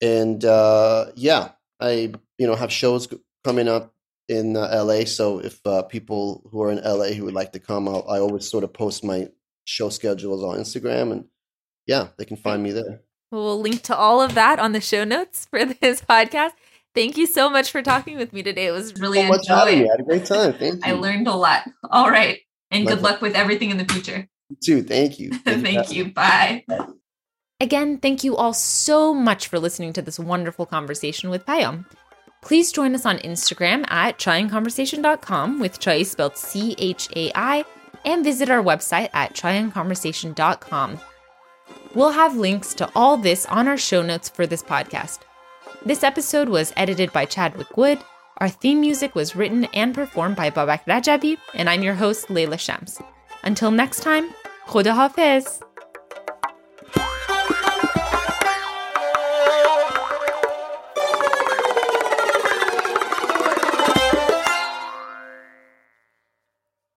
and 0.00 0.44
uh, 0.44 1.06
yeah, 1.14 1.50
I 1.80 2.12
you 2.38 2.46
know 2.46 2.54
have 2.54 2.72
shows 2.72 3.08
coming 3.44 3.68
up 3.68 3.94
in 4.28 4.56
uh, 4.56 4.84
LA. 4.84 5.04
So 5.04 5.38
if 5.40 5.60
uh, 5.66 5.82
people 5.82 6.48
who 6.50 6.62
are 6.62 6.70
in 6.70 6.82
LA 6.82 7.08
who 7.08 7.24
would 7.24 7.34
like 7.34 7.52
to 7.52 7.60
come, 7.60 7.88
I'll, 7.88 8.04
I 8.08 8.18
always 8.18 8.48
sort 8.48 8.64
of 8.64 8.72
post 8.72 9.04
my 9.04 9.28
show 9.64 9.88
schedules 9.88 10.42
on 10.42 10.58
Instagram, 10.58 11.12
and 11.12 11.24
yeah, 11.86 12.08
they 12.18 12.24
can 12.24 12.36
find 12.36 12.62
me 12.62 12.72
there. 12.72 13.02
We'll 13.30 13.60
link 13.60 13.82
to 13.82 13.96
all 13.96 14.20
of 14.20 14.34
that 14.34 14.58
on 14.58 14.72
the 14.72 14.80
show 14.80 15.04
notes 15.04 15.46
for 15.46 15.64
this 15.64 16.00
podcast. 16.08 16.52
Thank 16.94 17.16
you 17.16 17.26
so 17.26 17.48
much 17.48 17.70
for 17.70 17.82
talking 17.82 18.16
with 18.16 18.32
me 18.32 18.42
today. 18.42 18.66
It 18.66 18.72
was 18.72 18.94
Really 19.00 19.22
so 19.22 19.28
much 19.28 19.40
enjoy 19.42 19.54
having 19.54 19.78
me. 19.80 19.88
I 19.88 19.92
had 19.92 20.00
a 20.00 20.02
great 20.04 20.24
time. 20.24 20.52
Thank 20.58 20.74
you. 20.74 20.80
I 20.84 20.92
learned 20.92 21.28
a 21.28 21.34
lot. 21.34 21.62
All 21.90 22.10
right. 22.10 22.38
And 22.70 22.84
My 22.84 22.90
good 22.92 23.00
pleasure. 23.00 23.12
luck 23.14 23.22
with 23.22 23.34
everything 23.36 23.70
in 23.70 23.76
the 23.78 23.84
future. 23.84 24.26
You 24.48 24.56
too. 24.62 24.82
Thank 24.82 25.18
you. 25.20 25.30
Thank 25.44 25.92
you. 25.92 26.12
Bye. 26.12 26.64
Again, 27.60 27.98
thank 27.98 28.24
you 28.24 28.36
all 28.36 28.54
so 28.54 29.12
much 29.12 29.46
for 29.48 29.58
listening 29.58 29.92
to 29.92 30.00
this 30.02 30.18
wonderful 30.18 30.64
conversation 30.64 31.28
with 31.28 31.44
Payam. 31.44 31.84
Please 32.42 32.72
join 32.72 32.94
us 32.94 33.04
on 33.04 33.18
Instagram 33.18 33.84
at 33.90 34.18
chaiandconversation.com 34.18 35.60
with 35.60 35.78
Chai 35.78 36.02
spelled 36.04 36.38
C 36.38 36.74
H 36.78 37.08
A 37.14 37.30
I 37.34 37.64
and 38.06 38.24
visit 38.24 38.48
our 38.48 38.62
website 38.62 39.10
at 39.12 39.34
chaiandconversation.com. 39.34 41.00
We'll 41.94 42.12
have 42.12 42.36
links 42.36 42.72
to 42.74 42.90
all 42.96 43.18
this 43.18 43.44
on 43.46 43.68
our 43.68 43.76
show 43.76 44.00
notes 44.00 44.30
for 44.30 44.46
this 44.46 44.62
podcast. 44.62 45.18
This 45.82 46.04
episode 46.04 46.50
was 46.50 46.74
edited 46.76 47.10
by 47.10 47.24
Chadwick 47.24 47.74
Wood. 47.74 47.98
Our 48.36 48.50
theme 48.50 48.82
music 48.82 49.14
was 49.14 49.34
written 49.34 49.64
and 49.72 49.94
performed 49.94 50.36
by 50.36 50.50
Babak 50.50 50.84
Rajabi, 50.84 51.38
and 51.54 51.70
I'm 51.70 51.82
your 51.82 51.94
host, 51.94 52.28
Leila 52.28 52.58
Shams. 52.58 53.00
Until 53.44 53.70
next 53.70 54.00
time, 54.02 54.28
Khuda 54.66 54.94
Hafiz! 54.94 55.62